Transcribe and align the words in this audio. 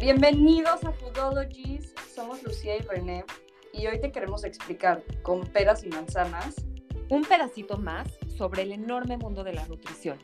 Bienvenidos 0.00 0.82
a 0.84 0.92
Foodologies, 0.92 1.92
somos 2.14 2.42
Lucía 2.42 2.74
y 2.74 2.80
René 2.80 3.22
y 3.74 3.86
hoy 3.86 4.00
te 4.00 4.10
queremos 4.10 4.44
explicar 4.44 5.04
con 5.20 5.46
peras 5.46 5.84
y 5.84 5.88
manzanas 5.88 6.54
un 7.10 7.22
pedacito 7.22 7.76
más 7.76 8.08
sobre 8.38 8.62
el 8.62 8.72
enorme 8.72 9.18
mundo 9.18 9.44
de 9.44 9.52
la 9.52 9.66
nutrición. 9.68 10.18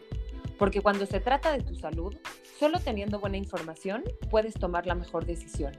Porque 0.58 0.80
cuando 0.80 1.04
se 1.04 1.20
trata 1.20 1.52
de 1.52 1.62
tu 1.62 1.74
salud, 1.74 2.16
solo 2.58 2.80
teniendo 2.80 3.20
buena 3.20 3.36
información 3.36 4.02
puedes 4.30 4.54
tomar 4.54 4.86
la 4.86 4.94
mejor 4.94 5.26
decisión. 5.26 5.74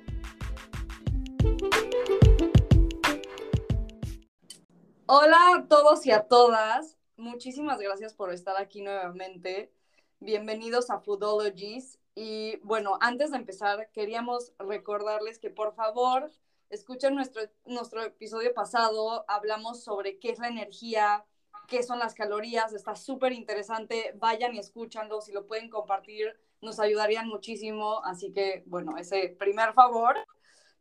Hola 5.08 5.56
a 5.56 5.68
todos 5.68 6.06
y 6.06 6.12
a 6.12 6.28
todas, 6.28 7.00
muchísimas 7.16 7.80
gracias 7.80 8.14
por 8.14 8.32
estar 8.32 8.58
aquí 8.62 8.84
nuevamente. 8.84 9.74
Bienvenidos 10.20 10.92
a 10.92 11.00
Foodologies. 11.00 11.98
Y 12.20 12.58
bueno, 12.64 12.98
antes 13.00 13.30
de 13.30 13.38
empezar, 13.38 13.92
queríamos 13.92 14.52
recordarles 14.58 15.38
que 15.38 15.52
por 15.52 15.76
favor 15.76 16.32
escuchen 16.72 17.14
nuestro, 17.14 17.44
nuestro 17.68 18.02
episodio 18.02 18.56
pasado. 18.56 19.24
Hablamos 19.28 19.84
sobre 19.84 20.18
qué 20.18 20.32
es 20.32 20.40
la 20.40 20.48
energía, 20.48 21.24
qué 21.68 21.84
son 21.84 22.00
las 22.00 22.16
calorías. 22.16 22.74
Está 22.74 22.96
súper 22.96 23.34
interesante. 23.34 24.14
Vayan 24.16 24.56
y 24.56 24.58
escúchanlo. 24.58 25.22
Si 25.22 25.32
lo 25.32 25.46
pueden 25.46 25.70
compartir, 25.70 26.36
nos 26.60 26.80
ayudarían 26.80 27.28
muchísimo. 27.28 28.04
Así 28.04 28.34
que, 28.34 28.64
bueno, 28.66 28.98
ese 28.98 29.36
primer 29.38 29.74
favor 29.74 30.16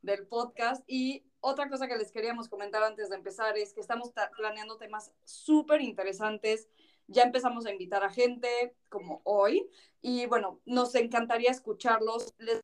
del 0.01 0.27
podcast. 0.27 0.85
Y 0.87 1.27
otra 1.41 1.69
cosa 1.69 1.87
que 1.87 1.99
les 1.99 2.13
queríamos 2.13 2.49
comentar 2.49 2.83
antes 2.83 3.11
de 3.11 3.17
empezar 3.17 3.59
es 3.59 3.75
que 3.75 3.83
estamos 3.83 4.11
planeando 4.39 4.79
temas 4.79 5.13
súper 5.25 5.83
interesantes 5.83 6.67
ya 7.09 7.23
empezamos 7.23 7.67
a 7.67 7.73
invitar 7.73 8.05
a 8.05 8.11
gente 8.11 8.75
como 8.89 9.21
hoy 9.25 9.69
y 10.01 10.27
bueno, 10.27 10.61
nos 10.65 10.95
encantaría 10.95 11.51
escucharlos. 11.51 12.35
Les 12.39 12.61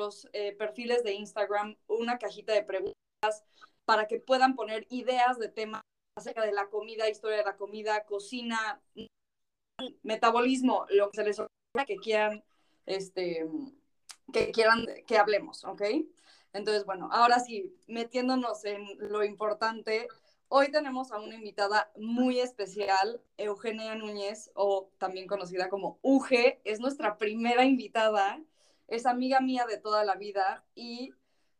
los 0.00 0.28
eh, 0.32 0.52
perfiles 0.56 1.04
de 1.04 1.12
Instagram 1.12 1.76
una 1.86 2.18
cajita 2.18 2.54
de 2.54 2.64
preguntas 2.64 3.44
para 3.84 4.06
que 4.06 4.18
puedan 4.18 4.56
poner 4.56 4.86
ideas 4.88 5.38
de 5.38 5.48
temas 5.48 5.82
acerca 6.16 6.44
de 6.44 6.52
la 6.52 6.68
comida, 6.68 7.10
historia 7.10 7.36
de 7.36 7.44
la 7.44 7.56
comida, 7.56 8.04
cocina, 8.04 8.80
metabolismo, 10.02 10.86
lo 10.88 11.10
que 11.10 11.16
se 11.16 11.24
les 11.24 11.38
ocurra 11.38 11.84
que 11.86 11.96
quieran, 11.96 12.42
este, 12.86 13.46
que 14.32 14.50
quieran 14.52 14.86
que 15.06 15.18
hablemos, 15.18 15.64
¿ok? 15.64 15.82
Entonces, 16.52 16.84
bueno, 16.84 17.08
ahora 17.12 17.38
sí, 17.38 17.76
metiéndonos 17.86 18.64
en 18.64 18.86
lo 18.98 19.22
importante, 19.22 20.08
Hoy 20.52 20.72
tenemos 20.72 21.12
a 21.12 21.20
una 21.20 21.36
invitada 21.36 21.92
muy 21.96 22.40
especial, 22.40 23.22
Eugenia 23.36 23.94
Núñez, 23.94 24.50
o 24.54 24.90
también 24.98 25.28
conocida 25.28 25.68
como 25.68 26.00
Uge. 26.02 26.60
Es 26.64 26.80
nuestra 26.80 27.18
primera 27.18 27.64
invitada, 27.64 28.42
es 28.88 29.06
amiga 29.06 29.40
mía 29.40 29.64
de 29.68 29.78
toda 29.78 30.02
la 30.02 30.16
vida 30.16 30.64
y 30.74 31.14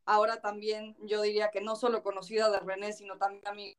ahora 0.06 0.40
también 0.40 0.96
yo 1.02 1.22
diría 1.22 1.52
que 1.52 1.60
no 1.60 1.76
solo 1.76 2.02
conocida 2.02 2.50
de 2.50 2.58
René, 2.58 2.92
sino 2.92 3.16
también 3.16 3.46
amiga 3.46 3.76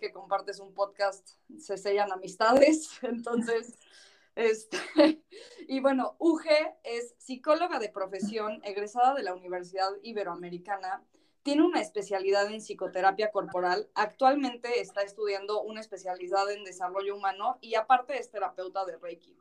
que 0.00 0.12
compartes 0.12 0.58
un 0.58 0.74
podcast, 0.74 1.36
se 1.56 1.78
sellan 1.78 2.10
amistades. 2.10 2.98
Entonces, 3.02 3.78
este, 4.34 4.78
y 5.68 5.80
bueno, 5.80 6.16
Uge 6.18 6.74
es 6.84 7.14
psicóloga 7.18 7.78
de 7.78 7.88
profesión, 7.88 8.60
egresada 8.64 9.14
de 9.14 9.22
la 9.22 9.34
Universidad 9.34 9.90
Iberoamericana 10.02 11.04
tiene 11.42 11.62
una 11.62 11.80
especialidad 11.80 12.46
en 12.46 12.60
psicoterapia 12.60 13.30
corporal. 13.30 13.88
Actualmente 13.94 14.80
está 14.80 15.02
estudiando 15.02 15.62
una 15.62 15.80
especialidad 15.80 16.50
en 16.50 16.64
desarrollo 16.64 17.16
humano 17.16 17.58
y 17.60 17.74
aparte 17.74 18.18
es 18.18 18.30
terapeuta 18.30 18.84
de 18.84 18.96
Reiki. 18.96 19.36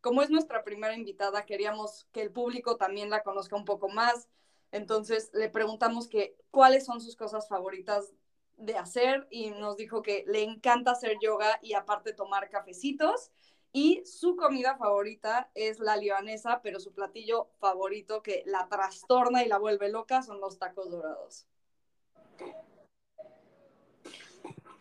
Como 0.00 0.22
es 0.22 0.30
nuestra 0.30 0.62
primera 0.64 0.94
invitada, 0.94 1.46
queríamos 1.46 2.06
que 2.12 2.20
el 2.20 2.30
público 2.30 2.76
también 2.76 3.10
la 3.10 3.22
conozca 3.22 3.56
un 3.56 3.64
poco 3.64 3.88
más. 3.88 4.28
Entonces 4.70 5.30
le 5.32 5.48
preguntamos 5.48 6.08
que 6.08 6.36
cuáles 6.50 6.84
son 6.84 7.00
sus 7.00 7.16
cosas 7.16 7.48
favoritas 7.48 8.12
de 8.58 8.76
hacer 8.76 9.26
y 9.30 9.50
nos 9.50 9.76
dijo 9.76 10.02
que 10.02 10.24
le 10.26 10.42
encanta 10.42 10.90
hacer 10.90 11.16
yoga 11.20 11.58
y 11.62 11.72
aparte 11.72 12.12
tomar 12.12 12.50
cafecitos 12.50 13.30
y 13.76 14.00
su 14.06 14.36
comida 14.36 14.78
favorita 14.78 15.50
es 15.54 15.80
la 15.80 15.98
libanesa, 15.98 16.62
pero 16.62 16.80
su 16.80 16.94
platillo 16.94 17.50
favorito 17.58 18.22
que 18.22 18.42
la 18.46 18.66
trastorna 18.70 19.44
y 19.44 19.48
la 19.48 19.58
vuelve 19.58 19.90
loca 19.90 20.22
son 20.22 20.40
los 20.40 20.58
tacos 20.58 20.90
dorados. 20.90 21.46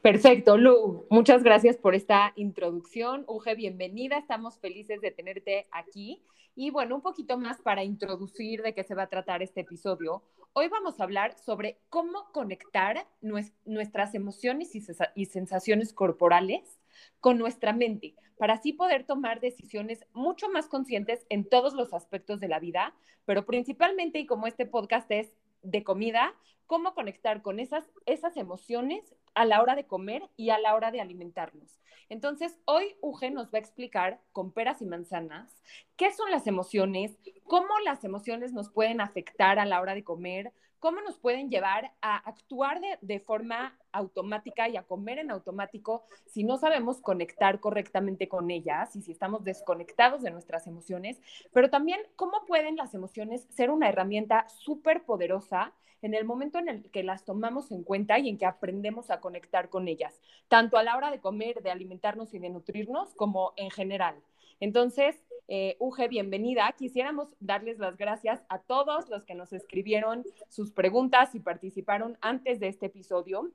Perfecto, 0.01 0.55
Lu. 0.55 1.05
Muchas 1.09 1.44
gracias 1.44 1.75
por 1.75 1.94
esta 1.94 2.31
introducción. 2.38 3.25
Uge, 3.28 3.55
bienvenida. 3.55 4.17
Estamos 4.17 4.59
felices 4.59 5.01
de 5.01 5.11
tenerte 5.11 5.67
aquí. 5.72 6.23
Y 6.55 6.69
bueno, 6.69 6.95
un 6.95 7.01
poquito 7.01 7.38
más 7.38 7.61
para 7.61 7.84
introducir 7.84 8.61
de 8.61 8.73
qué 8.73 8.85
se 8.85 8.95
va 8.95 9.03
a 9.03 9.09
tratar 9.09 9.44
este 9.44 9.59
episodio. 9.59 10.23
Hoy 10.53 10.69
vamos 10.69 11.01
a 11.01 11.03
hablar 11.03 11.38
sobre 11.38 11.81
cómo 11.89 12.31
conectar 12.31 13.05
nuestras 13.19 14.16
emociones 14.16 14.73
y 14.73 15.25
sensaciones 15.25 15.91
corporales 15.91 16.79
con 17.19 17.38
nuestra 17.38 17.73
mente, 17.73 18.16
para 18.38 18.56
así 18.56 18.73
poder 18.73 19.06
tomar 19.06 19.39
decisiones 19.39 20.06
mucho 20.13 20.50
más 20.50 20.67
conscientes 20.67 21.25
en 21.29 21.47
todos 21.47 21.73
los 21.73 21.94
aspectos 21.94 22.39
de 22.39 22.47
la 22.47 22.59
vida, 22.59 22.94
pero 23.25 23.45
principalmente, 23.45 24.19
y 24.19 24.25
como 24.25 24.47
este 24.47 24.66
podcast 24.66 25.09
es 25.11 25.34
de 25.61 25.84
comida, 25.84 26.34
cómo 26.67 26.94
conectar 26.94 27.41
con 27.41 27.59
esas, 27.59 27.85
esas 28.05 28.38
emociones 28.38 29.16
a 29.34 29.45
la 29.45 29.61
hora 29.61 29.75
de 29.75 29.85
comer 29.85 30.23
y 30.35 30.50
a 30.50 30.59
la 30.59 30.75
hora 30.75 30.91
de 30.91 31.01
alimentarnos. 31.01 31.79
Entonces, 32.09 32.59
hoy 32.66 32.95
Uge 33.01 33.31
nos 33.31 33.47
va 33.47 33.57
a 33.57 33.61
explicar 33.61 34.22
con 34.31 34.51
peras 34.51 34.81
y 34.81 34.85
manzanas 34.85 35.51
qué 35.95 36.11
son 36.11 36.29
las 36.31 36.47
emociones, 36.47 37.17
cómo 37.45 37.79
las 37.84 38.03
emociones 38.03 38.53
nos 38.53 38.69
pueden 38.69 39.01
afectar 39.01 39.59
a 39.59 39.66
la 39.66 39.81
hora 39.81 39.95
de 39.95 40.03
comer, 40.03 40.53
cómo 40.79 41.01
nos 41.01 41.17
pueden 41.17 41.49
llevar 41.49 41.91
a 42.01 42.17
actuar 42.17 42.81
de, 43.01 43.19
forma 43.19 43.77
automática 43.91 44.69
y 44.69 44.77
a 44.77 44.83
comer 44.83 45.19
en 45.19 45.31
automático 45.31 46.05
si 46.25 46.43
no 46.43 46.57
sabemos 46.57 47.01
conectar 47.01 47.59
correctamente 47.59 48.27
con 48.27 48.51
ellas 48.51 48.95
y 48.95 49.01
si 49.01 49.11
estamos 49.11 49.43
desconectados 49.43 50.21
de 50.21 50.31
nuestras 50.31 50.67
emociones, 50.67 51.19
pero 51.53 51.69
también 51.69 51.99
cómo 52.15 52.45
pueden 52.45 52.75
las 52.75 52.93
emociones 52.93 53.47
ser 53.49 53.69
una 53.69 53.89
herramienta 53.89 54.47
súper 54.49 55.03
poderosa 55.03 55.73
en 56.01 56.13
el 56.13 56.25
momento 56.25 56.59
en 56.59 56.69
el 56.69 56.91
que 56.91 57.03
las 57.03 57.25
tomamos 57.25 57.71
en 57.71 57.83
cuenta 57.83 58.19
y 58.19 58.29
en 58.29 58.37
que 58.37 58.45
aprendemos 58.45 59.09
a 59.09 59.21
conectar 59.21 59.69
con 59.69 59.87
ellas, 59.87 60.21
tanto 60.47 60.77
a 60.77 60.83
la 60.83 60.95
hora 60.95 61.09
de 61.09 61.19
comer, 61.19 61.63
de 61.63 61.71
alimentarnos 61.71 62.33
y 62.33 62.39
de 62.39 62.49
nutrirnos, 62.49 63.15
como 63.15 63.53
en 63.55 63.71
general. 63.71 64.15
Entonces, 64.59 65.15
eh, 65.47 65.75
Uge, 65.79 66.07
bienvenida. 66.07 66.73
Quisiéramos 66.78 67.29
darles 67.39 67.78
las 67.78 67.97
gracias 67.97 68.41
a 68.50 68.59
todos 68.59 69.09
los 69.09 69.23
que 69.23 69.35
nos 69.35 69.53
escribieron 69.53 70.23
sus 70.50 70.72
preguntas 70.72 71.35
y 71.35 71.39
participaron 71.39 72.17
antes 72.22 72.59
de 72.59 72.67
este 72.67 72.88
episodio. 72.88 73.51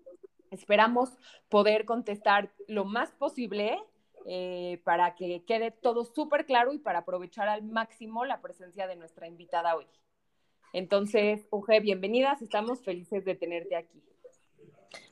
Esperamos 0.50 1.11
poder 1.49 1.84
contestar 1.84 2.53
lo 2.69 2.84
más 2.84 3.11
posible 3.12 3.79
eh, 4.27 4.81
para 4.84 5.15
que 5.15 5.45
quede 5.47 5.71
todo 5.71 6.05
súper 6.05 6.47
claro 6.47 6.73
y 6.73 6.79
para 6.79 7.00
aprovechar 7.00 7.49
al 7.49 7.62
máximo 7.62 8.25
la 8.25 8.41
presencia 8.41 8.87
de 8.87 8.97
nuestra 8.97 9.27
invitada 9.27 9.75
hoy. 9.75 9.87
Entonces, 10.73 11.47
Uge, 11.50 11.81
bienvenidas. 11.81 12.41
Estamos 12.41 12.83
felices 12.83 13.25
de 13.25 13.34
tenerte 13.34 13.75
aquí. 13.75 14.00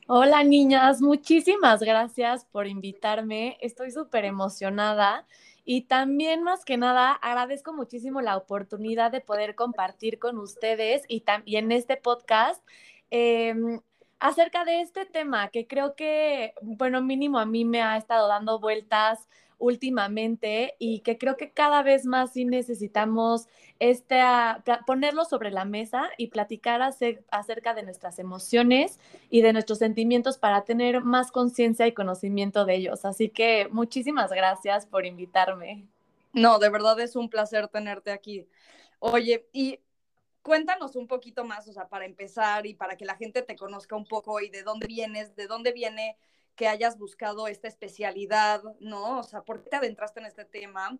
Hola 0.07 0.43
niñas, 0.43 1.01
muchísimas 1.01 1.81
gracias 1.81 2.43
por 2.45 2.65
invitarme. 2.65 3.57
Estoy 3.61 3.91
súper 3.91 4.25
emocionada 4.25 5.27
y 5.65 5.81
también, 5.83 6.43
más 6.43 6.65
que 6.65 6.77
nada, 6.77 7.11
agradezco 7.11 7.73
muchísimo 7.73 8.21
la 8.21 8.37
oportunidad 8.37 9.11
de 9.11 9.21
poder 9.21 9.55
compartir 9.55 10.19
con 10.19 10.37
ustedes 10.37 11.03
y, 11.07 11.21
también 11.21 11.65
en 11.65 11.71
este 11.73 11.97
podcast 11.97 12.63
em, 13.11 13.81
acerca 14.19 14.65
de 14.65 14.81
este 14.81 15.05
tema 15.05 15.49
que 15.49 15.67
creo 15.67 15.95
que, 15.95 16.53
bueno, 16.61 17.01
mínimo 17.01 17.39
a 17.39 17.45
mí 17.45 17.65
me 17.65 17.81
ha 17.81 17.97
estado 17.97 18.27
dando 18.27 18.59
vueltas 18.59 19.27
últimamente 19.59 20.75
y 20.79 21.01
que 21.01 21.17
creo 21.17 21.37
que 21.37 21.51
cada 21.51 21.83
vez 21.83 22.05
más 22.05 22.33
sí 22.33 22.45
necesitamos 22.45 23.47
este, 23.77 24.19
ponerlo 24.87 25.25
sobre 25.25 25.51
la 25.51 25.65
mesa 25.65 26.09
y 26.17 26.27
platicar 26.27 26.81
acerca 26.81 27.73
de 27.73 27.83
nuestras 27.83 28.17
emociones 28.19 28.99
y 29.29 29.41
de 29.41 29.53
nuestros 29.53 29.77
sentimientos 29.79 30.37
para 30.37 30.63
tener 30.63 31.01
más 31.01 31.31
conciencia 31.31 31.85
y 31.85 31.93
conocimiento 31.93 32.65
de 32.65 32.75
ellos. 32.75 33.05
Así 33.05 33.29
que 33.29 33.67
muchísimas 33.71 34.31
gracias 34.31 34.85
por 34.85 35.05
invitarme. 35.05 35.85
No, 36.33 36.59
de 36.59 36.69
verdad 36.69 36.99
es 36.99 37.15
un 37.15 37.29
placer 37.29 37.67
tenerte 37.67 38.11
aquí. 38.11 38.47
Oye, 38.99 39.47
y 39.51 39.79
cuéntanos 40.41 40.95
un 40.95 41.07
poquito 41.07 41.43
más, 41.43 41.67
o 41.67 41.73
sea, 41.73 41.87
para 41.87 42.05
empezar 42.05 42.65
y 42.65 42.73
para 42.73 42.97
que 42.97 43.05
la 43.05 43.15
gente 43.15 43.41
te 43.41 43.55
conozca 43.55 43.95
un 43.95 44.05
poco 44.05 44.39
y 44.39 44.49
de 44.49 44.63
dónde 44.63 44.87
vienes, 44.87 45.35
de 45.35 45.47
dónde 45.47 45.71
viene 45.71 46.17
que 46.59 46.67
hayas 46.67 46.97
buscado 46.97 47.47
esta 47.47 47.69
especialidad, 47.69 48.61
¿no? 48.81 49.19
O 49.19 49.23
sea, 49.23 49.43
¿por 49.43 49.63
qué 49.63 49.69
te 49.69 49.77
adentraste 49.77 50.19
en 50.19 50.25
este 50.25 50.43
tema? 50.43 50.99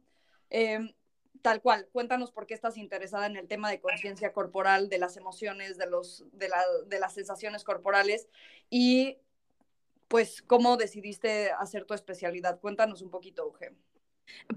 Em, 0.49 0.93
tal 1.41 1.61
cual, 1.61 1.89
cuéntanos 1.91 2.31
por 2.31 2.47
qué 2.47 2.53
estás 2.53 2.77
interesada 2.77 3.25
en 3.25 3.35
el 3.35 3.49
tema 3.49 3.69
de 3.69 3.81
conciencia 3.81 4.31
corporal, 4.31 4.87
de 4.87 4.99
las 4.99 5.17
emociones, 5.17 5.77
de, 5.77 5.87
los, 5.87 6.23
de, 6.31 6.47
las 6.97 7.13
sensaciones 7.13 7.65
corporales 7.65 8.29
y 8.69 9.17
pues 10.07 10.41
cómo 10.41 10.77
decidiste 10.77 11.51
hacer 11.51 11.83
tu 11.83 11.93
especialidad. 11.93 12.61
Cuéntanos 12.61 13.01
un 13.01 13.09
poquito, 13.09 13.43
Euge. 13.43 13.75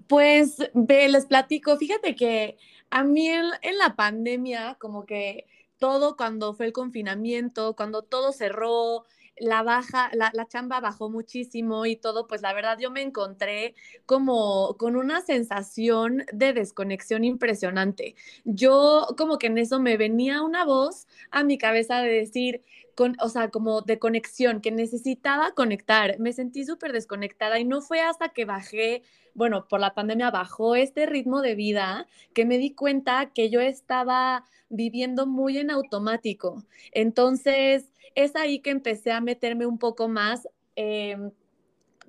Pues 0.06 0.58
les 0.76 1.26
platico, 1.26 1.76
fíjate 1.78 2.14
que 2.14 2.58
a 2.90 3.02
mí 3.02 3.28
en, 3.28 3.50
la 3.76 3.96
pandemia, 3.96 4.76
como 4.78 5.04
que 5.04 5.48
todo 5.78 6.16
cuando 6.16 6.54
fue 6.54 6.66
el 6.66 6.72
confinamiento, 6.72 7.74
cuando 7.74 8.02
todo 8.02 8.30
cerró, 8.30 9.04
la 9.42 9.62
baja, 9.62 10.10
la, 10.14 10.30
la, 10.34 10.46
chamba 10.46 10.80
bajó 10.80 11.10
muchísimo 11.10 11.84
y 11.84 11.96
todo, 11.96 12.26
pues 12.28 12.42
la 12.42 12.54
verdad 12.54 12.78
yo 12.78 12.90
me 12.90 13.02
encontré 13.02 13.74
como 14.06 14.76
con 14.78 14.96
una 14.96 15.20
sensación 15.20 16.24
de 16.32 16.52
desconexión 16.52 17.24
impresionante. 17.24 18.14
Yo 18.44 19.08
como 19.18 19.38
que 19.38 19.48
en 19.48 19.58
eso 19.58 19.80
me 19.80 19.96
venía 19.96 20.42
una 20.42 20.64
voz 20.64 21.08
a 21.30 21.42
mi 21.42 21.58
cabeza 21.58 22.00
de 22.00 22.10
decir, 22.10 22.62
con, 22.94 23.16
o 23.20 23.28
sea, 23.28 23.48
como 23.50 23.80
de 23.82 23.98
conexión, 23.98 24.60
que 24.60 24.70
necesitaba 24.70 25.54
conectar. 25.54 26.18
Me 26.20 26.32
sentí 26.32 26.64
súper 26.64 26.92
desconectada 26.92 27.58
y 27.58 27.64
no 27.64 27.80
fue 27.80 28.00
hasta 28.00 28.28
que 28.30 28.44
bajé, 28.44 29.02
bueno, 29.34 29.66
por 29.68 29.80
la 29.80 29.94
pandemia 29.94 30.30
bajó 30.30 30.74
este 30.74 31.06
ritmo 31.06 31.42
de 31.42 31.54
vida 31.54 32.06
que 32.34 32.44
me 32.44 32.58
di 32.58 32.74
cuenta 32.74 33.30
que 33.34 33.50
yo 33.50 33.60
estaba 33.60 34.44
viviendo 34.68 35.26
muy 35.26 35.58
en 35.58 35.70
automático. 35.70 36.64
Entonces, 36.92 37.92
es 38.14 38.36
ahí 38.36 38.60
que 38.60 38.70
empecé 38.70 39.12
a 39.12 39.20
meterme 39.20 39.66
un 39.66 39.78
poco 39.78 40.08
más. 40.08 40.48
Em, 40.76 41.30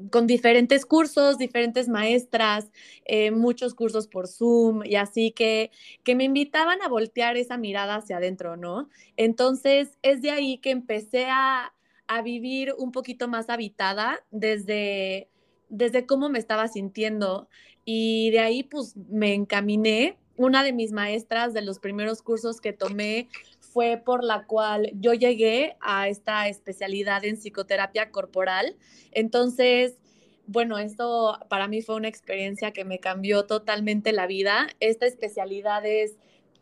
con 0.09 0.27
diferentes 0.27 0.85
cursos, 0.85 1.37
diferentes 1.37 1.87
maestras, 1.87 2.71
eh, 3.05 3.31
muchos 3.31 3.75
cursos 3.75 4.07
por 4.07 4.27
Zoom 4.27 4.83
y 4.83 4.95
así 4.95 5.31
que, 5.31 5.71
que 6.03 6.15
me 6.15 6.23
invitaban 6.23 6.81
a 6.81 6.87
voltear 6.87 7.37
esa 7.37 7.57
mirada 7.57 7.95
hacia 7.97 8.17
adentro, 8.17 8.57
¿no? 8.57 8.89
Entonces 9.17 9.97
es 10.01 10.21
de 10.21 10.31
ahí 10.31 10.57
que 10.57 10.71
empecé 10.71 11.27
a, 11.29 11.73
a 12.07 12.21
vivir 12.21 12.73
un 12.77 12.91
poquito 12.91 13.27
más 13.27 13.49
habitada 13.49 14.23
desde, 14.31 15.29
desde 15.73 16.05
cómo 16.05 16.29
me 16.29 16.37
estaba 16.37 16.67
sintiendo 16.67 17.49
y 17.83 18.29
de 18.29 18.39
ahí 18.39 18.63
pues 18.63 18.95
me 18.95 19.33
encaminé. 19.33 20.17
Una 20.35 20.63
de 20.63 20.71
mis 20.71 20.91
maestras 20.91 21.53
de 21.53 21.61
los 21.61 21.79
primeros 21.79 22.21
cursos 22.21 22.61
que 22.61 22.73
tomé 22.73 23.27
fue 23.59 24.01
por 24.03 24.23
la 24.23 24.45
cual 24.45 24.91
yo 24.93 25.13
llegué 25.13 25.75
a 25.81 26.07
esta 26.07 26.47
especialidad 26.47 27.25
en 27.25 27.37
psicoterapia 27.37 28.11
corporal. 28.11 28.75
Entonces, 29.11 29.97
bueno, 30.45 30.77
esto 30.77 31.39
para 31.49 31.67
mí 31.67 31.81
fue 31.81 31.95
una 31.95 32.07
experiencia 32.07 32.71
que 32.71 32.85
me 32.85 32.99
cambió 32.99 33.45
totalmente 33.45 34.11
la 34.11 34.27
vida. 34.27 34.67
Esta 34.79 35.07
especialidad 35.07 35.85
es 35.85 36.17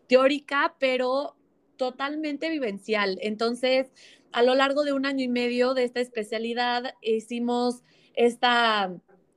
teórica, 0.07 0.75
pero 0.79 1.35
totalmente 1.75 2.49
vivencial. 2.49 3.17
Entonces, 3.21 3.91
a 4.31 4.43
lo 4.43 4.55
largo 4.55 4.83
de 4.83 4.93
un 4.93 5.05
año 5.05 5.23
y 5.23 5.29
medio 5.29 5.73
de 5.73 5.83
esta 5.83 5.99
especialidad, 5.99 6.93
hicimos 7.01 7.83
esta 8.15 8.91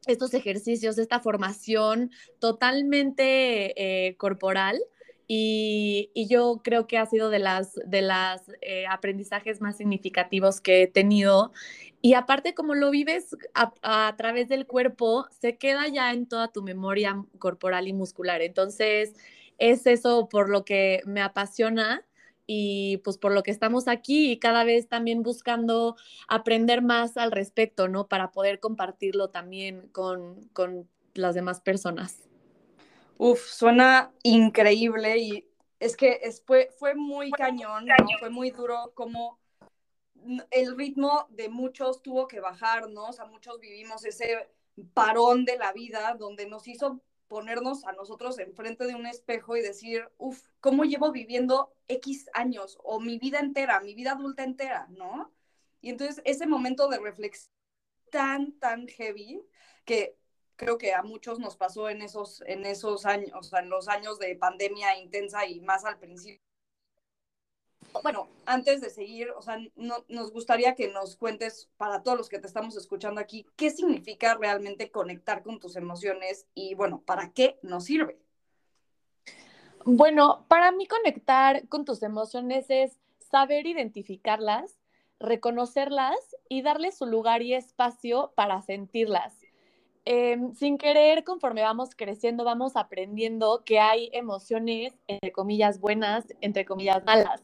estos 0.07 0.35
ejercicios, 0.35 0.99
esta 0.99 1.21
formación 1.21 2.11
totalmente 2.39 4.07
eh, 4.09 4.17
corporal 4.17 4.81
y, 5.27 6.11
yo 6.29 6.61
creo 6.63 6.87
que 6.87 6.99
ha 6.99 7.07
sido 7.07 7.31
de 7.31 7.39
las, 7.39 7.75
de 7.87 8.03
las 8.03 8.43
eh, 8.61 8.87
aprendizajes 8.87 9.61
más 9.61 9.77
significativos 9.77 10.61
que 10.61 10.83
he 10.83 10.87
tenido. 10.87 11.53
Y 12.03 12.15
aparte, 12.15 12.55
como 12.55 12.75
lo 12.75 12.91
vives 12.91 13.37
a, 13.55 13.73
a, 13.83 14.15
través 14.17 14.49
del 14.49 14.67
cuerpo, 14.67 15.27
se 15.31 15.57
queda 15.57 15.89
ya 15.89 16.13
en 16.13 16.27
toda 16.27 16.49
tu 16.49 16.63
memoria 16.63 17.25
corporal 17.39 17.89
y 17.89 17.95
muscular. 17.95 18.43
Entonces, 18.43 19.15
es 19.59 19.87
eso 19.87 20.29
por 20.29 20.51
lo 20.51 20.65
que 20.65 21.01
me 21.07 21.23
apasiona 21.23 22.05
y 22.47 22.99
pues 22.99 23.19
por 23.19 23.33
lo 23.33 23.43
que 23.43 23.51
estamos 23.51 23.89
aquí 23.89 24.33
y 24.33 24.39
cada 24.39 24.65
vez 24.65 24.89
también 24.89 25.23
buscando 25.23 25.97
aprender 26.29 26.83
más 26.83 27.17
al 27.17 27.33
respecto, 27.33 27.89
¿no? 27.89 28.07
Para 28.07 28.31
poder 28.33 28.61
compartirlo 28.61 29.31
también 29.31 29.89
con, 29.93 30.49
con 30.53 30.89
las 31.15 31.35
demás 31.35 31.61
personas. 31.61 32.29
Uf, 33.19 33.41
suena 33.41 34.13
increíble 34.23 35.19
y 35.19 35.49
es 35.79 35.97
que 35.97 36.21
fue, 36.47 36.71
fue 36.79 36.95
muy 36.95 37.31
cañón, 37.31 37.87
fue 38.19 38.31
muy 38.31 38.51
duro 38.51 38.93
como 38.95 39.39
el 40.51 40.77
ritmo 40.77 41.27
de 41.31 41.49
muchos 41.49 42.03
tuvo 42.03 42.27
que 42.27 42.41
bajar, 42.41 42.89
¿no? 42.91 43.09
O 43.09 43.13
sea, 43.13 43.27
muchos 43.27 43.61
vivimos 43.61 44.05
ese 44.05 44.49
parón 44.95 45.45
de 45.45 45.59
la 45.59 45.73
vida 45.73 46.17
donde 46.19 46.47
nos 46.47 46.67
hizo 46.67 47.01
ponernos 47.29 47.85
a 47.85 47.93
nosotros 47.93 48.39
enfrente 48.39 48.87
de 48.87 48.95
un 48.95 49.07
espejo 49.07 49.57
y 49.57 49.63
decir, 49.63 50.09
uf, 50.19 50.43
¿cómo 50.61 50.85
llevo 50.85 51.13
viviendo 51.13 51.75
X 51.89 52.27
años 52.35 52.79
o 52.83 53.01
mi 53.01 53.19
vida 53.19 53.41
entera, 53.41 53.81
mi 53.81 53.95
vida 53.95 54.13
adulta 54.13 54.45
entera, 54.45 54.87
¿no? 54.91 55.33
Y 55.81 55.91
entonces 55.91 56.23
ese 56.25 56.47
momento 56.47 56.89
de 56.89 56.99
reflexión 56.99 57.53
tan, 58.11 58.59
tan 58.59 58.87
heavy 58.89 59.43
que 59.85 60.17
creo 60.57 60.79
que 60.79 60.95
a 60.95 61.03
muchos 61.03 61.39
nos 61.39 61.57
pasó 61.57 61.89
en 61.89 62.03
esos, 62.03 62.43
en 62.47 62.65
esos 62.65 63.07
años, 63.07 63.33
o 63.35 63.43
sea, 63.43 63.61
en 63.61 63.71
los 63.71 63.89
años 63.89 64.19
de 64.19 64.37
pandemia 64.37 64.97
intensa 64.99 65.47
y 65.47 65.61
más 65.61 65.85
al 65.85 65.99
principio. 65.99 66.44
Bueno, 68.03 68.29
antes 68.45 68.81
de 68.81 68.91
seguir, 68.91 69.31
o 69.31 69.43
sea, 69.43 69.59
no, 69.77 70.05
nos 70.09 70.33
gustaría 70.33 70.75
que 70.75 70.89
nos 70.89 71.17
cuentes 71.17 71.71
para 71.77 72.03
todos 72.03 72.19
los 72.19 72.29
que 72.29 72.39
te 72.39 72.47
estamos 72.47 72.77
escuchando 72.77 73.21
aquí, 73.21 73.47
qué 73.57 73.71
significa 73.71 74.35
realmente 74.35 74.91
conectar 74.91 75.43
con 75.43 75.61
tus 75.61 75.77
emociones 75.77 76.47
y, 76.55 76.75
bueno, 76.75 77.03
¿para 77.05 77.33
qué 77.33 77.59
nos 77.63 77.85
sirve? 77.85 78.19
Bueno, 79.85 80.47
para 80.49 80.73
mí 80.73 80.87
conectar 80.87 81.69
con 81.69 81.85
tus 81.85 82.03
emociones 82.03 82.67
es 82.69 82.99
saber 83.19 83.67
identificarlas, 83.67 84.79
reconocerlas 85.21 86.17
y 86.49 86.63
darles 86.63 86.97
su 86.97 87.07
lugar 87.07 87.43
y 87.43 87.55
espacio 87.55 88.33
para 88.35 88.63
sentirlas. 88.63 89.39
Em, 90.07 90.55
sin 90.55 90.77
querer, 90.77 91.25
conforme 91.25 91.63
vamos 91.63 91.91
creciendo, 91.97 92.45
vamos 92.45 92.77
aprendiendo 92.77 93.63
que 93.65 93.79
hay 93.79 94.11
emociones, 94.13 94.95
entre 95.07 95.33
comillas, 95.33 95.81
buenas, 95.81 96.27
entre 96.43 96.67
comillas, 96.67 97.03
malas, 97.05 97.43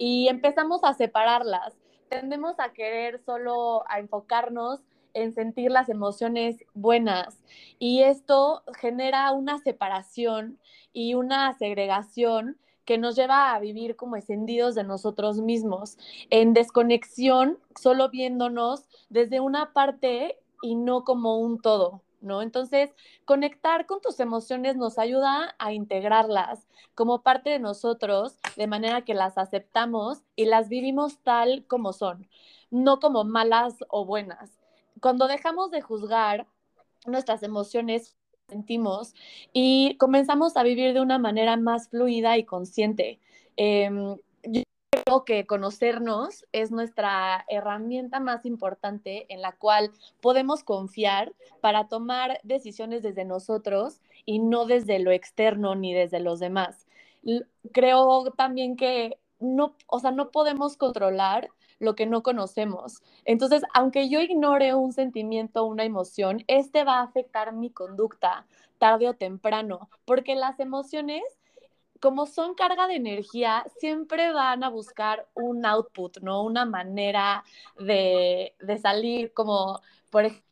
y 0.00 0.28
empezamos 0.28 0.82
a 0.82 0.94
separarlas. 0.94 1.74
Tendemos 2.08 2.58
a 2.58 2.72
querer 2.72 3.20
solo 3.20 3.84
a 3.86 4.00
enfocarnos 4.00 4.80
en 5.12 5.34
sentir 5.34 5.70
las 5.70 5.90
emociones 5.90 6.64
buenas 6.72 7.44
y 7.78 8.02
esto 8.02 8.62
genera 8.80 9.30
una 9.32 9.58
separación 9.58 10.58
y 10.94 11.14
una 11.14 11.52
segregación 11.52 12.56
que 12.86 12.96
nos 12.96 13.14
lleva 13.14 13.54
a 13.54 13.60
vivir 13.60 13.94
como 13.94 14.16
escendidos 14.16 14.74
de 14.74 14.84
nosotros 14.84 15.42
mismos, 15.42 15.98
en 16.30 16.54
desconexión, 16.54 17.58
solo 17.78 18.08
viéndonos 18.08 18.88
desde 19.10 19.40
una 19.40 19.74
parte 19.74 20.38
y 20.62 20.76
no 20.76 21.04
como 21.04 21.38
un 21.38 21.60
todo, 21.60 22.02
¿no? 22.20 22.42
Entonces, 22.42 22.94
conectar 23.24 23.86
con 23.86 24.00
tus 24.00 24.20
emociones 24.20 24.76
nos 24.76 24.98
ayuda 24.98 25.54
a 25.58 25.72
integrarlas 25.72 26.66
como 26.94 27.22
parte 27.22 27.50
de 27.50 27.58
nosotros, 27.58 28.36
de 28.56 28.66
manera 28.66 29.02
que 29.02 29.14
las 29.14 29.38
aceptamos 29.38 30.22
y 30.36 30.46
las 30.46 30.68
vivimos 30.68 31.18
tal 31.22 31.64
como 31.66 31.92
son, 31.92 32.28
no 32.70 33.00
como 33.00 33.24
malas 33.24 33.76
o 33.88 34.04
buenas. 34.04 34.60
Cuando 35.00 35.28
dejamos 35.28 35.70
de 35.70 35.80
juzgar 35.80 36.46
nuestras 37.06 37.42
emociones, 37.42 38.16
sentimos 38.48 39.14
y 39.52 39.96
comenzamos 39.96 40.56
a 40.56 40.62
vivir 40.62 40.92
de 40.92 41.00
una 41.00 41.18
manera 41.18 41.56
más 41.56 41.88
fluida 41.88 42.36
y 42.36 42.44
consciente. 42.44 43.20
Eh, 43.56 43.90
que 45.24 45.46
conocernos 45.46 46.46
es 46.52 46.70
nuestra 46.70 47.44
herramienta 47.48 48.20
más 48.20 48.46
importante 48.46 49.26
en 49.28 49.42
la 49.42 49.52
cual 49.52 49.90
podemos 50.20 50.64
confiar 50.64 51.32
para 51.60 51.88
tomar 51.88 52.40
decisiones 52.44 53.02
desde 53.02 53.24
nosotros 53.24 54.00
y 54.24 54.38
no 54.38 54.66
desde 54.66 54.98
lo 54.98 55.10
externo 55.10 55.74
ni 55.74 55.92
desde 55.92 56.20
los 56.20 56.38
demás. 56.40 56.86
Creo 57.72 58.30
también 58.36 58.76
que 58.76 59.18
no, 59.40 59.74
o 59.86 59.98
sea, 59.98 60.12
no 60.12 60.30
podemos 60.30 60.76
controlar 60.76 61.50
lo 61.78 61.94
que 61.94 62.06
no 62.06 62.22
conocemos. 62.22 63.02
Entonces, 63.24 63.62
aunque 63.74 64.08
yo 64.08 64.20
ignore 64.20 64.74
un 64.74 64.92
sentimiento, 64.92 65.64
una 65.64 65.84
emoción, 65.84 66.44
este 66.46 66.84
va 66.84 66.98
a 66.98 67.02
afectar 67.02 67.52
mi 67.52 67.70
conducta 67.70 68.46
tarde 68.78 69.08
o 69.08 69.14
temprano, 69.14 69.88
porque 70.04 70.34
las 70.34 70.60
emociones 70.60 71.22
como 72.00 72.26
son 72.26 72.54
carga 72.54 72.86
de 72.86 72.96
energía, 72.96 73.64
siempre 73.78 74.32
van 74.32 74.64
a 74.64 74.70
buscar 74.70 75.28
un 75.34 75.64
output, 75.66 76.18
¿no? 76.22 76.42
Una 76.42 76.64
manera 76.64 77.44
de, 77.78 78.54
salir, 78.82 79.32
como 79.34 79.80
por 80.10 80.24
ejemplo, 80.24 80.44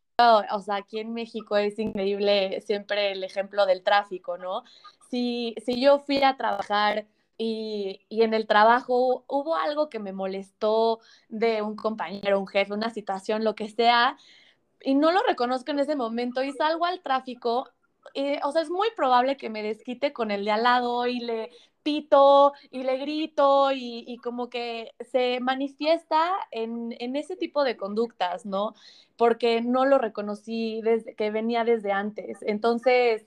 o 0.52 0.61
sea, 0.61 0.76
aquí 0.76 1.00
en 1.00 1.14
México 1.14 1.57
es 1.57 1.78
increíble 1.78 2.61
siempre 2.61 3.12
el 3.12 3.25
ejemplo 3.25 3.67
del 3.67 3.83
tráfico, 3.83 4.37
¿no? 4.38 4.64
Si, 5.11 5.55
si 5.64 5.81
yo 5.81 6.00
fui 6.00 6.23
a 6.23 6.37
trabajar 6.37 7.07
y, 7.38 8.00
y, 8.09 8.23
en 8.23 8.35
el 8.35 8.47
trabajo 8.47 9.25
hubo 9.28 9.55
algo 9.57 9.88
que 9.88 10.00
me 10.00 10.12
molestó 10.12 11.00
de 11.28 11.62
un 11.62 11.76
compañero, 11.76 12.40
un 12.40 12.49
jefe, 12.49 12.73
una 12.75 12.90
situación, 12.90 13.45
lo 13.45 13.55
que 13.55 13.69
sea, 13.69 14.17
y 14.83 14.95
no 14.95 15.12
lo 15.12 15.23
reconozco 15.23 15.71
en 15.71 15.81
ese 15.81 15.97
momento 15.97 16.43
y 16.43 16.52
salgo 16.52 16.85
al 16.85 17.00
tráfico, 17.00 17.69
o 18.42 18.52
sea, 18.52 18.62
es 18.62 18.70
muy 18.70 18.88
probable 18.96 19.36
que 19.36 19.50
me 19.50 19.62
desquite 19.62 20.12
con 20.12 20.30
el 20.30 20.44
de 20.44 20.50
al 20.50 20.62
lado 20.62 21.06
y 21.06 21.20
le 21.20 21.50
pito 21.82 22.52
y 22.70 22.82
le 22.82 22.98
grito 22.98 23.70
y, 23.72 24.18
como 24.22 24.50
que 24.50 24.92
se 25.00 25.40
manifiesta 25.40 26.32
en, 26.50 26.94
en, 26.98 27.16
ese 27.16 27.36
tipo 27.36 27.64
de 27.64 27.76
conductas, 27.76 28.44
¿no? 28.44 28.74
Porque 29.16 29.62
no 29.62 29.86
lo 29.86 29.98
reconocí 29.98 30.80
desde 30.82 31.14
que 31.14 31.30
venía 31.30 31.64
desde 31.64 31.92
antes. 31.92 32.38
Entonces, 32.42 33.24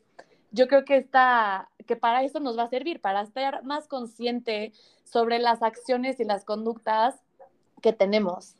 yo 0.52 0.68
creo 0.68 0.86
que 0.86 0.98
está, 0.98 1.70
que 1.88 1.96
para 1.96 2.24
eso 2.24 2.40
nos 2.40 2.58
va 2.58 2.64
a 2.64 2.70
servir, 2.70 3.02
para 3.02 3.22
estar 3.22 3.64
más 3.64 3.88
consciente 3.88 4.74
sobre 5.06 5.40
las 5.40 5.64
acciones 5.64 6.20
y 6.20 6.26
las 6.26 6.46
conductas 6.46 7.16
que 7.82 7.94
tenemos. 7.94 8.56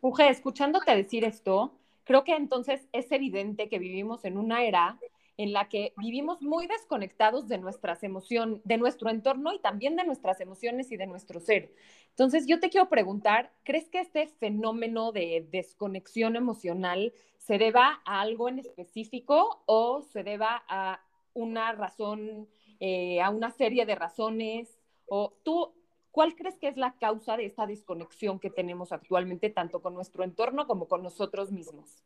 Uge, 0.00 0.28
escuchándote 0.28 0.94
decir 0.96 1.24
esto, 1.24 1.72
creo 2.04 2.24
que 2.24 2.34
entonces 2.34 2.88
es 2.92 3.10
evidente 3.12 3.68
que 3.68 3.78
vivimos 3.78 4.24
en 4.24 4.38
una 4.38 4.64
era 4.64 4.98
en 5.36 5.52
la 5.52 5.68
que 5.68 5.94
vivimos 5.96 6.42
muy 6.42 6.66
desconectados 6.66 7.48
de 7.48 7.58
nuestras 7.58 8.02
emociones, 8.02 8.60
de 8.64 8.76
nuestro 8.76 9.10
entorno 9.10 9.52
y 9.52 9.58
también 9.58 9.96
de 9.96 10.04
nuestras 10.04 10.40
emociones 10.40 10.92
y 10.92 10.96
de 10.96 11.06
nuestro 11.06 11.40
ser. 11.40 11.74
Entonces, 12.10 12.46
yo 12.46 12.60
te 12.60 12.68
quiero 12.68 12.88
preguntar, 12.88 13.52
¿crees 13.64 13.88
que 13.88 14.00
este 14.00 14.26
fenómeno 14.26 15.12
de 15.12 15.46
desconexión 15.50 16.36
emocional 16.36 17.12
se 17.38 17.58
deba 17.58 18.02
a 18.04 18.20
algo 18.20 18.48
en 18.48 18.58
específico 18.58 19.62
o 19.66 20.02
se 20.02 20.22
deba 20.22 20.62
a 20.68 21.00
una 21.34 21.72
razón, 21.72 22.48
eh, 22.80 23.20
a 23.22 23.30
una 23.30 23.50
serie 23.50 23.86
de 23.86 23.94
razones? 23.94 24.78
¿O 25.06 25.32
tú, 25.42 25.72
cuál 26.10 26.36
crees 26.36 26.58
que 26.58 26.68
es 26.68 26.76
la 26.76 26.94
causa 26.98 27.36
de 27.36 27.46
esta 27.46 27.66
desconexión 27.66 28.38
que 28.38 28.50
tenemos 28.50 28.92
actualmente, 28.92 29.48
tanto 29.48 29.80
con 29.80 29.94
nuestro 29.94 30.24
entorno 30.24 30.66
como 30.66 30.86
con 30.88 31.02
nosotros 31.02 31.50
mismos? 31.50 32.02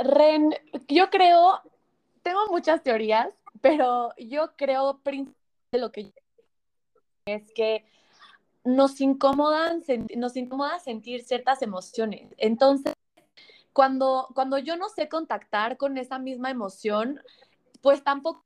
Ren, 0.00 0.54
yo 0.88 1.10
creo, 1.10 1.60
tengo 2.22 2.46
muchas 2.50 2.82
teorías, 2.82 3.34
pero 3.60 4.12
yo 4.18 4.56
creo 4.56 5.00
de 5.04 5.78
lo 5.78 5.92
que 5.92 6.12
es 7.26 7.52
que 7.54 7.84
nos 8.64 9.00
incomodan, 9.00 9.82
nos 10.16 10.36
incomoda 10.36 10.78
sentir 10.78 11.22
ciertas 11.22 11.62
emociones. 11.62 12.34
Entonces, 12.38 12.94
cuando, 13.72 14.28
cuando 14.34 14.58
yo 14.58 14.76
no 14.76 14.88
sé 14.88 15.08
contactar 15.08 15.76
con 15.76 15.98
esa 15.98 16.18
misma 16.18 16.50
emoción, 16.50 17.20
pues 17.82 18.02
tampoco 18.02 18.44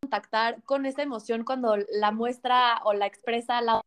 contactar 0.00 0.62
con 0.64 0.86
esa 0.86 1.02
emoción 1.02 1.44
cuando 1.44 1.76
la 1.76 2.10
muestra 2.10 2.80
o 2.84 2.92
la 2.92 3.06
expresa 3.06 3.60
la 3.60 3.80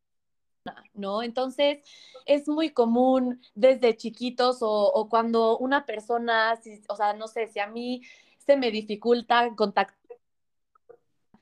¿no? 0.94 1.24
Entonces, 1.24 1.80
es 2.26 2.48
muy 2.48 2.72
común 2.72 3.42
desde 3.56 3.96
chiquitos 3.98 4.60
o, 4.62 5.08
cuando 5.10 5.58
una 5.58 5.86
persona, 5.86 6.60
o 6.88 6.96
sea, 6.96 7.14
no 7.14 7.28
sé, 7.28 7.48
si 7.48 7.60
a 7.60 7.68
mí 7.68 8.02
se 8.38 8.58
me 8.58 8.72
dificulta 8.72 9.56
contactar, 9.56 9.98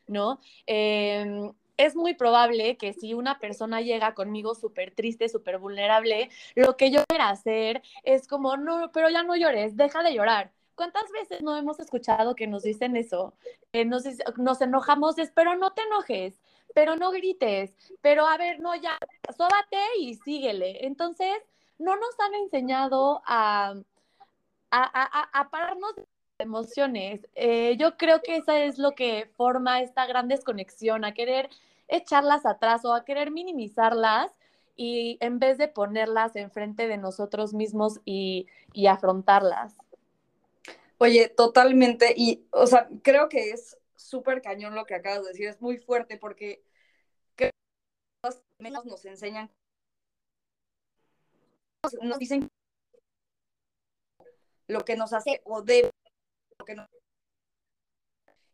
¿no? 0.07 0.39
Em, 0.65 1.53
es 1.77 1.95
muy 1.95 2.15
probable 2.15 2.77
que 2.77 2.93
si 2.93 3.13
una 3.13 3.39
persona 3.39 3.81
llega 3.81 4.15
conmigo 4.15 4.55
súper 4.55 4.91
triste, 4.95 5.29
súper 5.29 5.59
vulnerable, 5.59 6.29
lo 6.55 6.75
que 6.77 6.91
yo 6.91 7.03
quiera 7.07 7.29
hacer 7.29 7.83
es 8.03 8.27
como, 8.27 8.57
no, 8.57 8.91
pero 8.91 9.09
ya 9.09 9.23
no 9.23 9.35
llores, 9.35 9.77
deja 9.77 10.03
de 10.03 10.13
llorar. 10.13 10.51
¿Cuántas 10.75 11.11
veces 11.11 11.41
no 11.41 11.57
hemos 11.57 11.79
escuchado 11.79 12.35
que 12.35 12.47
nos 12.47 12.63
dicen 12.63 12.95
eso? 12.95 13.33
nos, 13.85 14.03
nos 14.37 14.61
enojamos, 14.61 15.17
es, 15.17 15.31
pero 15.31 15.55
no 15.55 15.73
te 15.73 15.81
enojes 15.83 16.39
pero 16.77 16.95
no 16.95 17.09
grites, 17.09 17.73
pero 18.03 18.27
a 18.27 18.37
ver, 18.37 18.59
no, 18.59 18.75
ya, 18.75 18.99
sóbate 19.35 19.79
y 19.99 20.13
síguele. 20.13 20.85
Entonces, 20.85 21.33
no 21.79 21.95
nos 21.95 22.19
han 22.19 22.35
enseñado 22.35 23.23
a, 23.25 23.73
a, 24.69 25.49
pararnos 25.49 25.95
de 25.95 26.05
emociones. 26.37 27.27
Eh, 27.33 27.77
yo 27.79 27.97
creo 27.97 28.21
que 28.21 28.35
eso 28.35 28.51
es 28.51 28.77
lo 28.77 28.91
que 28.91 29.27
forma 29.37 29.81
esta 29.81 30.05
gran 30.05 30.27
desconexión, 30.27 31.03
a 31.03 31.15
querer 31.15 31.49
echarlas 31.87 32.45
atrás 32.45 32.85
o 32.85 32.93
a 32.93 33.05
querer 33.05 33.31
minimizarlas 33.31 34.31
y 34.75 35.17
en 35.19 35.39
vez 35.39 35.57
de 35.57 35.69
ponerlas 35.69 36.35
enfrente 36.35 36.87
de 36.87 36.97
nosotros 36.97 37.55
mismos 37.55 38.01
y, 38.05 38.45
y 38.71 38.85
afrontarlas. 38.85 39.75
Oye, 40.99 41.27
totalmente. 41.27 42.13
Y, 42.15 42.45
o 42.51 42.67
sea, 42.67 42.87
creo 43.01 43.29
que 43.29 43.49
es 43.49 43.77
súper 43.95 44.43
cañón 44.43 44.75
lo 44.75 44.85
que 44.85 44.95
acabas 44.95 45.23
de 45.23 45.29
decir, 45.29 45.47
es 45.47 45.59
muy 45.59 45.77
fuerte 45.77 46.17
porque 46.17 46.61
menos 48.59 48.85
nos 48.85 49.05
enseñan, 49.05 49.51
nos 52.01 52.19
dicen 52.19 52.49
lo 54.67 54.83
que 54.83 54.95
nos 54.95 55.13
hace 55.13 55.41
o 55.45 55.61
debe, 55.61 55.91
lo 56.59 56.65
que 56.65 56.75
nos, 56.75 56.87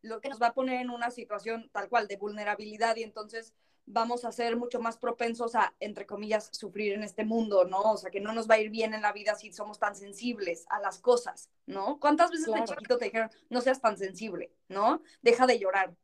lo 0.01 0.21
que 0.21 0.29
nos 0.29 0.41
va 0.41 0.47
a 0.47 0.53
poner 0.53 0.81
en 0.81 0.89
una 0.89 1.09
situación 1.09 1.69
tal 1.71 1.89
cual 1.89 2.07
de 2.07 2.17
vulnerabilidad 2.17 2.95
y 2.97 3.03
entonces 3.03 3.53
vamos 3.85 4.23
a 4.23 4.31
ser 4.31 4.55
mucho 4.55 4.79
más 4.79 4.97
propensos 4.97 5.55
a, 5.55 5.73
entre 5.79 6.05
comillas, 6.05 6.49
sufrir 6.53 6.93
en 6.93 7.03
este 7.03 7.25
mundo, 7.25 7.65
¿no? 7.65 7.81
O 7.81 7.97
sea, 7.97 8.11
que 8.11 8.21
no 8.21 8.31
nos 8.31 8.49
va 8.49 8.55
a 8.55 8.59
ir 8.59 8.69
bien 8.69 8.93
en 8.93 9.01
la 9.01 9.11
vida 9.11 9.35
si 9.35 9.51
somos 9.51 9.79
tan 9.79 9.95
sensibles 9.95 10.65
a 10.69 10.79
las 10.79 10.99
cosas, 10.99 11.49
¿no? 11.65 11.99
¿Cuántas 11.99 12.31
veces 12.31 12.45
de 12.45 12.63
chiquito 12.63 12.97
te 12.97 13.05
dijeron, 13.05 13.29
no 13.49 13.61
seas 13.61 13.81
tan 13.81 13.97
sensible, 13.97 14.53
¿no? 14.69 15.01
Deja 15.21 15.47
de 15.47 15.59
llorar, 15.59 15.95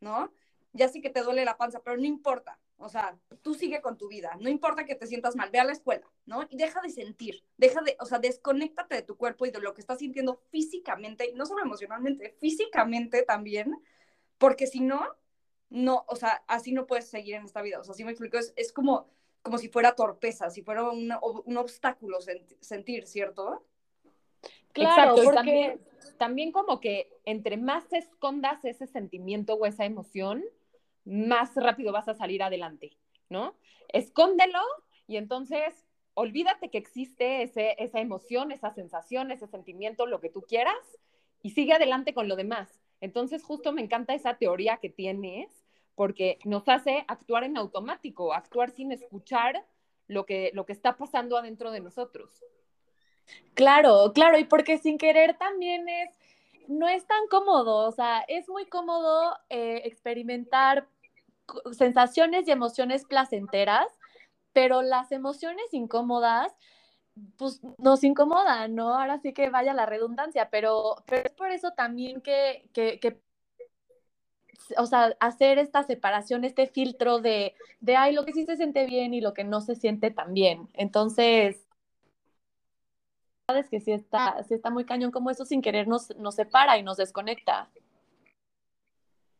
¿no? 0.00 0.32
Ya 0.72 0.88
sí 0.88 1.00
que 1.00 1.10
te 1.10 1.22
duele 1.22 1.44
la 1.44 1.56
panza, 1.56 1.80
pero 1.80 1.96
no 1.96 2.04
importa, 2.04 2.58
o 2.78 2.88
sea, 2.88 3.18
tú 3.42 3.54
sigue 3.54 3.80
con 3.80 3.96
tu 3.96 4.08
vida, 4.08 4.36
no 4.40 4.50
importa 4.50 4.84
que 4.84 4.94
te 4.94 5.06
sientas 5.06 5.34
mal, 5.34 5.50
ve 5.50 5.58
a 5.58 5.64
la 5.64 5.72
escuela, 5.72 6.06
¿no? 6.26 6.46
Y 6.50 6.56
deja 6.56 6.80
de 6.82 6.90
sentir, 6.90 7.42
deja 7.56 7.80
de, 7.82 7.96
o 8.00 8.06
sea, 8.06 8.18
desconéctate 8.18 8.96
de 8.96 9.02
tu 9.02 9.16
cuerpo 9.16 9.46
y 9.46 9.50
de 9.50 9.60
lo 9.60 9.72
que 9.72 9.80
estás 9.80 9.98
sintiendo 9.98 10.42
físicamente, 10.50 11.30
y 11.30 11.34
no 11.34 11.46
solo 11.46 11.62
emocionalmente, 11.62 12.36
físicamente 12.38 13.22
también, 13.22 13.82
porque 14.38 14.66
si 14.66 14.80
no, 14.80 15.06
no, 15.70 16.04
o 16.08 16.16
sea, 16.16 16.44
así 16.48 16.72
no 16.72 16.86
puedes 16.86 17.08
seguir 17.08 17.36
en 17.36 17.44
esta 17.44 17.62
vida, 17.62 17.80
o 17.80 17.84
sea, 17.84 17.92
así 17.92 18.04
me 18.04 18.10
explico, 18.10 18.36
es, 18.38 18.52
es 18.56 18.72
como, 18.72 19.08
como 19.42 19.58
si 19.58 19.68
fuera 19.68 19.94
torpeza, 19.94 20.50
si 20.50 20.62
fuera 20.62 20.90
un, 20.90 21.12
un 21.44 21.56
obstáculo 21.56 22.18
sentir, 22.60 23.06
¿cierto? 23.06 23.64
Claro, 24.72 25.14
porque... 25.14 25.32
también, 25.34 25.80
también 26.18 26.52
como 26.52 26.80
que 26.80 27.10
entre 27.24 27.56
más 27.56 27.90
escondas 27.92 28.64
ese 28.64 28.86
sentimiento 28.86 29.54
o 29.54 29.64
esa 29.64 29.86
emoción, 29.86 30.44
más 31.06 31.54
rápido 31.54 31.92
vas 31.92 32.08
a 32.08 32.14
salir 32.14 32.42
adelante, 32.42 32.92
¿no? 33.30 33.56
Escóndelo 33.88 34.60
y 35.06 35.16
entonces 35.16 35.86
olvídate 36.16 36.70
que 36.70 36.78
existe 36.78 37.42
ese, 37.42 37.76
esa 37.78 38.00
emoción, 38.00 38.50
esa 38.50 38.72
sensación, 38.72 39.30
ese 39.30 39.46
sentimiento, 39.46 40.06
lo 40.06 40.20
que 40.20 40.30
tú 40.30 40.42
quieras, 40.42 40.98
y 41.42 41.50
sigue 41.50 41.74
adelante 41.74 42.14
con 42.14 42.26
lo 42.26 42.36
demás. 42.36 42.80
Entonces, 43.02 43.44
justo 43.44 43.70
me 43.72 43.82
encanta 43.82 44.14
esa 44.14 44.34
teoría 44.38 44.78
que 44.78 44.88
tienes, 44.88 45.50
porque 45.94 46.38
nos 46.44 46.66
hace 46.70 47.04
actuar 47.06 47.44
en 47.44 47.58
automático, 47.58 48.32
actuar 48.32 48.70
sin 48.70 48.92
escuchar 48.92 49.66
lo 50.08 50.24
que, 50.24 50.50
lo 50.54 50.64
que 50.64 50.72
está 50.72 50.96
pasando 50.96 51.36
adentro 51.36 51.70
de 51.70 51.80
nosotros. 51.80 52.42
Claro, 53.52 54.12
claro, 54.14 54.38
y 54.38 54.44
porque 54.44 54.78
sin 54.78 54.96
querer 54.96 55.36
también 55.36 55.86
es, 55.86 56.10
no 56.66 56.88
es 56.88 57.06
tan 57.06 57.26
cómodo, 57.28 57.86
o 57.86 57.92
sea, 57.92 58.20
es 58.26 58.48
muy 58.48 58.64
cómodo 58.66 59.36
eh, 59.50 59.82
experimentar 59.84 60.88
sensaciones 61.72 62.48
y 62.48 62.50
emociones 62.52 63.04
placenteras, 63.04 63.86
pero 64.52 64.82
las 64.82 65.12
emociones 65.12 65.66
incómodas, 65.72 66.54
pues 67.36 67.60
nos 67.78 68.04
incomodan, 68.04 68.74
¿no? 68.74 68.94
Ahora 68.94 69.18
sí 69.18 69.32
que 69.32 69.50
vaya 69.50 69.74
la 69.74 69.86
redundancia, 69.86 70.50
pero, 70.50 70.96
pero 71.06 71.22
es 71.26 71.32
por 71.32 71.50
eso 71.50 71.72
también 71.72 72.20
que, 72.20 72.68
que, 72.72 73.20
o 74.78 74.86
sea, 74.86 75.16
hacer 75.20 75.58
esta 75.58 75.82
separación, 75.82 76.44
este 76.44 76.66
filtro 76.66 77.20
de, 77.20 77.54
de, 77.80 77.96
ay, 77.96 78.14
lo 78.14 78.24
que 78.24 78.32
sí 78.32 78.44
se 78.44 78.56
siente 78.56 78.86
bien 78.86 79.14
y 79.14 79.20
lo 79.20 79.34
que 79.34 79.44
no 79.44 79.60
se 79.60 79.74
siente 79.74 80.10
tan 80.10 80.34
bien. 80.34 80.68
Entonces, 80.74 81.66
es 83.54 83.68
que 83.70 83.80
sí 83.80 83.92
está, 83.92 84.42
sí 84.42 84.54
está 84.54 84.70
muy 84.70 84.84
cañón 84.84 85.12
como 85.12 85.30
eso 85.30 85.44
sin 85.44 85.62
querer 85.62 85.86
nos, 85.86 86.14
nos 86.16 86.34
separa 86.34 86.78
y 86.78 86.82
nos 86.82 86.96
desconecta. 86.96 87.70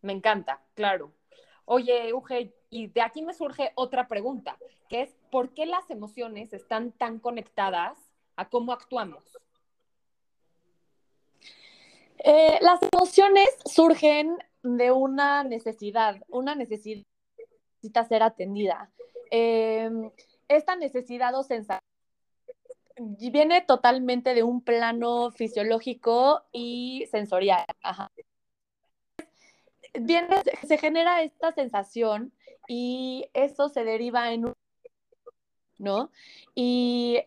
Me 0.03 0.13
encanta, 0.13 0.61
claro. 0.75 1.13
Oye, 1.69 2.13
Uge, 2.15 2.55
y 2.71 2.87
de 2.87 3.03
aquí 3.03 3.23
me 3.23 3.35
surge 3.35 3.73
otra 3.75 4.07
pregunta, 4.07 4.57
que 4.89 5.03
es, 5.03 5.17
¿por 5.33 5.53
qué 5.53 5.67
las 5.67 5.91
emociones 5.91 6.53
están 6.53 6.93
tan 6.93 7.19
conectadas 7.19 7.99
a 8.37 8.49
cómo 8.49 8.73
actuamos? 8.73 9.37
Eh, 12.19 12.59
las 12.61 12.79
emociones 12.93 13.49
surgen 13.65 14.39
de 14.63 14.93
una 14.93 15.43
necesidad, 15.43 16.23
una 16.29 16.55
necesidad 16.55 17.03
necesita 17.37 18.05
ser 18.05 18.23
atendida. 18.23 18.93
Em, 19.33 20.13
esta 20.47 20.77
necesidad 20.77 21.35
o 21.35 21.43
sensación 21.43 21.81
viene 22.97 23.61
totalmente 23.61 24.35
de 24.35 24.45
un 24.45 24.63
plano 24.63 25.33
fisiológico 25.33 26.45
y 26.53 27.07
sensorial. 27.11 27.65
Ajá 27.83 28.09
viene, 30.01 30.37
se 30.67 30.79
genera 30.79 31.23
esta 31.23 31.53
sensación 31.53 32.33
y 32.69 33.27
eso 33.35 33.69
se 33.69 33.85
deriva 33.85 34.33
en 34.33 34.47
un, 34.47 34.55
¿no? 35.79 36.11
Y 36.55 37.21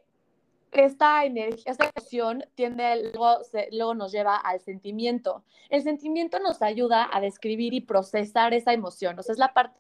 esta 0.72 1.26
energía, 1.26 1.72
esta 1.72 1.90
emoción 1.96 2.46
tiende, 2.56 3.12
luego, 3.14 3.42
luego 3.72 3.94
nos 3.96 4.12
lleva 4.12 4.36
al 4.36 4.60
sentimiento. 4.60 5.44
El 5.70 5.82
sentimiento 5.82 6.40
nos 6.40 6.62
ayuda 6.62 7.10
a 7.12 7.22
describir 7.22 7.74
y 7.74 7.82
procesar 7.82 8.54
esa 8.54 8.74
emoción. 8.74 9.18
O 9.18 9.22
es 9.22 9.38
la 9.38 9.54
parte 9.54 9.80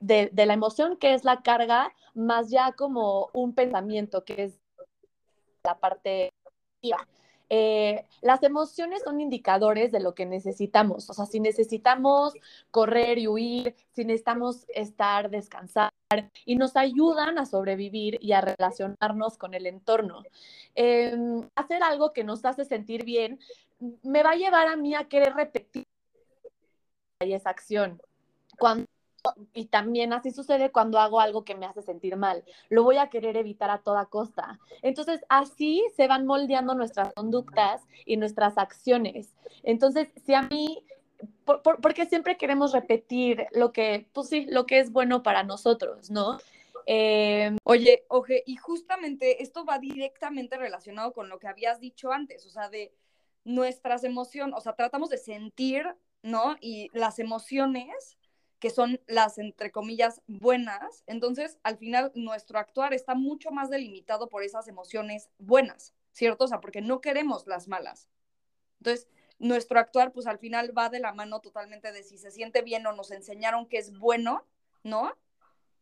de, 0.00 0.30
de 0.32 0.46
la 0.46 0.54
emoción 0.54 0.96
que 0.96 1.14
es 1.14 1.24
la 1.24 1.42
carga, 1.42 1.92
más 2.14 2.50
ya 2.50 2.72
como 2.72 3.30
un 3.32 3.54
pensamiento 3.54 4.24
que 4.24 4.44
es 4.44 4.60
la 5.64 5.78
parte 5.78 6.32
eh, 7.48 8.06
las 8.22 8.42
emociones 8.42 9.02
son 9.02 9.20
indicadores 9.20 9.92
de 9.92 10.00
lo 10.00 10.14
que 10.14 10.26
necesitamos. 10.26 11.08
O 11.10 11.14
sea, 11.14 11.26
si 11.26 11.40
necesitamos 11.40 12.34
correr 12.70 13.18
y 13.18 13.28
huir, 13.28 13.74
si 13.92 14.04
necesitamos 14.04 14.66
estar, 14.74 15.30
descansar, 15.30 15.90
y 16.44 16.56
nos 16.56 16.76
ayudan 16.76 17.38
a 17.38 17.46
sobrevivir 17.46 18.18
y 18.20 18.32
a 18.32 18.40
relacionarnos 18.40 19.38
con 19.38 19.54
el 19.54 19.66
entorno. 19.66 20.22
Em, 20.74 21.48
hacer 21.56 21.82
algo 21.82 22.12
que 22.12 22.24
nos 22.24 22.44
hace 22.44 22.64
sentir 22.64 23.04
bien 23.04 23.40
me 24.02 24.22
va 24.22 24.30
a 24.30 24.36
llevar 24.36 24.68
a 24.68 24.76
mí 24.76 24.94
a 24.94 25.08
querer 25.08 25.34
repetir 25.34 25.86
esa 27.20 27.50
acción. 27.50 28.00
Cuando 28.58 28.86
y 29.54 29.66
también 29.66 30.12
así 30.12 30.30
sucede 30.30 30.70
cuando 30.70 30.98
hago 30.98 31.20
algo 31.20 31.44
que 31.44 31.54
me 31.54 31.66
hace 31.66 31.82
sentir 31.82 32.16
mal. 32.16 32.44
Lo 32.68 32.82
voy 32.82 32.96
a 32.96 33.08
querer 33.08 33.36
evitar 33.36 33.70
a 33.70 33.78
toda 33.78 34.06
costa. 34.06 34.58
Entonces, 34.82 35.24
así 35.28 35.84
se 35.96 36.08
van 36.08 36.26
moldeando 36.26 36.74
nuestras 36.74 37.12
conductas 37.14 37.82
y 38.04 38.16
nuestras 38.16 38.58
acciones. 38.58 39.34
Entonces, 39.62 40.08
si 40.24 40.34
a 40.34 40.42
mí, 40.42 40.84
porque 41.44 42.06
siempre 42.06 42.36
queremos 42.36 42.72
repetir 42.72 43.46
lo 43.52 43.72
que, 43.72 44.08
pues 44.12 44.28
sí, 44.28 44.46
lo 44.48 44.66
que 44.66 44.80
es 44.80 44.92
bueno 44.92 45.22
para 45.22 45.42
nosotros, 45.42 46.10
¿no? 46.10 46.38
Eh, 46.86 47.56
Oye, 47.64 48.04
Oje, 48.08 48.44
y 48.46 48.56
justamente 48.56 49.42
esto 49.42 49.64
va 49.64 49.78
directamente 49.78 50.56
relacionado 50.56 51.12
con 51.12 51.28
lo 51.28 51.38
que 51.38 51.48
habías 51.48 51.80
dicho 51.80 52.12
antes, 52.12 52.46
o 52.46 52.50
sea, 52.50 52.68
de 52.68 52.92
nuestras 53.44 54.04
emociones, 54.04 54.54
o 54.56 54.60
sea, 54.60 54.74
tratamos 54.74 55.10
de 55.10 55.18
sentir, 55.18 55.84
¿no? 56.22 56.56
Y 56.60 56.90
las 56.92 57.18
emociones 57.18 58.16
que 58.58 58.70
son 58.70 59.00
las, 59.06 59.38
entre 59.38 59.70
comillas, 59.70 60.22
buenas, 60.26 61.02
entonces 61.06 61.58
al 61.62 61.76
final 61.76 62.10
nuestro 62.14 62.58
actuar 62.58 62.94
está 62.94 63.14
mucho 63.14 63.50
más 63.50 63.68
delimitado 63.70 64.28
por 64.28 64.42
esas 64.42 64.66
emociones 64.68 65.28
buenas, 65.38 65.94
¿cierto? 66.12 66.44
O 66.44 66.48
sea, 66.48 66.60
porque 66.60 66.80
no 66.80 67.00
queremos 67.00 67.46
las 67.46 67.68
malas. 67.68 68.08
Entonces, 68.78 69.08
nuestro 69.38 69.78
actuar, 69.78 70.12
pues 70.12 70.26
al 70.26 70.38
final 70.38 70.76
va 70.76 70.88
de 70.88 71.00
la 71.00 71.12
mano 71.12 71.40
totalmente 71.40 71.92
de 71.92 72.02
si 72.02 72.16
se 72.16 72.30
siente 72.30 72.62
bien 72.62 72.86
o 72.86 72.92
nos 72.92 73.10
enseñaron 73.10 73.66
que 73.66 73.78
es 73.78 73.96
bueno, 73.98 74.46
¿no? 74.82 75.12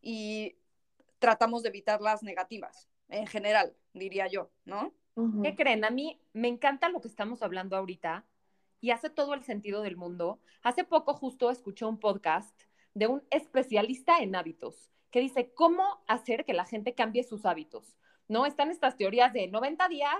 Y 0.00 0.56
tratamos 1.20 1.62
de 1.62 1.68
evitar 1.68 2.00
las 2.00 2.22
negativas, 2.22 2.88
en 3.08 3.26
general, 3.26 3.76
diría 3.92 4.26
yo, 4.26 4.50
¿no? 4.64 4.92
¿Qué 5.42 5.54
creen? 5.54 5.84
A 5.84 5.90
mí 5.90 6.20
me 6.32 6.48
encanta 6.48 6.88
lo 6.88 7.00
que 7.00 7.06
estamos 7.06 7.40
hablando 7.42 7.76
ahorita 7.76 8.24
y 8.80 8.90
hace 8.90 9.10
todo 9.10 9.34
el 9.34 9.44
sentido 9.44 9.80
del 9.80 9.96
mundo. 9.96 10.40
Hace 10.62 10.82
poco 10.82 11.14
justo 11.14 11.50
escuché 11.50 11.84
un 11.84 12.00
podcast 12.00 12.63
de 12.94 13.06
un 13.06 13.22
especialista 13.30 14.18
en 14.18 14.34
hábitos 14.36 14.90
que 15.10 15.20
dice 15.20 15.52
cómo 15.54 16.02
hacer 16.06 16.44
que 16.44 16.54
la 16.54 16.64
gente 16.64 16.94
cambie 16.94 17.22
sus 17.22 17.46
hábitos. 17.46 17.96
¿No? 18.26 18.46
Están 18.46 18.70
estas 18.70 18.96
teorías 18.96 19.34
de 19.34 19.48
90 19.48 19.86
días 19.88 20.14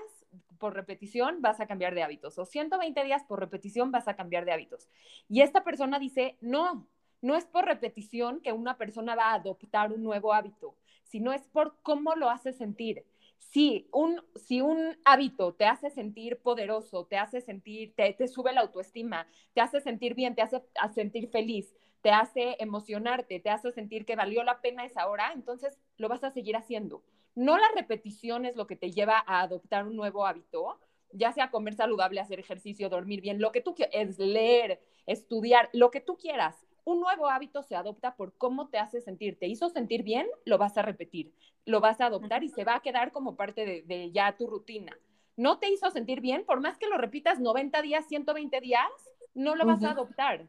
por 0.58 0.74
repetición 0.74 1.40
vas 1.40 1.60
a 1.60 1.66
cambiar 1.66 1.94
de 1.94 2.02
hábitos 2.02 2.38
o 2.38 2.44
120 2.44 3.02
días 3.02 3.24
por 3.24 3.40
repetición 3.40 3.90
vas 3.90 4.08
a 4.08 4.14
cambiar 4.14 4.44
de 4.44 4.52
hábitos. 4.52 4.88
Y 5.28 5.40
esta 5.40 5.64
persona 5.64 5.98
dice, 5.98 6.36
no, 6.40 6.86
no 7.22 7.34
es 7.36 7.46
por 7.46 7.64
repetición 7.64 8.40
que 8.40 8.52
una 8.52 8.76
persona 8.76 9.14
va 9.14 9.30
a 9.30 9.34
adoptar 9.34 9.92
un 9.92 10.02
nuevo 10.02 10.32
hábito, 10.32 10.76
sino 11.02 11.32
es 11.32 11.48
por 11.48 11.76
cómo 11.82 12.14
lo 12.14 12.28
hace 12.28 12.52
sentir 12.52 13.04
si 13.38 13.88
un, 13.92 14.20
si 14.34 14.60
un 14.60 14.96
hábito 15.04 15.54
te 15.54 15.64
hace 15.66 15.90
sentir 15.90 16.38
poderoso, 16.38 17.06
te 17.06 17.16
hace 17.16 17.40
sentir, 17.40 17.94
te, 17.94 18.12
te 18.12 18.28
sube 18.28 18.52
la 18.52 18.62
autoestima, 18.62 19.26
te 19.52 19.60
hace 19.60 19.80
sentir 19.80 20.14
bien, 20.14 20.34
te 20.34 20.42
hace 20.42 20.62
sentir 20.94 21.28
feliz, 21.28 21.74
te 22.02 22.10
hace 22.10 22.56
emocionarte, 22.58 23.40
te 23.40 23.50
hace 23.50 23.70
sentir 23.72 24.04
que 24.04 24.16
valió 24.16 24.42
la 24.44 24.60
pena 24.60 24.84
esa 24.84 25.08
hora, 25.08 25.32
entonces 25.32 25.78
lo 25.96 26.08
vas 26.08 26.24
a 26.24 26.30
seguir 26.30 26.56
haciendo. 26.56 27.02
No 27.34 27.56
la 27.56 27.68
repetición 27.74 28.44
es 28.44 28.56
lo 28.56 28.66
que 28.66 28.76
te 28.76 28.90
lleva 28.90 29.22
a 29.26 29.40
adoptar 29.40 29.86
un 29.86 29.96
nuevo 29.96 30.26
hábito, 30.26 30.78
ya 31.12 31.32
sea 31.32 31.50
comer 31.50 31.74
saludable, 31.74 32.20
hacer 32.20 32.40
ejercicio, 32.40 32.88
dormir 32.88 33.20
bien, 33.20 33.40
lo 33.40 33.52
que 33.52 33.60
tú 33.60 33.74
quieras, 33.74 34.18
leer, 34.18 34.80
estudiar, 35.06 35.70
lo 35.72 35.90
que 35.90 36.00
tú 36.00 36.16
quieras 36.16 36.63
un 36.84 37.00
nuevo 37.00 37.28
hábito 37.28 37.62
se 37.62 37.76
adopta 37.76 38.14
por 38.14 38.36
cómo 38.36 38.68
te 38.68 38.78
hace 38.78 39.00
sentir. 39.00 39.38
Te 39.38 39.46
hizo 39.46 39.68
sentir 39.70 40.02
bien, 40.02 40.26
lo 40.44 40.58
vas 40.58 40.76
a 40.76 40.82
repetir, 40.82 41.34
lo 41.64 41.80
vas 41.80 42.00
a 42.00 42.06
adoptar 42.06 42.44
y 42.44 42.48
se 42.48 42.64
va 42.64 42.76
a 42.76 42.80
quedar 42.80 43.10
como 43.12 43.36
parte 43.36 43.82
de, 43.86 44.10
ya 44.12 44.36
tu 44.36 44.46
rutina. 44.46 44.96
No 45.36 45.58
te 45.58 45.68
hizo 45.70 45.90
sentir 45.90 46.20
bien, 46.20 46.44
por 46.44 46.60
más 46.60 46.78
que 46.78 46.86
lo 46.86 46.96
repitas 46.96 47.40
90 47.40 47.82
días, 47.82 48.06
120 48.06 48.60
días, 48.60 48.90
no 49.34 49.56
lo 49.56 49.66
vas 49.66 49.82
a 49.82 49.90
adoptar. 49.90 50.46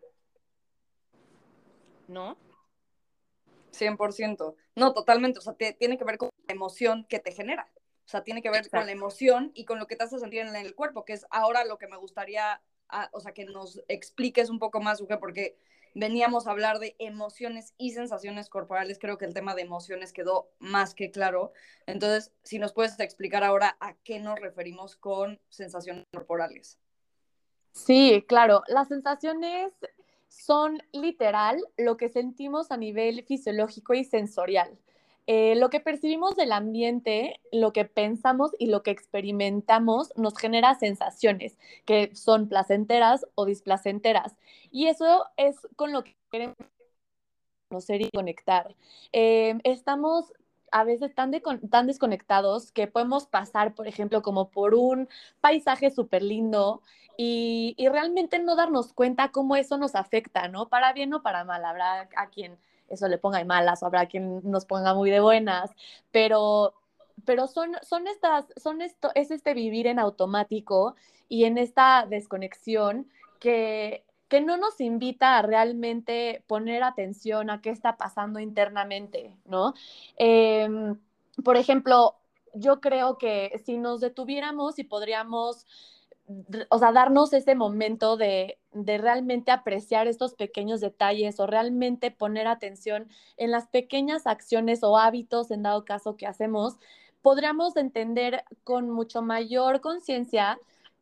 ¿No? 2.07 2.38
100%. 3.71 4.55
No, 4.75 4.93
totalmente. 4.93 5.39
O 5.39 5.41
sea, 5.41 5.53
tiene 5.53 5.97
que 5.97 6.03
ver 6.03 6.17
con 6.17 6.29
la 6.47 6.53
emoción 6.53 7.05
que 7.10 7.19
te 7.19 7.31
genera. 7.31 7.67
O 8.05 8.07
sea, 8.07 8.23
tiene 8.23 8.43
que 8.43 8.51
ver 8.51 8.69
con 8.69 8.86
la 8.86 8.91
emoción 8.91 9.51
y 9.55 9.65
con 9.65 9.79
lo 9.79 9.88
que 9.88 9.95
te 9.95 10.03
hace 10.03 10.19
sentir 10.19 10.41
en 10.41 10.55
el 10.55 10.75
cuerpo, 10.75 11.05
que 11.05 11.13
es 11.13 11.25
ahora 11.31 11.65
lo 11.65 11.79
que 11.79 11.88
me 11.88 11.97
gustaría, 11.97 12.62
ah, 12.89 13.10
o 13.12 13.19
sea, 13.19 13.33
que 13.33 13.45
nos 13.45 13.81
expliques 13.88 14.51
un 14.51 14.60
poco 14.60 14.79
más, 14.79 15.01
Uge, 15.01 15.17
porque 15.17 15.57
veníamos 15.95 16.45
a 16.45 16.51
hablar 16.51 16.77
de 16.77 16.95
emociones 16.99 17.73
y 17.77 17.91
sensaciones 17.91 18.49
corporales. 18.49 18.99
Creo 18.99 19.17
que 19.17 19.25
el 19.25 19.34
tema 19.34 19.55
de 19.55 19.63
emociones 19.63 20.13
quedó 20.13 20.51
más 20.60 20.93
que 20.93 21.10
claro. 21.10 21.53
Entonces, 21.88 22.31
si 22.43 22.60
nos 22.60 22.73
puedes 22.73 22.99
explicar 22.99 23.43
ahora 23.43 23.77
a 23.79 23.95
qué 24.03 24.19
nos 24.19 24.39
referimos 24.39 24.95
con 24.95 25.39
sensaciones 25.49 26.05
corporales. 26.13 26.77
Sí, 27.71 28.23
claro. 28.27 28.62
Las 28.67 28.89
sensaciones 28.89 29.73
son 30.27 30.84
literal 30.91 31.63
lo 31.77 31.97
que 31.97 32.10
sentimos 32.10 32.71
a 32.71 32.77
nivel 32.77 33.23
fisiológico 33.23 33.93
y 33.93 34.03
sensorial. 34.03 34.77
Eh, 35.27 35.55
lo 35.55 35.69
que 35.69 35.79
percibimos 35.79 36.35
del 36.35 36.51
ambiente, 36.51 37.39
lo 37.51 37.73
que 37.73 37.85
pensamos 37.85 38.51
y 38.59 38.67
lo 38.67 38.83
que 38.83 38.91
experimentamos 38.91 40.13
nos 40.15 40.38
genera 40.38 40.75
sensaciones 40.75 41.57
que 41.85 42.15
son 42.15 42.47
placenteras 42.47 43.25
o 43.35 43.45
displacenteras. 43.45 44.35
Y 44.71 44.88
eso 44.88 45.25
es 45.38 45.55
con 45.75 45.91
lo 45.91 46.03
que 46.03 46.15
queremos 46.31 46.57
conocer 47.69 48.01
y 48.01 48.11
conectar. 48.11 48.75
Eh, 49.13 49.57
estamos 49.63 50.33
a 50.71 50.83
veces 50.83 51.13
tan, 51.15 51.31
desconectados 51.31 52.71
que 52.71 52.88
podemos 52.88 53.27
pasar, 53.27 53.73
por 53.75 53.88
ejemplo, 53.88 54.21
como 54.21 54.49
por 54.51 54.75
un 54.75 55.07
paisaje 55.41 55.89
súper 55.89 56.21
lindo 56.21 56.81
y, 57.17 57.75
y, 57.77 57.88
realmente 57.88 58.39
no 58.39 58.55
darnos 58.55 58.93
cuenta 58.93 59.31
cómo 59.31 59.55
eso 59.55 59.77
nos 59.77 59.95
afecta, 59.95 60.49
¿no? 60.49 60.67
Para 60.67 60.91
bien 60.93 61.13
o 61.13 61.23
para 61.23 61.45
mal. 61.45 61.63
Habrá 61.63 62.09
a 62.17 62.29
quien 62.29 62.57
eso 62.89 63.08
le 63.08 63.17
ponga 63.17 63.39
de 63.39 63.45
malas, 63.45 63.84
o 63.84 63.86
habrá 63.86 64.06
quien 64.08 64.41
nos 64.43 64.65
ponga 64.65 64.93
muy 64.93 65.10
de 65.12 65.19
buenas, 65.19 65.71
pero, 66.12 66.74
pero 67.26 67.48
son, 67.48 67.71
son 67.82 68.08
estas, 68.08 68.45
son 68.58 68.82
esto, 68.82 69.12
es 69.15 69.32
este 69.32 69.54
vivir 69.54 69.88
en 69.88 70.00
automático 70.00 70.95
y 71.30 71.45
en 71.45 71.58
esta 71.58 72.06
desconexión 72.08 73.10
que, 73.39 74.04
que 74.28 74.41
no 74.41 74.58
nos 74.58 74.80
invita 74.82 75.38
a 75.38 75.41
realmente 75.41 76.43
poner 76.48 76.84
atención 76.84 77.50
a 77.50 77.62
qué 77.62 77.69
está 77.69 77.98
pasando 77.98 78.39
internamente, 78.39 79.36
¿no? 79.45 79.74
Em, 80.17 81.00
por 81.43 81.58
ejemplo, 81.58 82.15
yo 82.54 82.80
creo 82.80 83.17
que 83.17 83.62
si 83.65 83.78
nos 83.78 84.00
detuviéramos 84.02 84.80
y 84.80 84.84
podríamos 84.84 85.65
o 86.69 86.79
sea, 86.79 86.91
darnos 86.91 87.33
ese 87.33 87.55
momento 87.55 88.17
de, 88.17 88.57
de, 88.73 88.97
realmente 88.97 89.51
apreciar 89.51 90.07
estos 90.07 90.33
pequeños 90.33 90.81
detalles 90.81 91.39
o 91.39 91.47
realmente 91.47 92.11
poner 92.11 92.47
atención 92.47 93.07
en 93.38 93.51
las 93.51 93.67
pequeñas 93.67 94.25
acciones 94.25 94.83
o 94.83 94.97
hábitos, 94.97 95.51
en 95.51 95.63
dado 95.63 95.85
caso 95.85 96.17
que 96.17 96.25
hacemos, 96.25 96.77
podríamos 97.21 97.77
entender 97.77 98.43
con 98.63 98.89
mucho 98.89 99.21
mayor 99.21 99.81
conciencia 99.81 100.59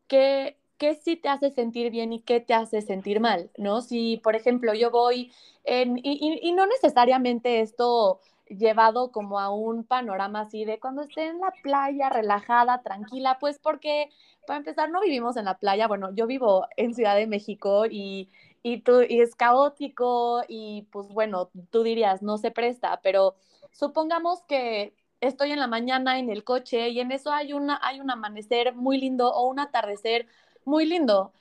que 0.08 0.56
qué 0.78 0.94
sí 0.94 1.16
te 1.16 1.28
hace 1.28 1.50
sentir 1.50 1.90
bien 1.90 2.12
y 2.12 2.20
qué 2.20 2.40
te 2.40 2.52
hace 2.52 2.82
sentir 2.82 3.20
mal, 3.20 3.50
¿no? 3.56 3.80
Si, 3.80 4.18
por 4.18 4.34
ejemplo, 4.34 4.74
yo 4.74 4.90
voy 4.90 5.32
en, 5.64 5.98
y, 5.98 6.40
y 6.42 6.52
no 6.52 6.66
necesariamente 6.66 7.60
esto 7.60 8.20
llevado 8.48 9.10
como 9.10 9.40
a 9.40 9.50
un 9.50 9.84
panorama 9.84 10.40
así 10.40 10.64
de 10.64 10.78
cuando 10.78 11.02
esté 11.02 11.28
en 11.28 11.40
la 11.40 11.52
playa 11.62 12.10
relajada, 12.10 12.82
tranquila, 12.82 13.38
pues 13.40 13.58
porque 13.58 14.10
para 14.46 14.58
empezar 14.58 14.90
no 14.90 15.00
vivimos 15.00 15.36
en 15.36 15.46
la 15.46 15.58
playa, 15.58 15.88
bueno, 15.88 16.14
yo 16.14 16.26
vivo 16.26 16.66
en 16.76 16.94
Ciudad 16.94 17.16
de 17.16 17.26
México 17.26 17.86
y, 17.86 18.28
y, 18.62 18.80
tú, 18.80 19.02
y 19.02 19.20
es 19.20 19.34
caótico 19.34 20.42
y 20.48 20.82
pues 20.90 21.08
bueno, 21.08 21.50
tú 21.70 21.82
dirías, 21.82 22.22
no 22.22 22.38
se 22.38 22.50
presta, 22.50 23.00
pero 23.02 23.34
supongamos 23.72 24.42
que 24.42 24.94
estoy 25.20 25.52
en 25.52 25.58
la 25.58 25.66
mañana 25.66 26.18
en 26.18 26.30
el 26.30 26.44
coche 26.44 26.88
y 26.90 27.00
en 27.00 27.12
eso 27.12 27.30
hay, 27.32 27.52
una, 27.52 27.78
hay 27.82 28.00
un 28.00 28.10
amanecer 28.10 28.74
muy 28.74 28.98
lindo 28.98 29.32
o 29.32 29.48
un 29.48 29.58
atardecer 29.58 30.26
muy 30.64 30.86
lindo. 30.86 31.32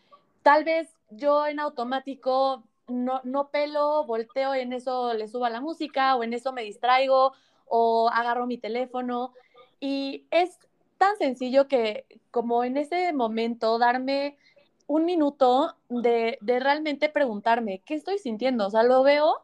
Tal 0.41 0.63
vez 0.63 0.89
yo 1.09 1.47
en 1.47 1.59
automático 1.59 2.63
no, 2.87 3.21
no 3.23 3.49
pelo, 3.49 4.03
volteo, 4.05 4.53
en 4.53 4.73
eso 4.73 5.13
le 5.13 5.27
subo 5.27 5.47
la 5.49 5.61
música 5.61 6.15
o 6.15 6.23
en 6.23 6.33
eso 6.33 6.51
me 6.51 6.63
distraigo 6.63 7.33
o 7.67 8.09
agarro 8.09 8.45
mi 8.45 8.57
teléfono. 8.57 9.33
Y 9.79 10.25
es 10.31 10.57
tan 11.03 11.17
sencillo 11.17 11.67
que 11.67 12.05
como 12.31 12.63
en 12.63 12.77
ese 12.77 13.11
momento 13.11 13.77
darme 13.77 14.37
un 14.87 15.03
minuto 15.03 15.75
de, 15.89 16.37
de 16.39 16.59
realmente 16.61 17.09
preguntarme, 17.09 17.81
¿qué 17.85 17.95
estoy 17.95 18.19
sintiendo? 18.19 18.67
O 18.67 18.69
sea, 18.69 18.83
lo 18.83 19.03
veo 19.03 19.35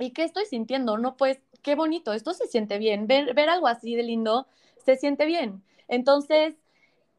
y 0.00 0.10
¿qué 0.10 0.24
estoy 0.24 0.46
sintiendo? 0.46 0.98
No, 0.98 1.16
pues, 1.16 1.38
qué 1.62 1.76
bonito, 1.76 2.12
esto 2.12 2.34
se 2.34 2.48
siente 2.48 2.78
bien, 2.78 3.06
ver, 3.06 3.32
ver 3.32 3.48
algo 3.48 3.68
así 3.68 3.94
de 3.94 4.02
lindo 4.02 4.48
se 4.84 4.96
siente 4.96 5.24
bien. 5.24 5.62
Entonces, 5.86 6.56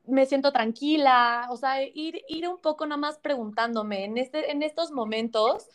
me 0.06 0.26
siento 0.26 0.52
tranquila, 0.52 1.48
o 1.50 1.56
sea, 1.56 1.82
ir, 1.82 2.24
ir 2.28 2.50
un 2.50 2.58
poco 2.58 2.86
nada 2.86 3.00
más 3.00 3.18
preguntándome 3.18 4.04
en, 4.04 4.18
este, 4.18 4.52
en 4.52 4.62
estos 4.62 4.92
momentos 4.92 5.70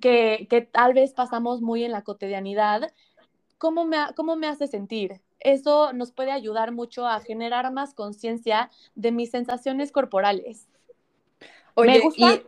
que, 0.00 0.46
que 0.48 0.60
tal 0.62 0.94
vez 0.94 1.14
pasamos 1.14 1.62
muy 1.62 1.82
en 1.82 1.90
la 1.90 2.02
cotidianidad, 2.04 2.92
¿cómo 3.58 3.84
me, 3.86 3.98
¿cómo 4.14 4.36
me 4.36 4.46
hace 4.46 4.68
sentir? 4.68 5.20
Eso 5.40 5.92
nos 5.92 6.12
puede 6.12 6.32
ayudar 6.32 6.72
mucho 6.72 7.06
a 7.06 7.20
generar 7.20 7.72
más 7.72 7.94
conciencia 7.94 8.70
de 8.94 9.10
mis 9.10 9.30
sensaciones 9.30 9.90
corporales. 9.90 10.68
Oye, 11.74 11.92
me 11.92 12.00
gusta, 12.00 12.42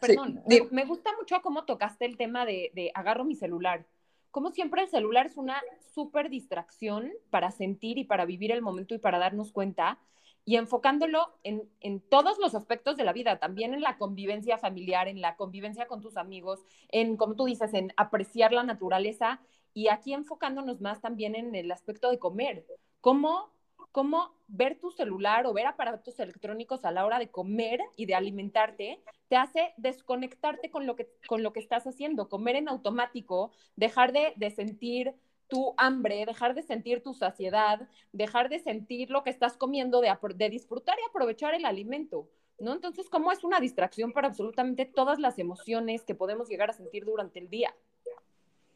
perdón, 0.00 0.42
me, 0.70 0.84
gusta 0.84 1.10
mucho 1.18 1.36
cómo 1.42 1.64
tocaste 1.64 2.06
el 2.06 2.16
tema 2.16 2.46
de, 2.46 2.70
de 2.74 2.90
agarro 2.94 3.24
mi 3.24 3.34
celular. 3.34 3.84
Como 4.30 4.50
siempre 4.50 4.82
el 4.82 4.88
celular 4.88 5.26
es 5.26 5.36
una 5.36 5.60
súper 5.92 6.30
distracción 6.30 7.12
para 7.30 7.50
sentir 7.50 7.98
y 7.98 8.04
para 8.04 8.24
vivir 8.24 8.52
el 8.52 8.62
momento 8.62 8.94
y 8.94 8.98
para 8.98 9.18
darnos 9.18 9.52
cuenta 9.52 9.98
y 10.44 10.56
enfocándolo 10.56 11.38
en, 11.42 11.68
en, 11.80 12.00
todos 12.00 12.38
los 12.38 12.54
aspectos 12.54 12.96
de 12.96 13.04
la 13.04 13.12
vida, 13.12 13.38
también 13.38 13.74
en 13.74 13.82
la 13.82 13.98
convivencia 13.98 14.58
familiar, 14.58 15.08
en 15.08 15.20
la 15.20 15.36
convivencia 15.36 15.86
con 15.86 16.00
tus 16.00 16.16
amigos, 16.16 16.64
en, 16.88 17.16
como 17.16 17.36
tú 17.36 17.44
dices, 17.44 17.72
en 17.74 17.92
apreciar 17.96 18.52
la 18.52 18.62
naturaleza 18.62 19.40
y 19.74 19.88
aquí 19.88 20.12
enfocándonos 20.12 20.80
más 20.80 21.00
también 21.00 21.34
en 21.34 21.54
el 21.54 21.70
aspecto 21.70 22.10
de 22.10 22.18
comer. 22.18 22.66
¿Cómo, 23.00 23.50
cómo 23.92 24.34
ver 24.48 24.78
tu 24.78 24.90
celular 24.90 25.46
o 25.46 25.52
ver 25.52 25.66
aparatos 25.66 26.18
electrónicos 26.18 26.84
a 26.84 26.90
la 26.90 27.04
hora 27.06 27.18
de 27.18 27.30
comer 27.30 27.80
y 27.96 28.06
de 28.06 28.14
alimentarte 28.14 29.00
te 29.28 29.36
hace 29.36 29.72
desconectarte 29.76 30.70
con 30.70 30.86
lo 30.86 30.96
que, 30.96 31.08
con 31.28 31.42
lo 31.42 31.52
que 31.52 31.60
estás 31.60 31.86
haciendo, 31.86 32.28
comer 32.28 32.56
en 32.56 32.68
automático, 32.68 33.52
dejar 33.76 34.12
de, 34.12 34.32
de 34.36 34.50
sentir 34.50 35.14
tu 35.50 35.74
hambre, 35.76 36.24
dejar 36.24 36.54
de 36.54 36.62
sentir 36.62 37.02
tu 37.02 37.12
saciedad, 37.12 37.88
dejar 38.12 38.48
de 38.48 38.60
sentir 38.60 39.10
lo 39.10 39.22
que 39.22 39.30
estás 39.30 39.58
comiendo, 39.58 40.00
de, 40.00 40.48
disfrutar 40.48 40.96
y 40.98 41.08
aprovechar 41.08 41.54
el 41.54 41.66
alimento. 41.66 42.30
¿No? 42.58 42.72
Entonces, 42.72 43.08
¿cómo 43.08 43.32
es 43.32 43.42
una 43.42 43.58
distracción 43.58 44.12
para 44.12 44.28
absolutamente 44.28 44.84
todas 44.84 45.18
las 45.18 45.38
emociones 45.38 46.04
que 46.04 46.14
podemos 46.14 46.48
llegar 46.48 46.68
a 46.68 46.74
sentir 46.74 47.06
durante 47.06 47.38
el 47.38 47.48
día? 47.48 47.74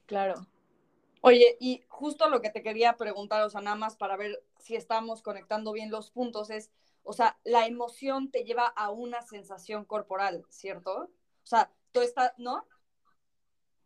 Claro. 0.07 0.35
Oye, 1.21 1.57
y 1.61 1.85
justo 1.89 2.29
lo 2.31 2.41
que 2.41 2.51
te 2.51 2.63
quería 2.63 2.97
preguntar, 2.97 3.43
o 3.43 3.51
sea, 3.51 3.61
nada 3.61 3.77
más 3.77 3.97
para 3.97 4.17
ver 4.17 4.43
si 4.59 4.75
estamos 4.75 5.23
conectando 5.23 5.73
bien 5.73 5.91
los 5.91 6.11
puntos, 6.11 6.49
es, 6.51 6.71
o 7.03 7.13
sea, 7.13 7.39
la 7.45 7.67
emoción 7.67 8.31
te 8.31 8.45
lleva 8.45 8.67
a 8.67 8.91
una 8.91 9.21
sensación 9.23 9.85
corporal, 9.85 10.47
¿cierto? 10.49 11.11
O 11.43 11.47
sea, 11.47 11.71
tú 11.93 12.01
estás, 12.01 12.33
¿no? 12.39 12.67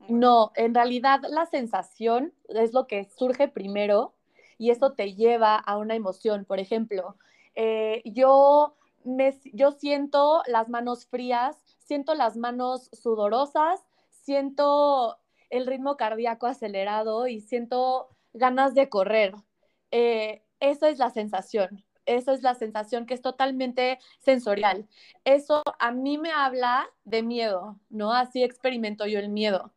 No, 0.08 0.52
en 0.54 0.74
realidad 0.74 1.20
la 1.28 1.46
sensación 1.46 2.32
es 2.48 2.72
lo 2.72 2.86
que 2.86 3.04
surge 3.04 3.48
primero 3.48 4.14
y 4.56 4.70
eso 4.70 4.92
te 4.92 5.14
lleva 5.14 5.56
a 5.56 5.76
una 5.76 5.94
emoción. 5.94 6.44
Por 6.44 6.60
ejemplo, 6.60 7.16
eh, 7.54 8.02
yo, 8.04 8.76
me, 9.04 9.38
yo 9.52 9.72
siento 9.72 10.42
las 10.46 10.68
manos 10.68 11.06
frías, 11.06 11.56
siento 11.78 12.14
las 12.14 12.36
manos 12.36 12.88
sudorosas, 12.92 13.80
siento 14.10 15.18
el 15.50 15.66
ritmo 15.66 15.96
cardíaco 15.96 16.46
acelerado 16.46 17.26
y 17.26 17.40
siento 17.40 18.08
ganas 18.32 18.74
de 18.74 18.88
correr. 18.88 19.34
Eh, 19.90 20.42
esa 20.60 20.88
es 20.88 20.98
la 20.98 21.10
sensación. 21.10 21.84
Esa 22.06 22.32
es 22.32 22.42
la 22.42 22.54
sensación 22.54 23.04
que 23.04 23.14
es 23.14 23.20
totalmente 23.20 23.98
sensorial. 24.20 24.88
Eso 25.24 25.62
a 25.78 25.92
mí 25.92 26.16
me 26.16 26.30
habla 26.32 26.88
de 27.04 27.22
miedo, 27.22 27.78
¿no? 27.90 28.12
Así 28.14 28.42
experimento 28.42 29.06
yo 29.06 29.18
el 29.18 29.28
miedo. 29.28 29.72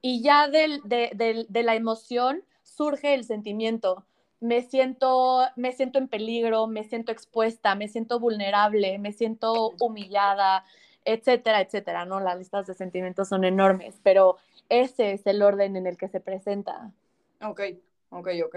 Y 0.00 0.22
ya 0.22 0.48
de, 0.48 0.80
de, 0.84 1.62
la 1.62 1.74
emoción 1.74 2.44
surge 2.62 3.14
el 3.14 3.24
sentimiento. 3.24 4.04
Me 4.40 4.62
siento, 4.62 5.46
me 5.56 5.72
siento 5.72 5.98
en 5.98 6.08
peligro, 6.08 6.66
me 6.66 6.84
siento 6.84 7.10
expuesta, 7.10 7.74
me 7.74 7.88
siento 7.88 8.20
vulnerable, 8.20 8.98
me 8.98 9.12
siento 9.12 9.74
humillada, 9.80 10.64
etcétera, 11.04 11.60
etcétera, 11.60 12.04
¿no? 12.04 12.20
Las 12.20 12.38
listas 12.38 12.66
de 12.66 12.74
sentimientos 12.74 13.28
son 13.28 13.44
enormes, 13.44 13.98
pero 14.02 14.36
ese 14.68 15.12
es 15.12 15.26
el 15.26 15.42
orden 15.42 15.76
en 15.76 15.86
el 15.86 15.96
que 15.96 16.08
se 16.08 16.20
presenta. 16.20 16.92
Ok, 17.42 17.60
ok, 18.10 18.28
ok. 18.44 18.56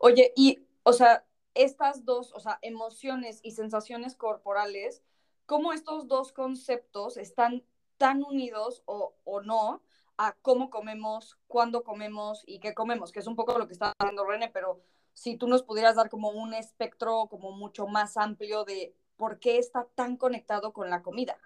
Oye, 0.00 0.32
y, 0.36 0.58
o 0.82 0.92
sea, 0.92 1.24
estas 1.54 2.04
dos, 2.04 2.32
o 2.34 2.40
sea, 2.40 2.58
emociones 2.62 3.40
y 3.42 3.52
sensaciones 3.52 4.16
corporales, 4.16 5.02
¿cómo 5.46 5.72
estos 5.72 6.08
dos 6.08 6.32
conceptos 6.32 7.16
están 7.16 7.62
tan 7.96 8.22
unidos 8.22 8.82
o, 8.86 9.14
o 9.24 9.40
no 9.40 9.80
a 10.16 10.32
cómo 10.42 10.70
comemos, 10.70 11.38
cuándo 11.46 11.82
comemos 11.84 12.42
y 12.46 12.60
qué 12.60 12.74
comemos, 12.74 13.12
que 13.12 13.20
es 13.20 13.26
un 13.26 13.36
poco 13.36 13.58
lo 13.58 13.66
que 13.66 13.72
está 13.72 13.92
haciendo 13.98 14.24
René, 14.24 14.48
pero 14.48 14.80
si 15.12 15.36
tú 15.36 15.46
nos 15.46 15.62
pudieras 15.62 15.96
dar 15.96 16.10
como 16.10 16.30
un 16.30 16.54
espectro 16.54 17.26
como 17.28 17.52
mucho 17.52 17.86
más 17.86 18.16
amplio 18.16 18.64
de 18.64 18.94
por 19.16 19.38
qué 19.38 19.58
está 19.58 19.86
tan 19.94 20.16
conectado 20.16 20.72
con 20.72 20.90
la 20.90 21.02
comida. 21.02 21.38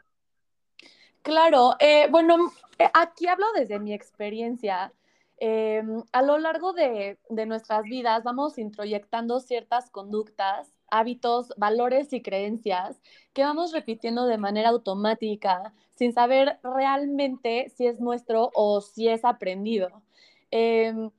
Claro, 1.22 1.74
eh, 1.78 2.09
bueno, 2.11 2.50
eh, 2.78 2.90
aquí 2.94 3.26
hablo 3.26 3.46
desde 3.54 3.78
mi 3.78 3.92
experiencia. 3.92 4.92
Eh, 5.40 5.83
a 6.12 6.22
lo 6.22 6.38
largo 6.38 6.72
de, 6.72 7.18
de 7.28 7.46
nuestras 7.46 7.83
vidas 7.85 8.24
vamos 8.24 8.59
introyectando 8.59 9.38
ciertas 9.40 9.90
conductas 9.90 10.72
hábitos, 10.90 11.53
valores 11.57 12.12
y 12.12 12.22
creencias 12.22 13.01
que 13.33 13.42
vamos 13.42 13.72
repitiendo 13.72 14.27
de 14.27 14.38
manera 14.38 14.70
automática 14.70 15.72
sin 15.94 16.12
saber 16.12 16.59
realmente 16.62 17.68
si 17.77 17.87
es 17.87 18.01
nuestro 18.01 18.51
o 18.55 18.81
si 18.81 19.09
es 19.09 19.24
aprendido. 19.24 20.03
Em, 20.51 21.11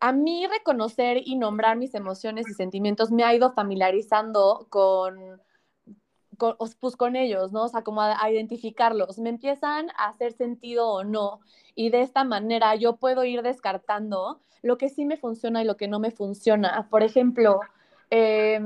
a 0.00 0.12
mí 0.12 0.46
reconocer 0.46 1.22
y 1.24 1.36
nombrar 1.36 1.76
mis 1.76 1.94
emociones 1.94 2.48
y 2.48 2.54
sentimientos 2.54 3.10
me 3.10 3.24
ha 3.24 3.34
ido 3.34 3.52
familiarizando 3.52 4.66
con, 4.70 5.40
con, 6.36 6.56
pues, 6.80 6.96
con 6.96 7.16
ellos, 7.16 7.52
¿no? 7.52 7.64
O 7.64 7.68
sea, 7.68 7.82
como 7.82 8.02
a, 8.02 8.30
identificarlos. 8.30 9.18
Me 9.18 9.30
empiezan 9.30 9.90
a 9.96 10.08
hacer 10.08 10.32
sentido 10.32 10.88
o 10.88 11.04
no. 11.04 11.40
Y 11.74 11.90
de 11.90 12.02
esta 12.02 12.24
manera 12.24 12.74
yo 12.76 12.96
puedo 12.96 13.24
ir 13.24 13.42
descartando 13.42 14.40
lo 14.62 14.78
que 14.78 14.88
sí 14.88 15.04
me 15.04 15.16
funciona 15.16 15.62
y 15.62 15.66
lo 15.66 15.76
que 15.76 15.88
no 15.88 15.98
me 16.00 16.10
funciona. 16.10 16.86
Por 16.90 17.02
ejemplo, 17.02 17.60
eh, 18.10 18.60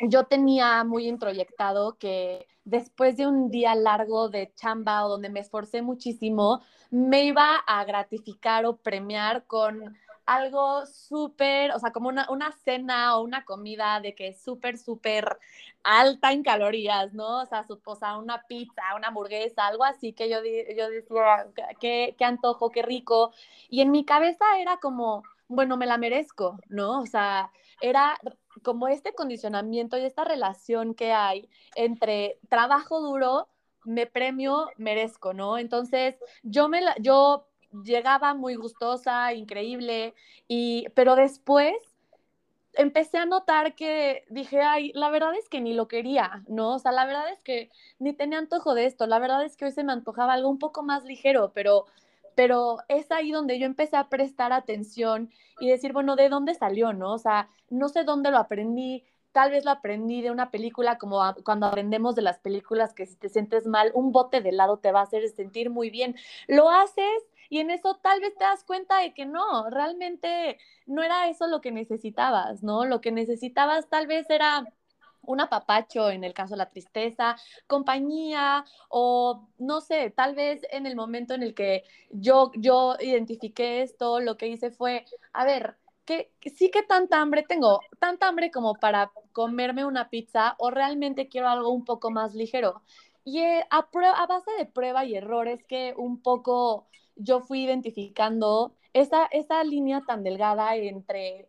yo 0.00 0.24
tenía 0.24 0.84
muy 0.84 1.08
introyectado 1.08 1.96
que 1.98 2.46
después 2.64 3.16
de 3.16 3.26
un 3.26 3.50
día 3.50 3.74
largo 3.74 4.28
de 4.28 4.52
chamba 4.54 5.04
o 5.04 5.08
donde 5.08 5.28
me 5.28 5.40
esforcé 5.40 5.82
muchísimo, 5.82 6.60
me 6.90 7.24
iba 7.24 7.56
a 7.66 7.84
gratificar 7.84 8.66
o 8.66 8.76
premiar 8.76 9.46
con 9.46 9.96
algo 10.26 10.86
súper, 10.86 11.72
o 11.72 11.78
sea, 11.78 11.90
como 11.92 12.08
una, 12.08 12.52
cena 12.64 13.16
o 13.16 13.22
una 13.22 13.44
comida 13.44 14.00
de 14.00 14.14
que 14.14 14.28
es 14.28 14.40
súper, 14.40 14.78
súper 14.78 15.38
alta 15.82 16.32
en 16.32 16.42
calorías, 16.42 17.12
¿no? 17.12 17.42
O 17.42 17.46
sea, 17.46 17.66
sea, 17.98 18.16
una 18.18 18.42
pizza, 18.46 18.82
una 18.96 19.08
hamburguesa, 19.08 19.66
algo 19.66 19.84
así 19.84 20.12
que 20.12 20.28
yo, 20.30 20.38
yo 20.76 20.88
decía, 20.90 21.46
qué, 21.80 22.14
qué 22.16 22.24
antojo, 22.24 22.70
qué 22.70 22.82
rico. 22.82 23.32
Y 23.68 23.80
en 23.80 23.90
mi 23.90 24.04
cabeza 24.04 24.44
era 24.60 24.76
como, 24.78 25.24
bueno, 25.48 25.76
me 25.76 25.86
la 25.86 25.98
merezco, 25.98 26.58
¿no? 26.68 27.00
O 27.00 27.06
sea, 27.06 27.50
era 27.80 28.16
como 28.62 28.88
este 28.88 29.14
condicionamiento 29.14 29.96
y 29.96 30.04
esta 30.04 30.24
relación 30.24 30.94
que 30.94 31.12
hay 31.12 31.48
entre 31.74 32.38
trabajo 32.48 33.00
duro, 33.00 33.48
me 33.84 34.06
premio, 34.06 34.66
merezco, 34.76 35.32
¿no? 35.32 35.58
Entonces, 35.58 36.16
yo 36.42 36.68
me 36.68 36.80
la, 36.80 36.94
yo 37.00 37.48
llegaba 37.84 38.34
muy 38.34 38.54
gustosa, 38.54 39.32
increíble, 39.32 40.14
y, 40.46 40.86
pero 40.94 41.16
después 41.16 41.74
empecé 42.74 43.18
a 43.18 43.26
notar 43.26 43.74
que 43.74 44.24
dije, 44.30 44.60
ay, 44.62 44.92
la 44.94 45.10
verdad 45.10 45.34
es 45.36 45.48
que 45.48 45.60
ni 45.60 45.74
lo 45.74 45.88
quería, 45.88 46.42
¿no? 46.48 46.74
O 46.74 46.78
sea, 46.78 46.92
la 46.92 47.04
verdad 47.06 47.30
es 47.30 47.40
que 47.40 47.70
ni 47.98 48.12
tenía 48.12 48.38
antojo 48.38 48.74
de 48.74 48.86
esto, 48.86 49.06
la 49.06 49.18
verdad 49.18 49.44
es 49.44 49.56
que 49.56 49.66
hoy 49.66 49.72
se 49.72 49.84
me 49.84 49.92
antojaba 49.92 50.32
algo 50.32 50.48
un 50.48 50.58
poco 50.58 50.82
más 50.82 51.04
ligero, 51.04 51.52
pero 51.54 51.86
pero 52.34 52.78
es 52.88 53.10
ahí 53.10 53.30
donde 53.32 53.58
yo 53.58 53.66
empecé 53.66 53.96
a 53.96 54.08
prestar 54.08 54.52
atención 54.52 55.30
y 55.60 55.68
decir, 55.68 55.92
bueno, 55.92 56.16
¿de 56.16 56.28
dónde 56.28 56.54
salió, 56.54 56.92
no? 56.92 57.12
O 57.12 57.18
sea, 57.18 57.48
no 57.70 57.88
sé 57.88 58.04
dónde 58.04 58.30
lo 58.30 58.38
aprendí, 58.38 59.04
tal 59.32 59.50
vez 59.50 59.64
lo 59.64 59.70
aprendí 59.70 60.22
de 60.22 60.30
una 60.30 60.50
película 60.50 60.98
como 60.98 61.20
cuando 61.44 61.66
aprendemos 61.66 62.14
de 62.14 62.22
las 62.22 62.38
películas 62.38 62.94
que 62.94 63.06
si 63.06 63.16
te 63.16 63.28
sientes 63.28 63.66
mal, 63.66 63.90
un 63.94 64.12
bote 64.12 64.40
de 64.40 64.50
helado 64.50 64.78
te 64.78 64.92
va 64.92 65.00
a 65.00 65.04
hacer 65.04 65.28
sentir 65.30 65.70
muy 65.70 65.90
bien. 65.90 66.16
Lo 66.48 66.70
haces 66.70 67.22
y 67.48 67.60
en 67.60 67.70
eso 67.70 67.96
tal 68.02 68.20
vez 68.20 68.34
te 68.36 68.44
das 68.44 68.64
cuenta 68.64 68.98
de 68.98 69.12
que 69.14 69.26
no, 69.26 69.68
realmente 69.70 70.58
no 70.86 71.02
era 71.02 71.28
eso 71.28 71.46
lo 71.46 71.60
que 71.60 71.70
necesitabas, 71.70 72.62
¿no? 72.62 72.84
Lo 72.84 73.00
que 73.00 73.12
necesitabas 73.12 73.88
tal 73.88 74.06
vez 74.06 74.28
era 74.30 74.64
un 75.22 75.40
apapacho 75.40 76.10
en 76.10 76.24
el 76.24 76.34
caso 76.34 76.54
de 76.54 76.58
la 76.58 76.70
tristeza, 76.70 77.36
compañía 77.66 78.64
o 78.88 79.48
no 79.58 79.80
sé, 79.80 80.10
tal 80.10 80.34
vez 80.34 80.62
en 80.70 80.86
el 80.86 80.96
momento 80.96 81.34
en 81.34 81.42
el 81.42 81.54
que 81.54 81.84
yo, 82.10 82.50
yo 82.56 82.96
identifiqué 83.00 83.82
esto, 83.82 84.20
lo 84.20 84.36
que 84.36 84.48
hice 84.48 84.70
fue, 84.70 85.04
a 85.32 85.44
ver, 85.44 85.76
que, 86.04 86.32
sí 86.54 86.70
que 86.70 86.82
tanta 86.82 87.20
hambre 87.20 87.44
tengo, 87.44 87.80
tanta 87.98 88.28
hambre 88.28 88.50
como 88.50 88.74
para 88.74 89.12
comerme 89.32 89.84
una 89.84 90.10
pizza 90.10 90.56
o 90.58 90.70
realmente 90.70 91.28
quiero 91.28 91.48
algo 91.48 91.70
un 91.70 91.84
poco 91.84 92.10
más 92.10 92.34
ligero. 92.34 92.82
Y 93.24 93.40
eh, 93.40 93.64
a, 93.70 93.88
a 94.16 94.26
base 94.26 94.50
de 94.58 94.66
prueba 94.66 95.04
y 95.04 95.14
errores 95.14 95.64
que 95.64 95.94
un 95.96 96.20
poco 96.22 96.88
yo 97.16 97.40
fui 97.40 97.62
identificando 97.64 98.74
esa, 98.92 99.26
esa 99.26 99.62
línea 99.64 100.02
tan 100.06 100.22
delgada 100.22 100.74
entre, 100.76 101.48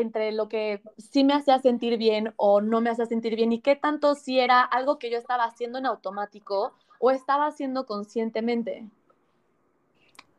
entre 0.00 0.32
lo 0.32 0.48
que 0.48 0.82
sí 0.96 1.24
me 1.24 1.34
hacía 1.34 1.58
sentir 1.58 1.98
bien 1.98 2.32
o 2.36 2.60
no 2.60 2.80
me 2.80 2.90
hacía 2.90 3.06
sentir 3.06 3.36
bien 3.36 3.52
y 3.52 3.60
qué 3.60 3.76
tanto 3.76 4.14
si 4.14 4.38
era 4.38 4.62
algo 4.62 4.98
que 4.98 5.10
yo 5.10 5.18
estaba 5.18 5.44
haciendo 5.44 5.78
en 5.78 5.86
automático 5.86 6.72
o 6.98 7.10
estaba 7.10 7.46
haciendo 7.46 7.86
conscientemente. 7.86 8.86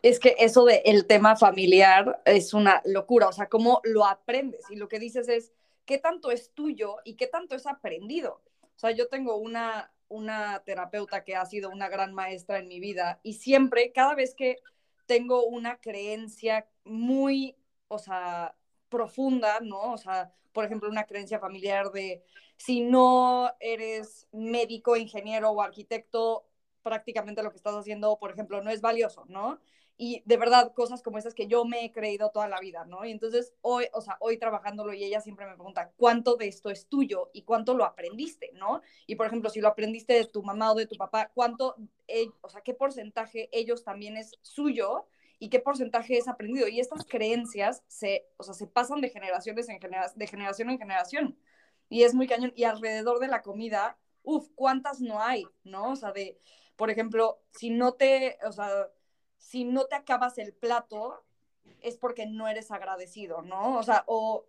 Es 0.01 0.19
que 0.19 0.35
eso 0.39 0.63
del 0.63 0.81
el 0.85 1.05
tema 1.05 1.35
familiar 1.35 2.21
es 2.25 2.53
una 2.53 2.81
locura, 2.85 3.27
o 3.27 3.33
sea, 3.33 3.49
cómo 3.49 3.81
lo 3.83 4.05
aprendes 4.05 4.69
y 4.69 4.75
lo 4.75 4.87
que 4.87 4.99
dices 4.99 5.27
es 5.27 5.51
qué 5.85 5.97
tanto 5.97 6.31
es 6.31 6.51
tuyo 6.51 6.97
y 7.03 7.15
qué 7.15 7.27
tanto 7.27 7.55
es 7.55 7.67
aprendido. 7.67 8.41
O 8.75 8.79
sea, 8.79 8.91
yo 8.91 9.09
tengo 9.09 9.35
una, 9.35 9.91
una 10.07 10.59
terapeuta 10.63 11.23
que 11.23 11.35
ha 11.35 11.45
sido 11.45 11.69
una 11.69 11.89
gran 11.89 12.13
maestra 12.13 12.59
en 12.59 12.67
mi 12.69 12.79
vida 12.79 13.19
y 13.23 13.33
siempre, 13.33 13.91
cada 13.91 14.15
vez 14.15 14.35
que 14.35 14.57
tengo 15.05 15.45
una 15.45 15.77
creencia 15.81 16.67
muy, 16.85 17.55
o 17.87 17.97
sea, 17.97 18.55
profunda, 18.89 19.59
¿no? 19.61 19.93
O 19.93 19.97
sea, 19.97 20.33
por 20.53 20.65
ejemplo, 20.65 20.89
una 20.89 21.05
creencia 21.05 21.39
familiar 21.39 21.91
de 21.91 22.23
si 22.57 22.81
no 22.81 23.51
eres 23.59 24.27
médico, 24.31 24.95
ingeniero 24.97 25.51
o 25.51 25.61
arquitecto, 25.61 26.45
prácticamente 26.83 27.43
lo 27.43 27.51
que 27.51 27.57
estás 27.57 27.75
haciendo, 27.75 28.17
por 28.19 28.31
ejemplo, 28.31 28.61
no 28.61 28.69
es 28.71 28.81
valioso, 28.81 29.25
¿no? 29.27 29.59
y 30.01 30.23
de 30.25 30.37
verdad 30.37 30.73
cosas 30.73 31.03
como 31.03 31.17
esas 31.17 31.33
que 31.33 31.47
yo 31.47 31.65
me 31.65 31.83
he 31.83 31.91
creído 31.91 32.31
toda 32.31 32.47
la 32.47 32.61
vida, 32.61 32.85
¿no? 32.85 33.03
Y 33.03 33.11
entonces 33.11 33.53
hoy, 33.59 33.87
o 33.91 33.99
sea, 33.99 34.15
hoy 34.21 34.37
trabajándolo 34.37 34.93
y 34.93 35.03
ella 35.03 35.19
siempre 35.19 35.45
me 35.45 35.55
pregunta, 35.55 35.91
¿cuánto 35.97 36.37
de 36.37 36.47
esto 36.47 36.69
es 36.69 36.87
tuyo 36.87 37.29
y 37.33 37.41
cuánto 37.41 37.73
lo 37.73 37.83
aprendiste, 37.83 38.51
¿no? 38.53 38.81
Y 39.07 39.15
por 39.15 39.27
ejemplo, 39.27 39.49
si 39.49 39.59
lo 39.59 39.67
aprendiste 39.67 40.13
de 40.13 40.23
tu 40.23 40.41
mamá 40.41 40.71
o 40.71 40.75
de 40.75 40.85
tu 40.85 40.95
papá, 40.95 41.29
¿cuánto, 41.35 41.75
e, 42.07 42.29
o 42.39 42.47
sea, 42.47 42.61
qué 42.61 42.73
porcentaje 42.73 43.49
ellos 43.51 43.83
también 43.83 44.15
es 44.15 44.39
suyo 44.41 45.05
y 45.39 45.49
qué 45.49 45.59
porcentaje 45.59 46.17
es 46.17 46.27
aprendido? 46.27 46.67
Y 46.67 46.79
estas 46.79 47.05
creencias 47.05 47.81
se, 47.87 48.27
o 48.37 48.43
sea, 48.43 48.53
se 48.53 48.67
pasan 48.67 48.99
de 48.99 49.09
generaciones 49.09 49.69
en 49.69 49.79
generación, 49.79 50.19
de 50.19 50.27
generación 50.27 50.69
en 50.69 50.77
generación. 50.77 51.39
Y 51.87 52.03
es 52.03 52.13
muy 52.13 52.27
cañón. 52.27 52.51
Y 52.55 52.65
alrededor 52.65 53.19
de 53.19 53.29
la 53.29 53.41
comida, 53.41 53.97
uff, 54.23 54.49
¿cuántas 54.55 54.99
no 54.99 55.21
hay, 55.21 55.45
no? 55.63 55.91
O 55.91 55.95
sea, 55.95 56.11
de, 56.11 56.37
por 56.75 56.89
ejemplo, 56.89 57.41
si 57.51 57.69
no 57.69 57.93
te, 57.93 58.37
o 58.45 58.51
sea, 58.51 58.89
si 59.37 59.63
no 59.63 59.85
te 59.85 59.95
acabas 59.95 60.37
el 60.37 60.53
plato, 60.53 61.23
es 61.81 61.97
porque 61.97 62.25
no 62.27 62.49
eres 62.49 62.69
agradecido, 62.69 63.41
¿no? 63.41 63.77
O 63.77 63.83
sea, 63.83 64.03
o 64.07 64.45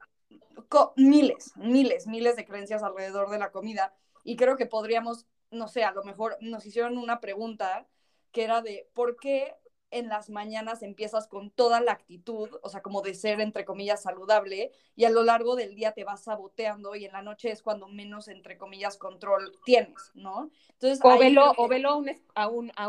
miles, 0.97 1.53
miles, 1.57 2.09
miles 2.09 2.37
de 2.37 2.45
creencias 2.45 2.83
alrededor 2.83 3.31
de 3.31 3.39
la 3.39 3.53
comida. 3.53 3.95
Y 4.25 4.37
creo 4.37 4.57
que 4.57 4.67
podríamos, 4.67 5.27
no 5.51 5.69
sé, 5.69 5.85
a 5.85 5.93
lo 5.93 6.03
mejor 6.03 6.37
nos 6.41 6.67
hicieron 6.67 6.99
una 6.99 7.21
pregunta 7.21 7.87
que 8.33 8.45
era 8.45 8.61
de, 8.61 8.89
¿por 8.93 9.17
qué 9.17 9.55
en 9.91 10.09
las 10.09 10.31
mañanas 10.31 10.83
empiezas 10.83 11.27
con 11.27 11.51
toda 11.51 11.81
la 11.81 11.93
actitud, 11.93 12.49
o 12.63 12.69
sea, 12.69 12.83
como 12.83 13.03
de 13.03 13.15
ser, 13.15 13.41
entre 13.41 13.65
comillas, 13.65 14.03
saludable, 14.03 14.73
y 14.97 15.05
a 15.05 15.11
lo 15.11 15.23
largo 15.23 15.57
del 15.57 15.75
día 15.75 15.93
te 15.93 16.05
vas 16.05 16.25
saboteando 16.25 16.95
y 16.95 17.05
en 17.05 17.13
la 17.13 17.23
noche 17.23 17.51
es 17.51 17.63
cuando 17.63 17.89
menos, 17.89 18.29
entre 18.29 18.57
comillas, 18.57 18.97
control 18.97 19.53
tienes, 19.65 20.11
¿no? 20.15 20.51
Entonces, 20.73 21.01
o 21.03 21.19
velo, 21.19 21.53
o 21.57 21.69
velo 21.69 22.03
a, 22.35 22.49
un, 22.49 22.73
a, 22.77 22.85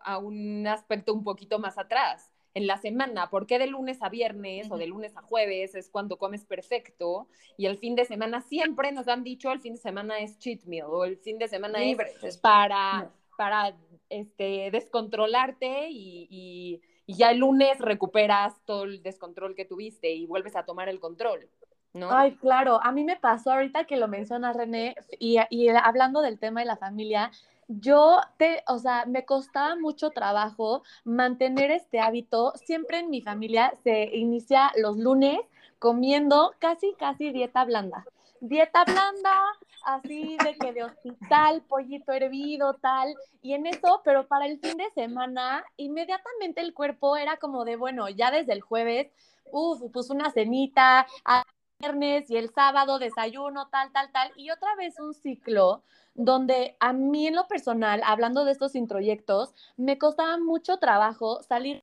a 0.00 0.18
un 0.18 0.66
aspecto 0.66 1.12
un 1.12 1.24
poquito 1.24 1.58
más 1.58 1.78
atrás 1.78 2.30
en 2.56 2.66
la 2.66 2.78
semana, 2.78 3.28
¿por 3.28 3.46
qué 3.46 3.58
de 3.58 3.66
lunes 3.66 3.98
a 4.00 4.08
viernes 4.08 4.70
o 4.70 4.78
de 4.78 4.86
lunes 4.86 5.14
a 5.14 5.20
jueves 5.20 5.74
es 5.74 5.90
cuando 5.90 6.16
comes 6.16 6.46
perfecto 6.46 7.28
y 7.58 7.66
el 7.66 7.76
fin 7.76 7.94
de 7.94 8.06
semana 8.06 8.40
siempre 8.40 8.92
nos 8.92 9.08
han 9.08 9.24
dicho 9.24 9.52
el 9.52 9.60
fin 9.60 9.74
de 9.74 9.78
semana 9.78 10.20
es 10.20 10.38
cheat 10.38 10.64
meal 10.64 10.86
o 10.88 11.04
el 11.04 11.18
fin 11.18 11.36
de 11.36 11.48
semana 11.48 11.84
es 11.84 12.38
para, 12.38 13.10
para 13.36 13.76
este, 14.10 14.70
descontrolarte 14.70 15.88
y, 15.90 16.80
ya 17.08 17.30
el 17.30 17.38
lunes 17.38 17.78
recuperas 17.78 18.54
todo 18.64 18.82
el 18.82 19.00
descontrol 19.00 19.54
que 19.54 19.64
tuviste 19.64 20.10
y 20.10 20.26
vuelves 20.26 20.56
a 20.56 20.64
tomar 20.64 20.88
el 20.88 20.98
control. 20.98 21.48
¿No? 21.94 22.10
Ay, 22.10 22.34
claro, 22.34 22.80
a 22.82 22.90
mí 22.90 23.04
me 23.04 23.14
pasó 23.16 23.52
ahorita 23.52 23.84
que 23.84 23.96
lo 23.96 24.08
menciona 24.08 24.52
René 24.52 24.96
y, 25.20 25.38
y, 25.50 25.68
hablando 25.68 26.20
del 26.20 26.40
tema 26.40 26.60
de 26.60 26.66
la 26.66 26.76
familia, 26.76 27.30
yo 27.68 28.20
te, 28.38 28.62
o 28.68 28.78
sea, 28.78 29.06
me 29.06 29.24
costaba 29.24 29.76
mucho 29.76 30.10
trabajo 30.10 30.82
mantener 31.04 31.70
este 31.70 32.00
hábito. 32.00 32.52
Siempre 32.56 32.98
en 32.98 33.10
mi 33.10 33.22
familia 33.22 33.72
se 33.82 34.16
inicia 34.16 34.72
los 34.76 34.96
lunes 34.96 35.38
comiendo 35.78 36.54
casi, 36.58 36.94
casi 36.98 37.30
dieta 37.30 37.64
blanda. 37.64 38.04
Dieta 38.40 38.84
blanda, 38.84 39.42
así 39.84 40.36
de 40.42 40.56
que 40.56 40.72
de 40.72 40.84
hospital, 40.84 41.62
pollito 41.68 42.12
hervido, 42.12 42.74
tal, 42.74 43.14
y 43.42 43.54
en 43.54 43.66
eso, 43.66 44.02
pero 44.04 44.26
para 44.26 44.46
el 44.46 44.58
fin 44.60 44.76
de 44.76 44.90
semana, 44.94 45.64
inmediatamente 45.76 46.60
el 46.60 46.74
cuerpo 46.74 47.16
era 47.16 47.36
como 47.38 47.64
de, 47.64 47.76
bueno, 47.76 48.08
ya 48.08 48.30
desde 48.30 48.52
el 48.52 48.60
jueves, 48.60 49.10
uff, 49.50 49.82
pues 49.92 50.10
una 50.10 50.30
cenita, 50.30 51.06
a 51.24 51.44
viernes 51.78 52.30
y 52.30 52.36
el 52.36 52.50
sábado 52.52 52.98
desayuno, 52.98 53.68
tal, 53.68 53.92
tal, 53.92 54.10
tal, 54.12 54.32
y 54.36 54.50
otra 54.50 54.74
vez 54.76 54.98
un 54.98 55.14
ciclo 55.14 55.82
donde 56.14 56.76
a 56.80 56.92
mí 56.92 57.26
en 57.26 57.36
lo 57.36 57.46
personal, 57.46 58.02
hablando 58.04 58.44
de 58.44 58.52
estos 58.52 58.74
introyectos, 58.74 59.54
me 59.76 59.98
costaba 59.98 60.38
mucho 60.38 60.78
trabajo 60.78 61.42
salir 61.42 61.82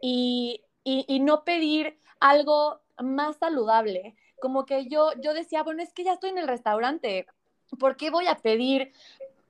y, 0.00 0.62
y, 0.84 1.04
y 1.06 1.20
no 1.20 1.44
pedir 1.44 1.98
algo 2.20 2.80
más 2.98 3.36
saludable 3.36 4.16
como 4.42 4.66
que 4.66 4.88
yo, 4.88 5.12
yo 5.22 5.34
decía, 5.34 5.62
bueno, 5.62 5.82
es 5.82 5.92
que 5.92 6.02
ya 6.02 6.14
estoy 6.14 6.30
en 6.30 6.38
el 6.38 6.48
restaurante, 6.48 7.26
¿por 7.78 7.96
qué 7.96 8.10
voy 8.10 8.26
a 8.26 8.38
pedir 8.38 8.92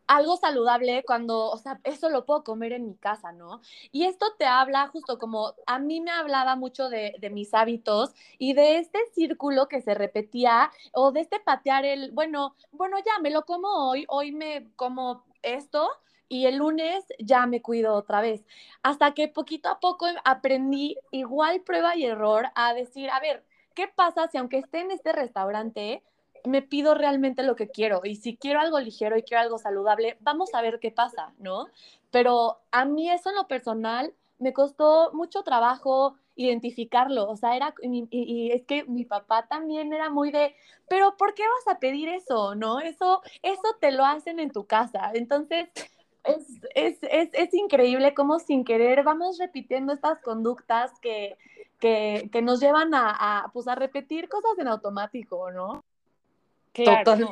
algo 0.07 0.37
saludable 0.37 1.03
cuando, 1.07 1.51
o 1.51 1.57
sea, 1.57 1.81
eso 1.85 2.11
lo 2.11 2.27
puedo 2.27 2.45
comer 2.45 2.75
en 2.75 2.87
mi 2.87 2.97
casa, 2.97 3.33
¿no? 3.33 3.63
Y 3.91 4.05
esto 4.05 4.27
te 4.39 4.45
habla 4.45 4.89
justo 4.89 5.19
como 5.19 5.55
a 5.67 5.79
mí 5.79 6.03
me 6.03 6.11
hablaba 6.11 6.57
mucho 6.57 6.91
de, 6.91 7.15
de, 7.19 7.31
mis 7.31 7.55
hábitos 7.55 8.11
y 8.37 8.53
de 8.53 8.77
este 8.79 8.99
círculo 9.15 9.67
que 9.69 9.81
se 9.81 9.95
repetía 9.95 10.71
o 10.93 11.13
de 11.13 11.21
este 11.21 11.41
patear 11.41 11.87
el, 11.87 12.11
bueno, 12.11 12.55
bueno, 12.73 12.99
ya 12.99 13.19
me 13.23 13.31
lo 13.31 13.47
como 13.47 13.69
hoy, 13.89 14.05
hoy 14.09 14.33
me 14.33 14.71
como 14.77 15.25
esto 15.41 15.89
y 16.29 16.47
el 16.47 16.57
lunes 16.57 17.05
ya 17.19 17.47
me 17.47 17.63
cuido 17.63 17.95
otra 17.95 18.21
vez. 18.21 18.45
Hasta 18.83 19.15
que 19.15 19.29
poquito 19.29 19.71
a 19.71 19.81
poco 19.81 20.07
aprendí 20.25 20.99
igual 21.13 21.63
prueba 21.63 21.97
y 21.97 22.05
error 22.05 22.47
a 22.55 22.75
decir, 22.75 23.09
a 23.09 23.21
ver, 23.21 23.45
¿qué 23.75 23.89
pasa 23.89 24.29
si 24.29 24.39
aunque 24.39 24.59
esté 24.59 24.81
en 24.81 24.91
este 24.91 25.13
restaurante, 25.13 26.03
me 26.45 26.63
pido 26.63 26.95
realmente 26.95 27.43
lo 27.43 27.57
que 27.57 27.69
quiero? 27.69 28.01
Y 28.05 28.17
si 28.17 28.37
quiero 28.37 28.61
algo 28.61 28.81
ligero 28.81 29.17
y 29.17 29.23
quiero 29.23 29.43
algo 29.43 29.59
saludable, 29.59 30.17
vamos 30.21 30.55
a 30.55 30.63
ver 30.63 30.81
qué 30.81 30.91
pasa, 30.91 31.33
¿no? 31.39 31.67
Pero 32.11 32.59
a 32.71 32.85
mí 32.85 33.11
eso 33.11 33.31
en 33.31 33.37
lo 33.37 33.47
personal 33.49 34.13
me 34.39 34.53
costó 34.53 35.13
mucho 35.13 35.43
trabajo 35.43 36.17
identificarlo, 36.35 37.29
o 37.29 37.37
sea, 37.37 37.57
era, 37.57 37.75
y, 37.83 38.51
es 38.53 38.65
que 38.65 38.85
mi 38.85 39.05
papá 39.05 39.47
también 39.49 39.93
era 39.93 40.11
muy 40.11 40.31
de, 40.31 40.55
pero 40.89 41.17
¿por 41.17 41.35
qué 41.35 41.43
vas 41.43 41.75
a 41.75 41.79
pedir 41.79 42.09
eso? 42.09 42.55
¿No? 42.55 42.81
Eso, 42.81 43.23
eso 43.43 43.63
te 43.81 43.93
lo 43.93 44.05
hacen 44.05 44.41
en 44.41 44.51
tu 44.51 44.65
casa. 44.67 45.11
Entonces, 45.15 45.69
es, 46.25 46.47
es, 46.75 46.99
es, 47.03 47.31
es 47.33 47.55
increíble 47.55 48.15
cómo 48.15 48.39
sin 48.39 48.65
querer 48.65 49.03
vamos 49.03 49.39
repitiendo 49.39 49.93
estas 49.93 50.21
conductas 50.23 50.93
que, 51.01 51.37
que, 51.83 52.43
nos 52.43 52.61
llevan 52.61 52.95
a, 52.95 53.51
pues, 53.53 53.67
a 53.67 53.75
repetir 53.75 54.29
cosas 54.29 54.53
en 54.59 54.69
automático, 54.69 55.51
¿no? 55.51 55.85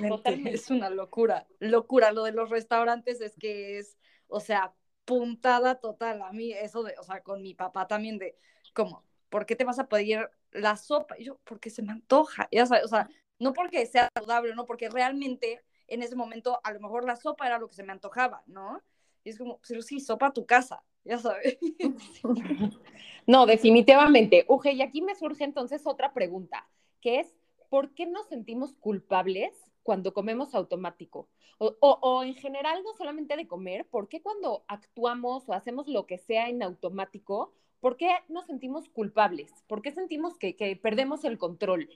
totalmente. 0.09 0.55
Es 0.55 0.71
una 0.71 0.91
locura, 0.91 1.47
locura. 1.61 2.11
Lo 2.11 2.25
de 2.25 2.33
los 2.33 2.51
restaurantes 2.51 3.21
es 3.21 3.37
que 3.37 3.79
es, 3.79 3.97
o 4.27 4.41
sea, 4.41 4.75
puntada 5.05 5.77
total. 5.77 6.23
A 6.23 6.33
mí 6.33 6.53
eso 6.53 6.83
de, 6.83 6.95
o 6.99 7.05
sea, 7.05 7.23
con 7.23 7.43
mi 7.43 7.55
papá 7.55 7.87
también 7.87 8.19
de, 8.19 8.37
como, 8.75 9.05
¿por 9.29 9.47
qué 9.47 9.55
te 9.55 9.65
vas 9.65 9.79
a 9.79 9.89
pedir 9.89 10.29
la 10.51 10.77
sopa? 10.77 11.17
Y 11.17 11.27
yo, 11.27 11.39
porque 11.45 11.71
se 11.71 11.83
me 11.83 11.93
antoja. 11.93 12.49
Ya 12.51 12.67
sabes, 12.67 12.85
o 12.85 12.89
sea, 12.89 13.09
no 13.39 13.53
porque 13.53 13.87
sea 13.87 14.09
saludable, 14.13 14.55
no, 14.57 14.67
porque 14.67 14.91
realmente 14.91 15.63
en 15.87 16.03
ese 16.03 16.17
momento 16.17 16.61
a 16.65 16.73
lo 16.73 16.81
mejor 16.81 17.05
la 17.05 17.15
sopa 17.15 17.47
era 17.47 17.59
lo 17.59 17.69
que 17.69 17.77
se 17.77 17.85
me 17.85 17.93
antojaba, 17.93 18.43
¿no? 18.47 18.83
Y 19.23 19.31
es 19.31 19.39
como, 19.39 19.61
pero 19.67 19.81
sí, 19.81 20.01
sopa 20.01 20.27
a 20.27 20.33
tu 20.33 20.45
casa, 20.45 20.83
ya 21.05 21.19
sabes. 21.19 21.59
No, 23.27 23.47
definitivamente. 23.47 24.45
Uge, 24.49 24.73
y 24.73 24.83
aquí 24.83 25.03
me 25.03 25.15
surge 25.15 25.45
entonces 25.45 25.87
otra 25.87 26.13
pregunta, 26.13 26.67
que 27.01 27.21
es, 27.21 27.33
¿por 27.69 27.95
qué 27.95 28.07
nos 28.07 28.27
sentimos 28.27 28.75
culpables 28.75 29.53
cuando 29.85 30.13
comemos 30.13 30.55
automático? 30.55 31.29
O, 31.59 31.77
o, 31.81 32.25
en 32.25 32.35
general, 32.35 32.83
no 32.83 32.95
solamente 32.95 33.37
de 33.37 33.47
comer, 33.47 33.87
¿por 33.87 34.09
qué 34.09 34.21
cuando 34.21 34.65
actuamos 34.67 35.49
o 35.49 35.53
hacemos 35.53 35.87
lo 35.87 36.07
que 36.07 36.19
sea 36.19 36.49
en 36.49 36.63
automático, 36.63 37.53
¿por 37.81 37.97
qué 37.97 38.11
nos 38.29 38.47
sentimos 38.47 38.89
culpables? 38.89 39.53
¿Por 39.69 39.83
qué 39.83 39.93
sentimos 39.93 40.39
que, 40.39 40.57
que 40.57 40.75
perdemos 40.75 41.23
el 41.23 41.39
control? 41.39 41.89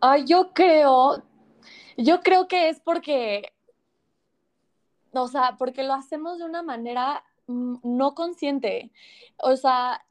Ay, 0.00 0.24
yo 0.26 0.52
creo, 0.52 1.22
yo 1.96 2.20
creo 2.20 2.48
que 2.48 2.68
es 2.68 2.80
porque, 2.80 3.52
o 5.12 5.28
sea, 5.28 5.56
porque 5.56 5.84
lo 5.84 5.94
hacemos 5.94 6.38
de 6.38 6.44
una 6.44 6.62
manera 6.62 7.24
no 7.46 8.14
consciente. 8.14 8.90
O 9.38 9.56
sea, 9.56 10.04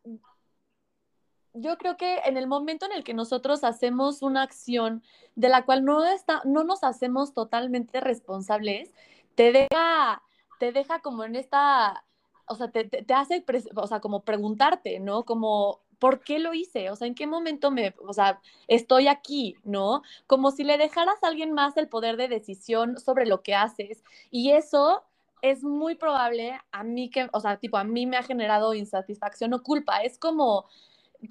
yo 1.54 1.78
creo 1.78 1.98
que 1.98 2.20
en 2.26 2.38
el 2.38 2.48
momento 2.48 2.86
en 2.86 2.94
el 2.94 3.04
que 3.04 3.14
nosotros 3.14 3.64
hacemos 3.64 4.22
una 4.22 4.42
acción 4.42 5.04
de 5.36 5.50
la 5.50 5.66
cual 5.66 5.86
no, 5.86 6.04
está, 6.06 6.42
no 6.46 6.64
nos 6.64 6.84
hacemos 6.84 7.34
totalmente 7.34 8.02
responsables, 8.02 8.92
te 9.36 9.52
deja, 9.52 10.22
te 10.60 10.72
deja 10.72 11.00
como 11.00 11.24
en 11.24 11.36
esta, 11.36 12.06
o 12.48 12.56
sea, 12.56 12.72
te, 12.72 12.86
te, 12.86 13.14
hace, 13.14 13.44
o 13.76 13.88
sea, 13.88 14.00
como 14.00 14.24
preguntarte, 14.24 15.00
¿no? 15.00 15.26
Como, 15.26 15.82
¿por 16.00 16.22
qué 16.24 16.40
lo 16.40 16.54
hice? 16.54 16.90
O 16.90 16.96
sea, 16.96 17.08
¿en 17.08 17.16
qué 17.16 17.28
momento 17.28 17.72
me, 17.72 17.94
o 18.06 18.14
sea, 18.14 18.42
estoy 18.68 19.08
aquí, 19.08 19.56
¿no? 19.64 20.02
Como 20.28 20.52
si 20.52 20.64
le 20.64 20.78
dejaras 20.78 21.24
a 21.24 21.28
alguien 21.28 21.52
más 21.52 21.78
el 21.78 21.88
poder 21.88 22.18
de 22.18 22.28
decisión 22.28 23.00
sobre 23.00 23.26
lo 23.26 23.42
que 23.44 23.56
haces. 23.56 24.04
Y 24.32 24.52
eso 24.52 25.04
es 25.44 25.62
muy 25.62 25.96
probable 25.96 26.58
a 26.72 26.84
mí 26.84 27.10
que, 27.10 27.28
o 27.34 27.40
sea, 27.42 27.58
tipo, 27.58 27.78
a 27.78 27.84
mí 27.84 28.06
me 28.06 28.16
ha 28.16 28.24
generado 28.24 28.74
insatisfacción 28.74 29.54
o 29.54 29.62
culpa. 29.62 30.02
Es 30.02 30.18
como, 30.18 30.66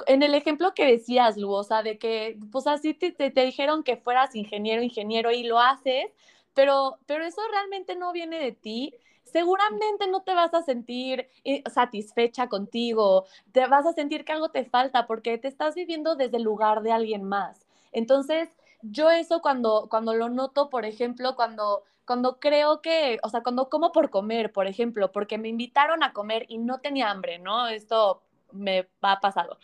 en 0.06 0.22
el 0.22 0.34
ejemplo 0.34 0.74
que 0.74 0.84
decías, 0.84 1.38
Lu, 1.38 1.50
o 1.50 1.64
sea, 1.64 1.82
de 1.82 1.98
que, 1.98 2.38
pues 2.52 2.66
así 2.66 2.92
te, 2.92 3.12
te, 3.12 3.30
dijeron 3.44 3.82
que 3.82 3.96
fueras 3.96 4.34
ingeniero, 4.34 4.82
ingeniero 4.82 5.32
y 5.32 5.44
lo 5.44 5.58
haces, 5.58 6.06
pero, 6.52 6.98
pero 7.06 7.24
eso 7.24 7.40
realmente 7.50 7.96
no 7.96 8.12
viene 8.12 8.38
de 8.38 8.52
ti. 8.52 8.94
Seguramente 9.24 10.06
no 10.08 10.22
te 10.22 10.34
vas 10.34 10.52
a 10.52 10.62
sentir 10.62 11.30
eh, 11.44 11.62
satisfecha 11.72 12.48
contigo, 12.48 13.24
te 13.52 13.66
vas 13.66 13.86
a 13.86 13.94
sentir 13.94 14.26
que 14.26 14.32
algo 14.32 14.50
te 14.50 14.66
falta 14.66 15.06
porque 15.06 15.38
te 15.38 15.48
estás 15.48 15.74
viviendo 15.74 16.16
desde 16.16 16.36
el 16.36 16.42
lugar 16.42 16.82
de 16.82 16.92
alguien 16.92 17.24
más. 17.24 17.66
Entonces, 17.92 18.50
yo 18.82 19.10
eso 19.10 19.40
cuando, 19.40 19.86
cuando 19.88 20.14
lo 20.14 20.28
noto, 20.28 20.68
por 20.68 20.84
ejemplo, 20.84 21.34
cuando, 21.34 21.84
cuando 22.06 22.38
creo 22.40 22.80
que, 22.82 23.18
o 23.22 23.28
sea, 23.28 23.42
cuando 23.42 23.68
como 23.68 23.92
por 23.92 24.10
comer, 24.10 24.52
por 24.52 24.66
ejemplo, 24.66 25.12
porque 25.12 25.38
me 25.38 25.48
invitaron 25.48 26.02
a 26.02 26.12
comer 26.12 26.46
y 26.48 26.58
no 26.58 26.80
tenía 26.80 27.10
hambre, 27.10 27.38
¿no? 27.38 27.68
Esto 27.68 28.22
me 28.52 28.88
ha 29.02 29.20
pasado. 29.20 29.58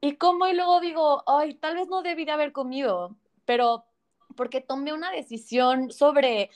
Y 0.00 0.16
como 0.16 0.46
y 0.46 0.54
luego 0.54 0.80
digo, 0.80 1.22
ay, 1.26 1.54
tal 1.54 1.76
vez 1.76 1.88
no 1.88 2.02
debí 2.02 2.24
de 2.24 2.32
haber 2.32 2.52
comido, 2.52 3.16
pero 3.44 3.86
porque 4.36 4.60
tomé 4.60 4.92
una 4.92 5.10
decisión 5.10 5.90
sobre 5.90 6.50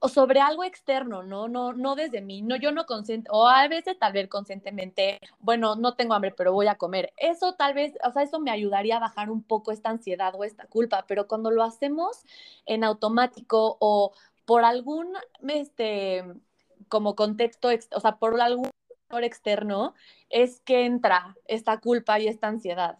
o 0.00 0.08
sobre 0.08 0.40
algo 0.40 0.64
externo, 0.64 1.22
¿no? 1.22 1.46
No, 1.46 1.74
no 1.74 1.94
desde 1.94 2.22
mí, 2.22 2.40
no, 2.40 2.56
yo 2.56 2.72
no 2.72 2.86
consiento, 2.86 3.30
o 3.32 3.46
a 3.46 3.68
veces 3.68 3.98
tal 3.98 4.14
vez 4.14 4.28
conscientemente, 4.28 5.20
bueno, 5.40 5.76
no 5.76 5.94
tengo 5.94 6.14
hambre, 6.14 6.32
pero 6.34 6.54
voy 6.54 6.68
a 6.68 6.76
comer. 6.76 7.12
Eso 7.18 7.54
tal 7.54 7.74
vez, 7.74 7.92
o 8.02 8.10
sea, 8.10 8.22
eso 8.22 8.40
me 8.40 8.50
ayudaría 8.50 8.96
a 8.96 9.00
bajar 9.00 9.30
un 9.30 9.42
poco 9.42 9.72
esta 9.72 9.90
ansiedad 9.90 10.34
o 10.34 10.44
esta 10.44 10.66
culpa, 10.66 11.04
pero 11.06 11.28
cuando 11.28 11.50
lo 11.50 11.62
hacemos 11.62 12.24
en 12.64 12.82
automático 12.82 13.76
o 13.78 14.12
por 14.44 14.64
algún, 14.64 15.12
este, 15.48 16.24
como 16.88 17.14
contexto, 17.14 17.68
o 17.92 18.00
sea, 18.00 18.16
por 18.16 18.40
algún 18.40 18.70
externo, 19.22 19.94
es 20.28 20.60
que 20.60 20.84
entra 20.84 21.36
esta 21.46 21.78
culpa 21.78 22.20
y 22.20 22.28
esta 22.28 22.48
ansiedad. 22.48 22.98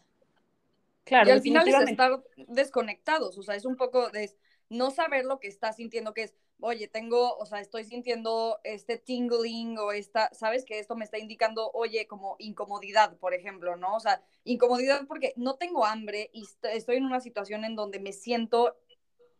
Claro. 1.04 1.28
Y 1.28 1.32
al 1.32 1.42
final 1.42 1.68
es 1.68 1.90
estar 1.90 2.22
desconectados, 2.36 3.38
o 3.38 3.42
sea, 3.42 3.54
es 3.54 3.64
un 3.64 3.76
poco 3.76 4.10
de 4.10 4.30
no 4.68 4.90
saber 4.90 5.24
lo 5.24 5.40
que 5.40 5.48
estás 5.48 5.76
sintiendo, 5.76 6.14
que 6.14 6.22
es, 6.22 6.34
oye, 6.60 6.86
tengo, 6.86 7.36
o 7.36 7.46
sea, 7.46 7.60
estoy 7.60 7.84
sintiendo 7.84 8.60
este 8.62 8.98
tingling 8.98 9.78
o 9.78 9.92
esta, 9.92 10.32
¿sabes? 10.32 10.64
Que 10.64 10.78
esto 10.78 10.94
me 10.94 11.04
está 11.04 11.18
indicando, 11.18 11.70
oye, 11.72 12.06
como 12.06 12.36
incomodidad, 12.38 13.16
por 13.16 13.34
ejemplo, 13.34 13.76
¿no? 13.76 13.96
O 13.96 14.00
sea, 14.00 14.22
incomodidad 14.44 15.06
porque 15.08 15.32
no 15.36 15.56
tengo 15.56 15.84
hambre 15.84 16.30
y 16.32 16.46
estoy 16.72 16.96
en 16.96 17.06
una 17.06 17.20
situación 17.20 17.64
en 17.64 17.74
donde 17.74 17.98
me 17.98 18.12
siento 18.12 18.76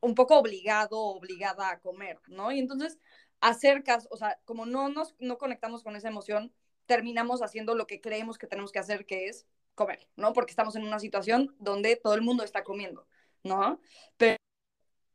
un 0.01 0.15
poco 0.15 0.39
obligado 0.39 0.99
obligada 0.99 1.71
a 1.71 1.81
comer, 1.81 2.21
¿no? 2.29 2.53
Y 2.53 2.59
entonces 2.59 2.99
acercas, 3.41 4.09
o 4.11 4.17
sea, 4.17 4.39
como 4.45 4.67
no 4.67 4.89
nos 4.89 5.15
no 5.19 5.39
conectamos 5.39 5.83
con 5.83 5.97
esa 5.97 6.09
emoción, 6.09 6.53
terminamos 6.87 7.43
haciendo 7.43 7.75
lo 7.75 7.87
que 7.87 8.01
creemos 8.01 8.39
que 8.39 8.47
tenemos 8.47 8.73
que 8.73 8.79
hacer, 8.81 9.07
que 9.07 9.29
es 9.29 9.47
comer, 9.75 10.09
¿no? 10.17 10.33
Porque 10.33 10.51
estamos 10.53 10.77
en 10.77 10.85
una 10.85 10.99
situación 10.99 11.55
donde 11.59 11.97
todo 11.97 12.15
el 12.15 12.23
mundo 12.23 12.45
está 12.45 12.65
comiendo, 12.65 13.07
¿no? 13.45 13.81
Pero 14.17 14.37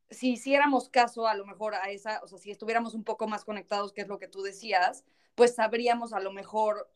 si 0.10 0.34
hiciéramos 0.34 0.89
caso 0.89 1.28
a 1.28 1.36
lo 1.36 1.45
mejor 1.45 1.76
a 1.76 1.91
esa, 1.91 2.21
o 2.24 2.28
sea, 2.28 2.39
si 2.39 2.52
estuviéramos 2.52 2.93
un 2.93 3.04
poco 3.04 3.28
más 3.28 3.45
conectados, 3.45 3.93
que 3.93 4.02
es 4.02 4.08
lo 4.08 4.19
que 4.19 4.28
tú 4.28 4.41
decías, 4.41 5.04
pues 5.36 5.56
sabríamos 5.56 6.13
a 6.13 6.19
lo 6.19 6.32
mejor, 6.32 6.89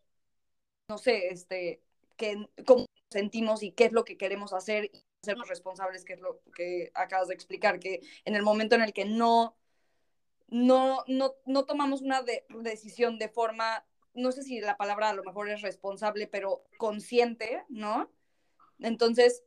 no 0.87 0.97
sé, 0.97 1.27
este, 1.29 1.81
que, 2.17 2.47
cómo 2.65 2.85
sentimos 3.09 3.63
y 3.63 3.71
qué 3.71 3.85
es 3.85 3.91
lo 3.91 4.05
que 4.05 4.17
queremos 4.17 4.53
hacer 4.53 4.91
sernos 5.21 5.47
responsables, 5.49 6.05
que 6.05 6.13
es 6.13 6.21
lo 6.21 6.41
que 6.55 6.91
acabas 6.93 7.27
de 7.27 7.33
explicar, 7.33 7.79
que 7.79 8.01
en 8.25 8.35
el 8.35 8.43
momento 8.43 8.75
en 8.75 8.81
el 8.81 8.93
que 8.93 9.05
no, 9.05 9.57
no, 10.49 11.03
no, 11.07 11.35
no 11.45 11.65
tomamos 11.65 12.01
una 12.01 12.23
decisión 12.61 13.19
de 13.19 13.29
forma 13.29 13.85
no 14.13 14.31
sé 14.31 14.43
si 14.43 14.59
la 14.59 14.77
palabra 14.77 15.09
a 15.09 15.13
lo 15.13 15.23
mejor 15.23 15.49
es 15.49 15.61
responsable, 15.61 16.27
pero 16.27 16.63
consciente, 16.77 17.63
¿no? 17.69 18.09
Entonces, 18.79 19.43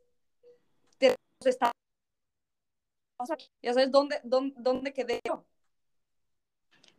te 0.97 1.15
está... 1.45 1.71
ya 3.61 3.73
sabes 3.73 3.91
dónde, 3.91 4.19
dónde, 4.23 4.55
dónde 4.57 4.93
quedé 4.93 5.19
yo. 5.25 5.45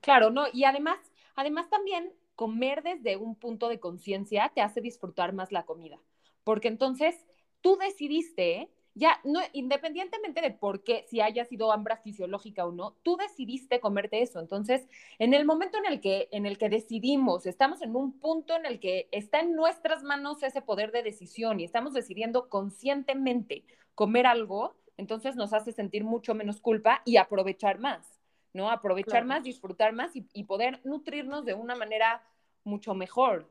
Claro, 0.01 0.31
no, 0.31 0.45
y 0.53 0.65
además, 0.65 0.99
además 1.35 1.69
también 1.71 2.13
comer 2.35 2.83
desde 2.83 3.17
un 3.17 3.37
punto 3.37 3.69
de 3.69 3.81
conciencia 3.81 4.51
te 4.55 4.61
hace 4.61 4.81
disfrutar 4.81 5.33
más 5.33 5.53
la 5.53 5.65
comida, 5.65 5.99
porque 6.43 6.69
entonces 6.69 7.25
tú 7.65 7.79
decidiste 7.79 8.69
ya 8.97 9.19
no, 9.25 9.41
independientemente 9.55 10.41
de 10.43 10.51
por 10.51 10.85
qué, 10.85 11.05
si 11.09 11.21
haya 11.21 11.45
sido 11.47 11.73
hambre 11.73 11.97
fisiológica 11.97 12.65
o 12.65 12.73
no, 12.73 12.93
tú 13.03 13.17
decidiste 13.17 13.81
comerte 13.81 14.23
eso. 14.23 14.39
Entonces, 14.39 14.87
en 15.19 15.35
el 15.35 15.45
momento 15.45 15.79
en 15.79 15.87
el 15.87 16.01
que, 16.01 16.29
en 16.31 16.47
el 16.47 16.59
que 16.59 16.69
decidimos, 16.69 17.47
estamos 17.47 17.83
en 17.83 17.97
un 17.97 18.21
punto 18.21 18.55
en 18.55 18.67
el 18.67 18.79
que 18.79 19.09
está 19.11 19.41
en 19.41 19.57
nuestras 19.57 20.05
manos 20.05 20.43
ese 20.43 20.63
poder 20.63 20.93
de 20.93 21.03
decisión 21.03 21.59
y 21.59 21.65
estamos 21.65 21.93
decidiendo 21.93 22.49
conscientemente 22.49 23.65
comer 23.97 24.27
algo, 24.27 24.77
entonces 24.97 25.35
nos 25.35 25.53
hace 25.55 25.73
sentir 25.73 26.05
mucho 26.05 26.35
menos 26.35 26.61
culpa 26.61 27.03
y 27.05 27.17
aprovechar 27.17 27.81
más, 27.81 28.21
¿no? 28.53 28.71
Aprovechar 28.71 29.25
más, 29.25 29.43
disfrutar 29.43 29.93
más 29.93 30.13
y, 30.15 30.45
poder 30.45 30.81
nutrirnos 30.85 31.45
de 31.45 31.55
una 31.55 31.75
manera 31.75 32.23
mucho 32.63 32.95
mejor 32.95 33.51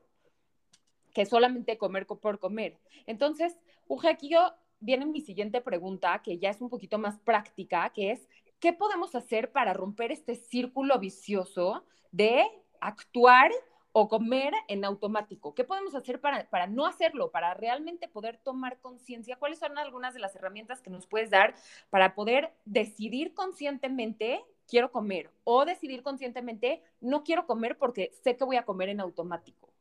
que 1.14 1.24
solamente 1.24 1.78
comer 1.78 2.06
por 2.06 2.38
comer. 2.38 2.78
Entonces, 3.06 3.56
Uge, 3.86 4.08
aquí 4.08 4.28
yo 4.28 4.52
viene 4.80 5.06
mi 5.06 5.20
siguiente 5.20 5.60
pregunta, 5.60 6.20
que 6.22 6.38
ya 6.38 6.50
es 6.50 6.60
un 6.60 6.68
poquito 6.68 6.98
más 6.98 7.18
práctica, 7.20 7.90
que 7.90 8.10
es, 8.10 8.28
¿qué 8.60 8.72
podemos 8.72 9.14
hacer 9.14 9.52
para 9.52 9.72
romper 9.72 10.12
este 10.12 10.34
círculo 10.34 10.98
vicioso 10.98 11.84
de 12.12 12.44
actuar 12.80 13.50
o 13.92 14.08
comer 14.08 14.52
en 14.68 14.84
automático? 14.84 15.54
¿Qué 15.54 15.64
podemos 15.64 15.94
hacer 15.94 16.20
para, 16.20 16.48
para 16.50 16.66
no 16.66 16.86
hacerlo, 16.86 17.30
para 17.30 17.54
realmente 17.54 18.08
poder 18.08 18.38
tomar 18.38 18.80
conciencia? 18.80 19.36
¿Cuáles 19.36 19.58
son 19.58 19.78
algunas 19.78 20.14
de 20.14 20.20
las 20.20 20.34
herramientas 20.34 20.80
que 20.82 20.90
nos 20.90 21.06
puedes 21.06 21.30
dar 21.30 21.54
para 21.90 22.14
poder 22.14 22.52
decidir 22.64 23.34
conscientemente 23.34 24.44
quiero 24.66 24.90
comer 24.90 25.30
o 25.44 25.64
decidir 25.66 26.02
conscientemente 26.02 26.82
no 27.00 27.22
quiero 27.22 27.46
comer 27.46 27.78
porque 27.78 28.10
sé 28.22 28.36
que 28.36 28.44
voy 28.44 28.56
a 28.56 28.64
comer 28.64 28.88
en 28.88 29.00
automático? 29.00 29.73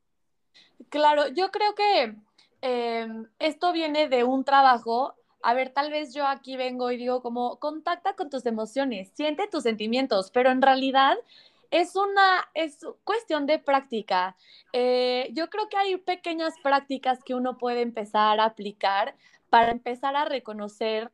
Claro, 0.90 1.28
yo 1.28 1.52
creo 1.52 1.76
que 1.76 2.16
Em, 2.66 3.28
esto 3.40 3.74
viene 3.74 4.08
de 4.08 4.24
un 4.24 4.46
trabajo. 4.46 5.16
A 5.42 5.54
ver, 5.54 5.74
tal 5.74 5.92
vez 5.92 6.14
yo 6.14 6.26
aquí 6.26 6.56
vengo 6.56 6.92
y 6.92 6.98
digo 6.98 7.22
como, 7.22 7.60
contacta 7.60 8.16
con 8.16 8.30
tus 8.30 8.46
emociones, 8.46 9.12
siente 9.16 9.50
tus 9.50 9.64
sentimientos, 9.64 10.32
pero 10.32 10.50
en 10.50 10.62
realidad 10.62 11.18
es 11.72 11.98
una, 11.98 12.50
es 12.54 12.78
cuestión 13.04 13.48
de 13.48 13.60
práctica. 13.60 14.38
Eh, 14.72 15.30
yo 15.34 15.50
creo 15.50 15.68
que 15.68 15.76
hay 15.76 15.98
pequeñas 15.98 16.54
prácticas 16.64 17.22
que 17.26 17.36
uno 17.36 17.58
puede 17.58 17.82
empezar 17.82 18.40
a 18.40 18.46
aplicar 18.46 19.14
para 19.50 19.72
empezar 19.72 20.16
a 20.16 20.24
reconocer 20.24 21.12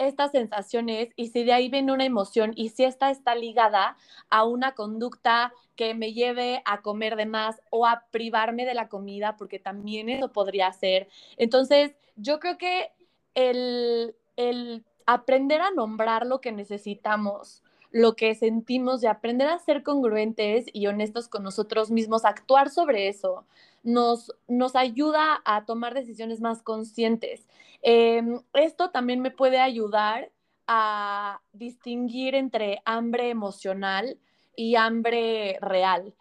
estas 0.00 0.32
sensaciones 0.32 1.10
y 1.16 1.28
si 1.28 1.44
de 1.44 1.52
ahí 1.52 1.68
viene 1.68 1.92
una 1.92 2.04
emoción 2.04 2.52
y 2.56 2.70
si 2.70 2.84
esta 2.84 3.10
está 3.10 3.34
ligada 3.34 3.96
a 4.30 4.44
una 4.44 4.72
conducta 4.74 5.52
que 5.76 5.94
me 5.94 6.12
lleve 6.12 6.62
a 6.64 6.82
comer 6.82 7.16
de 7.16 7.26
más 7.26 7.60
o 7.70 7.86
a 7.86 8.04
privarme 8.10 8.66
de 8.66 8.74
la 8.74 8.88
comida, 8.88 9.36
porque 9.36 9.58
también 9.58 10.08
eso 10.08 10.32
podría 10.32 10.72
ser. 10.72 11.08
Entonces, 11.36 11.94
yo 12.16 12.40
creo 12.40 12.58
que 12.58 12.90
el, 13.34 14.14
el 14.36 14.84
aprender 15.06 15.60
a 15.60 15.70
nombrar 15.70 16.26
lo 16.26 16.40
que 16.40 16.52
necesitamos, 16.52 17.62
lo 17.90 18.14
que 18.14 18.34
sentimos 18.34 19.02
y 19.02 19.06
aprender 19.06 19.48
a 19.48 19.58
ser 19.58 19.82
congruentes 19.82 20.66
y 20.72 20.86
honestos 20.86 21.28
con 21.28 21.42
nosotros 21.42 21.90
mismos, 21.90 22.24
actuar 22.24 22.70
sobre 22.70 23.08
eso, 23.08 23.44
nos, 23.82 24.32
nos 24.48 24.76
ayuda 24.76 25.40
a 25.44 25.64
tomar 25.64 25.94
decisiones 25.94 26.40
más 26.40 26.62
conscientes. 26.62 27.46
Em, 27.82 28.42
esto 28.52 28.90
también 28.90 29.20
me 29.20 29.30
puede 29.30 29.58
ayudar 29.58 30.30
a 30.66 31.40
distinguir 31.52 32.34
entre 32.34 32.82
hambre 32.84 33.30
emocional 33.30 34.18
y 34.54 34.76
hambre 34.76 35.58
real. 35.60 36.14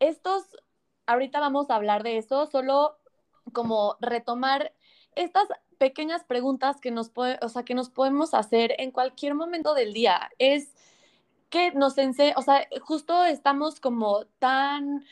Estos, 0.00 0.42
ahorita 1.06 1.40
vamos 1.40 1.70
a 1.70 1.76
hablar 1.76 2.02
de 2.02 2.18
eso, 2.18 2.46
solo 2.46 2.98
como 3.52 3.96
retomar 4.00 4.72
estas 5.14 5.48
pequeñas 5.78 6.24
preguntas 6.24 6.80
que 6.80 6.90
nos, 6.90 7.10
puede, 7.10 7.38
o 7.42 7.48
sea, 7.48 7.64
que 7.64 7.74
nos 7.74 7.90
podemos 7.90 8.34
hacer 8.34 8.74
en 8.78 8.90
cualquier 8.90 9.34
momento 9.34 9.74
del 9.74 9.92
día. 9.92 10.30
Es 10.38 10.74
que 11.50 11.72
nos 11.72 11.96
enseña, 11.98 12.34
o 12.36 12.42
sea, 12.42 12.66
justo 12.82 13.24
estamos 13.24 13.80
como 13.80 14.24
tan 14.38 15.04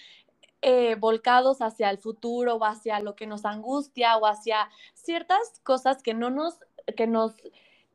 eh, 0.62 0.94
volcados 0.94 1.60
hacia 1.60 1.90
el 1.90 1.98
futuro 1.98 2.54
o 2.54 2.64
hacia 2.64 3.00
lo 3.00 3.16
que 3.16 3.26
nos 3.26 3.44
angustia 3.44 4.16
o 4.16 4.26
hacia 4.26 4.70
ciertas 4.94 5.60
cosas 5.64 6.02
que 6.02 6.14
no 6.14 6.30
nos, 6.30 6.58
que 6.96 7.06
nos 7.06 7.34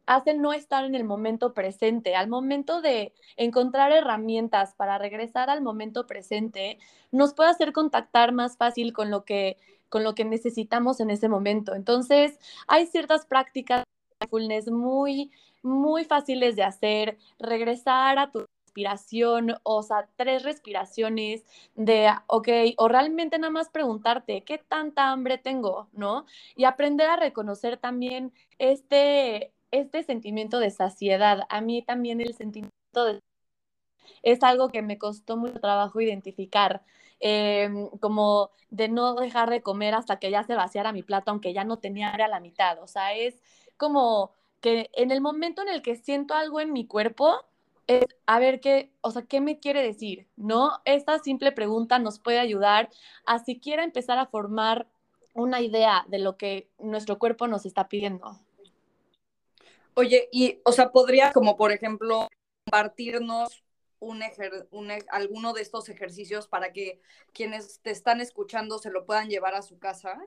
hacen 0.07 0.41
no 0.41 0.53
estar 0.53 0.85
en 0.85 0.95
el 0.95 1.03
momento 1.03 1.53
presente. 1.53 2.15
Al 2.15 2.27
momento 2.27 2.81
de 2.81 3.13
encontrar 3.35 3.91
herramientas 3.91 4.73
para 4.73 4.97
regresar 4.97 5.49
al 5.49 5.61
momento 5.61 6.07
presente, 6.07 6.79
nos 7.11 7.33
puede 7.33 7.51
hacer 7.51 7.73
contactar 7.73 8.31
más 8.31 8.57
fácil 8.57 8.93
con 8.93 9.11
lo 9.11 9.25
que, 9.25 9.57
con 9.89 10.03
lo 10.03 10.15
que 10.15 10.25
necesitamos 10.25 10.99
en 10.99 11.09
ese 11.09 11.29
momento. 11.29 11.75
Entonces, 11.75 12.39
hay 12.67 12.87
ciertas 12.87 13.25
prácticas 13.25 13.83
de 13.83 14.25
mindfulness 14.25 14.71
muy, 14.71 15.31
muy 15.61 16.05
fáciles 16.05 16.55
de 16.55 16.63
hacer. 16.63 17.17
Regresar 17.39 18.17
a 18.17 18.31
tu 18.31 18.46
respiración, 18.77 19.55
o 19.63 19.81
sea, 19.81 20.07
tres 20.15 20.43
respiraciones 20.43 21.43
de, 21.75 22.09
ok, 22.27 22.47
o 22.77 22.87
realmente 22.87 23.39
nada 23.39 23.51
más 23.51 23.69
preguntarte, 23.69 24.43
¿qué 24.43 24.59
tanta 24.59 25.11
hambre 25.11 25.39
tengo? 25.39 25.87
¿No? 25.93 26.25
Y 26.55 26.65
aprender 26.65 27.09
a 27.09 27.15
reconocer 27.15 27.77
también 27.77 28.33
este, 28.59 29.51
este 29.71 30.03
sentimiento 30.03 30.59
de 30.59 30.69
saciedad. 30.69 31.41
A 31.49 31.61
mí 31.61 31.81
también 31.81 32.21
el 32.21 32.35
sentimiento 32.35 33.05
de 33.05 33.19
es 34.23 34.43
algo 34.43 34.69
que 34.69 34.81
me 34.81 34.97
costó 34.97 35.37
mucho 35.37 35.59
trabajo 35.59 35.99
identificar, 36.01 36.83
em, 37.19 37.89
como 37.99 38.51
de 38.69 38.89
no 38.89 39.15
dejar 39.15 39.49
de 39.49 39.61
comer 39.61 39.95
hasta 39.95 40.19
que 40.19 40.31
ya 40.31 40.43
se 40.43 40.55
vaciara 40.55 40.91
mi 40.93 41.03
plato, 41.03 41.31
aunque 41.31 41.53
ya 41.53 41.63
no 41.63 41.77
tenía 41.79 42.09
a 42.11 42.27
la 42.27 42.39
mitad. 42.39 42.81
O 42.83 42.87
sea, 42.87 43.13
es 43.13 43.41
como 43.77 44.31
que 44.61 44.89
en 44.93 45.11
el 45.11 45.21
momento 45.21 45.61
en 45.61 45.69
el 45.69 45.81
que 45.81 45.95
siento 45.95 46.33
algo 46.35 46.59
en 46.59 46.73
mi 46.73 46.85
cuerpo, 46.87 47.46
es 47.87 48.05
a 48.25 48.39
ver 48.39 48.59
qué, 48.59 48.91
o 49.01 49.11
sea, 49.11 49.23
qué 49.23 49.41
me 49.41 49.59
quiere 49.59 49.81
decir, 49.81 50.27
¿no? 50.35 50.81
Esta 50.85 51.19
simple 51.19 51.51
pregunta 51.51 51.99
nos 51.99 52.19
puede 52.19 52.39
ayudar 52.39 52.89
a 53.25 53.39
siquiera 53.39 53.83
empezar 53.83 54.19
a 54.19 54.27
formar 54.27 54.87
una 55.33 55.61
idea 55.61 56.05
de 56.07 56.19
lo 56.19 56.37
que 56.37 56.69
nuestro 56.79 57.17
cuerpo 57.17 57.47
nos 57.47 57.65
está 57.65 57.87
pidiendo. 57.87 58.39
Oye, 59.93 60.29
y, 60.31 60.59
o 60.63 60.71
sea, 60.71 60.91
podría 60.91 61.31
como, 61.31 61.57
por 61.57 61.71
ejemplo, 61.71 62.27
compartirnos 62.65 63.63
un, 63.99 64.21
un 64.71 64.91
alguno 65.09 65.53
de 65.53 65.61
estos 65.61 65.89
ejercicios 65.89 66.47
para 66.47 66.73
que 66.73 66.99
quienes 67.33 67.79
te 67.81 67.91
están 67.91 68.21
escuchando 68.21 68.77
se 68.77 68.91
lo 68.91 69.05
puedan 69.05 69.29
llevar 69.29 69.55
a 69.55 69.61
su 69.61 69.79
casa? 69.79 70.19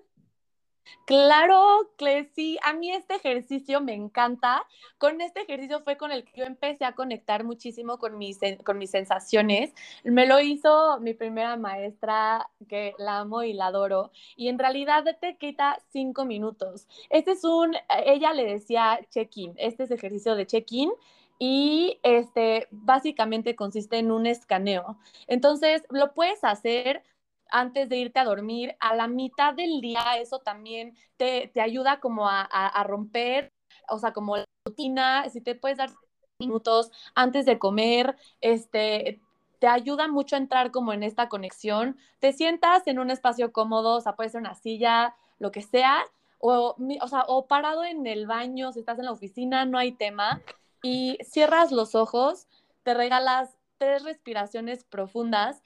Claro, 1.06 1.90
que 1.98 2.30
sí, 2.34 2.58
a 2.62 2.72
mí 2.72 2.90
este 2.92 3.16
ejercicio 3.16 3.80
me 3.80 3.94
encanta. 3.94 4.64
Con 4.98 5.20
este 5.20 5.42
ejercicio 5.42 5.82
fue 5.82 5.96
con 5.96 6.12
el 6.12 6.24
que 6.24 6.40
yo 6.40 6.44
empecé 6.44 6.84
a 6.84 6.92
conectar 6.94 7.42
muchísimo 7.44 7.98
con 7.98 8.16
mis, 8.16 8.38
con 8.64 8.78
mis 8.78 8.90
sensaciones. 8.90 9.72
Me 10.04 10.26
lo 10.26 10.40
hizo 10.40 11.00
mi 11.00 11.14
primera 11.14 11.56
maestra, 11.56 12.48
que 12.68 12.94
la 12.98 13.18
amo 13.20 13.42
y 13.42 13.52
la 13.52 13.66
adoro, 13.66 14.12
y 14.36 14.48
en 14.48 14.58
realidad 14.58 15.04
te 15.20 15.36
quita 15.36 15.78
cinco 15.90 16.24
minutos. 16.24 16.86
Este 17.08 17.32
es 17.32 17.44
un, 17.44 17.74
ella 18.04 18.32
le 18.32 18.44
decía 18.44 19.00
check-in, 19.10 19.54
este 19.56 19.84
es 19.84 19.90
ejercicio 19.90 20.34
de 20.34 20.46
check-in 20.46 20.90
y 21.38 21.98
este 22.02 22.68
básicamente 22.70 23.56
consiste 23.56 23.98
en 23.98 24.12
un 24.12 24.26
escaneo. 24.26 24.98
Entonces, 25.26 25.82
lo 25.88 26.12
puedes 26.12 26.44
hacer 26.44 27.02
antes 27.50 27.88
de 27.88 27.96
irte 27.96 28.20
a 28.20 28.24
dormir, 28.24 28.76
a 28.80 28.94
la 28.94 29.06
mitad 29.08 29.54
del 29.54 29.80
día, 29.80 30.18
eso 30.18 30.38
también 30.38 30.96
te, 31.16 31.50
ayuda 31.60 32.00
como 32.00 32.28
a, 32.28 32.84
romper, 32.86 33.52
o 33.88 33.98
sea, 33.98 34.12
como 34.12 34.36
la 34.36 34.44
rutina, 34.66 35.28
si 35.28 35.40
te 35.40 35.54
puedes 35.54 35.78
dar 35.78 35.90
minutos 36.38 36.90
antes 37.14 37.46
de 37.46 37.58
comer, 37.58 38.16
este, 38.40 39.20
te 39.58 39.66
ayuda 39.66 40.08
mucho 40.08 40.36
a 40.36 40.38
entrar 40.38 40.70
como 40.70 40.92
en 40.92 41.02
esta 41.02 41.28
conexión. 41.28 41.98
Te 42.18 42.32
sientas 42.32 42.86
en 42.86 42.98
un 42.98 43.10
espacio 43.10 43.52
cómodo, 43.52 43.96
o 43.96 44.00
sea, 44.00 44.16
puede 44.16 44.30
ser 44.30 44.40
una 44.40 44.54
silla, 44.54 45.14
lo 45.38 45.52
que 45.52 45.62
sea, 45.62 46.04
o, 46.38 46.76
o, 47.00 47.08
sea, 47.08 47.24
o 47.28 47.46
parado 47.46 47.84
en 47.84 48.06
el 48.06 48.26
baño, 48.26 48.72
si 48.72 48.80
estás 48.80 48.98
en 48.98 49.04
la 49.04 49.12
oficina, 49.12 49.66
no 49.66 49.78
hay 49.78 49.92
tema, 49.92 50.40
y 50.82 51.18
cierras 51.22 51.72
los 51.72 51.94
ojos, 51.94 52.48
te 52.82 52.94
regalas 52.94 53.56
tres 53.80 54.04
respiraciones 54.04 54.84
profundas 54.84 55.62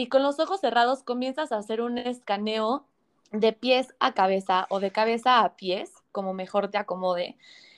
y 0.00 0.08
con 0.08 0.22
los 0.22 0.40
ojos 0.40 0.60
cerrados 0.60 1.02
comienzas 1.02 1.52
a 1.52 1.58
hacer 1.58 1.82
un 1.82 1.98
escaneo 1.98 2.86
de 3.32 3.52
pies 3.52 3.94
a 4.00 4.14
cabeza 4.14 4.66
o 4.70 4.80
de 4.80 4.92
cabeza 4.92 5.40
a 5.40 5.56
pies, 5.56 5.92
como 6.10 6.32
mejor 6.32 6.70
te 6.70 6.78
acomode, 6.78 7.36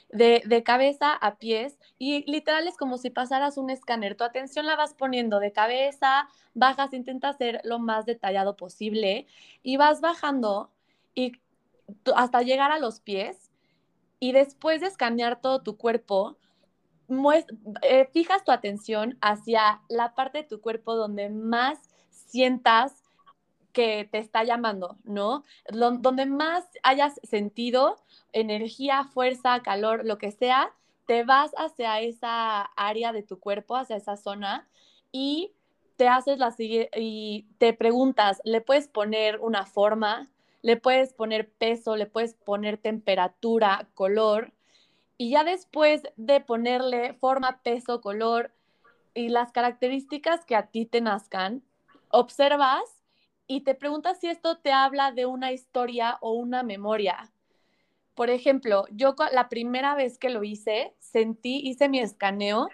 de, 0.08 0.62
cabeza 0.64 1.14
a 1.14 1.34
pies 1.38 1.80
y 1.98 2.30
literal 2.30 2.68
es 2.68 2.76
como 2.76 2.96
si 2.96 3.10
pasaras 3.10 3.58
un 3.58 3.70
escáner. 3.70 4.14
Tu 4.14 4.22
atención 4.22 4.66
la 4.66 4.76
vas 4.76 4.94
poniendo 4.94 5.40
de 5.40 5.50
cabeza, 5.50 6.28
bajas, 6.54 6.92
intenta 6.92 7.32
ser 7.32 7.60
lo 7.64 7.80
más 7.80 8.06
detallado 8.06 8.54
posible 8.54 9.26
y 9.64 9.76
vas 9.76 10.00
bajando 10.00 10.70
y 11.16 11.32
hasta 12.14 12.42
llegar 12.42 12.70
a 12.70 12.78
los 12.78 13.00
pies 13.00 13.50
y 14.20 14.30
después 14.30 14.80
de 14.80 14.86
escanear 14.86 15.40
todo 15.40 15.62
tu 15.62 15.76
cuerpo, 15.76 16.36
eh, 17.82 18.08
fijas 18.12 18.44
tu 18.44 18.52
atención 18.52 19.18
hacia 19.20 19.80
la 19.88 20.14
parte 20.14 20.38
de 20.38 20.44
tu 20.44 20.60
cuerpo 20.60 20.94
donde 20.94 21.28
más 21.28 21.91
sientas 22.33 22.95
que 23.72 24.09
te 24.11 24.18
está 24.18 24.43
llamando, 24.43 24.97
¿no? 25.05 25.45
donde 25.70 26.26
más 26.26 26.64
hayas 26.83 27.20
sentido 27.22 28.03
energía, 28.33 29.05
fuerza, 29.05 29.61
calor, 29.61 30.05
lo 30.05 30.16
que 30.16 30.30
sea, 30.30 30.72
te 31.07 31.24
vas 31.24 31.53
hacia 31.57 32.01
esa 32.01 32.62
área 32.76 33.12
de 33.12 33.22
tu 33.22 33.39
cuerpo, 33.39 33.76
hacia 33.76 33.97
esa 33.97 34.16
zona 34.16 34.66
y 35.11 35.53
te 35.97 36.09
haces 36.09 36.39
la 36.39 36.55
y 36.59 37.47
te 37.59 37.74
preguntas, 37.74 38.41
¿le 38.45 38.62
puedes 38.62 38.89
poner 38.89 39.39
una 39.41 39.66
forma? 39.66 40.30
¿Le 40.62 40.76
puedes 40.76 41.12
poner 41.12 41.51
peso? 41.51 41.97
¿Le 41.97 42.07
puedes 42.07 42.35
poner 42.35 42.78
temperatura, 42.78 43.89
color? 43.95 44.53
Y 45.18 45.30
ya 45.30 45.45
después 45.45 46.03
de 46.16 46.41
ponerle 46.41 47.12
forma, 47.14 47.61
peso, 47.62 48.01
color 48.01 48.53
y 49.12 49.28
las 49.28 49.53
características 49.53 50.47
que 50.47 50.57
a 50.57 50.68
ti 50.68 50.87
te 50.87 51.01
nazcan, 51.03 51.62
observas 52.12 52.82
y 53.46 53.62
te 53.62 53.74
preguntas 53.74 54.20
si 54.20 54.28
esto 54.28 54.58
te 54.58 54.72
habla 54.72 55.10
de 55.12 55.26
una 55.26 55.50
historia 55.50 56.18
o 56.20 56.32
una 56.32 56.62
memoria. 56.62 57.32
Por 58.14 58.30
ejemplo, 58.30 58.84
yo 58.90 59.16
la 59.32 59.48
primera 59.48 59.94
vez 59.94 60.18
que 60.18 60.30
lo 60.30 60.44
hice, 60.44 60.94
sentí, 61.00 61.60
hice 61.64 61.88
mi 61.88 61.98
escaneo, 61.98 62.68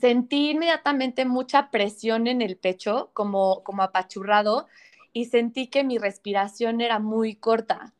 sentí 0.00 0.50
inmediatamente 0.50 1.24
mucha 1.24 1.70
presión 1.70 2.26
en 2.26 2.40
el 2.40 2.56
pecho, 2.56 3.10
como, 3.12 3.62
como 3.64 3.82
apachurrado, 3.82 4.66
y 5.12 5.26
sentí 5.26 5.66
que 5.66 5.84
mi 5.84 5.98
respiración 5.98 6.80
era 6.80 7.00
muy 7.00 7.34
corta. 7.34 7.92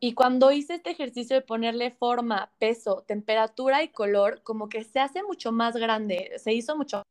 Y 0.00 0.14
cuando 0.14 0.50
hice 0.50 0.74
este 0.74 0.90
ejercicio 0.90 1.36
de 1.36 1.42
ponerle 1.42 1.90
forma, 1.90 2.50
peso, 2.58 3.04
temperatura 3.06 3.82
y 3.82 3.88
color, 3.88 4.42
como 4.42 4.68
que 4.68 4.84
se 4.84 4.98
hace 5.00 5.22
mucho 5.22 5.52
más 5.52 5.76
grande, 5.76 6.32
se 6.38 6.52
hizo 6.52 6.76
mucho. 6.76 7.02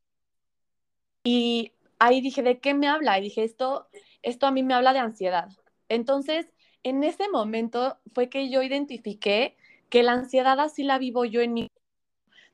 Y 1.24 1.72
ahí 2.00 2.22
dije, 2.22 2.44
¿de 2.44 2.60
qué 2.60 2.74
me 2.74 2.88
habla? 2.88 3.20
Y 3.20 3.24
dije, 3.24 3.44
esto, 3.44 3.88
esto 4.22 4.48
a 4.48 4.52
mí 4.52 4.64
me 4.64 4.74
habla 4.74 4.94
de 4.94 5.00
ansiedad. 5.00 5.50
Entonces, 5.90 6.48
en 6.84 7.04
ese 7.04 7.30
momento 7.30 7.98
fue 8.14 8.30
que 8.30 8.50
yo 8.50 8.62
identifiqué 8.64 9.56
que 9.90 10.04
la 10.04 10.14
ansiedad 10.14 10.60
así 10.60 10.84
la 10.84 10.98
vivo 10.98 11.26
yo 11.26 11.42
en 11.42 11.54
mí. 11.54 11.72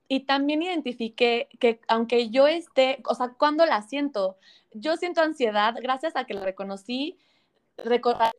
Y 0.07 0.21
también 0.21 0.61
identifiqué 0.61 1.47
que 1.59 1.79
aunque 1.87 2.29
yo 2.29 2.47
esté, 2.47 3.01
o 3.05 3.15
sea, 3.15 3.33
cuando 3.37 3.65
la 3.65 3.81
siento, 3.81 4.37
yo 4.73 4.97
siento 4.97 5.21
ansiedad 5.21 5.75
gracias 5.81 6.15
a 6.15 6.25
que 6.25 6.33
la 6.33 6.43
reconocí, 6.43 7.17
recordar 7.77 8.33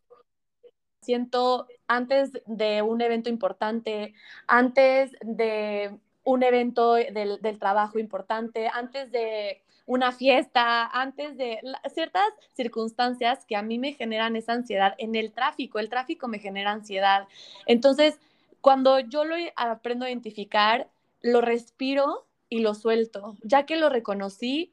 siento 1.02 1.66
antes 1.88 2.30
de 2.46 2.82
un 2.82 3.00
evento 3.00 3.28
importante, 3.28 4.14
antes 4.46 5.12
de 5.20 5.98
un 6.24 6.42
evento 6.42 6.94
del, 6.94 7.40
del 7.42 7.58
trabajo 7.58 7.98
importante, 7.98 8.68
antes 8.72 9.10
de 9.10 9.62
una 9.86 10.12
fiesta, 10.12 10.86
antes 10.86 11.36
de 11.36 11.60
ciertas 11.92 12.24
circunstancias 12.54 13.44
que 13.46 13.56
a 13.56 13.62
mí 13.62 13.78
me 13.78 13.92
generan 13.92 14.36
esa 14.36 14.52
ansiedad 14.52 14.94
en 14.98 15.14
el 15.14 15.32
tráfico. 15.32 15.78
El 15.78 15.88
tráfico 15.88 16.28
me 16.28 16.38
genera 16.38 16.70
ansiedad. 16.70 17.26
Entonces, 17.66 18.20
cuando 18.60 19.00
yo 19.00 19.24
lo 19.24 19.34
aprendo 19.56 20.04
a 20.04 20.08
identificar, 20.08 20.88
lo 21.20 21.40
respiro 21.40 22.26
y 22.48 22.60
lo 22.60 22.74
suelto. 22.74 23.36
Ya 23.42 23.66
que 23.66 23.76
lo 23.76 23.88
reconocí, 23.88 24.72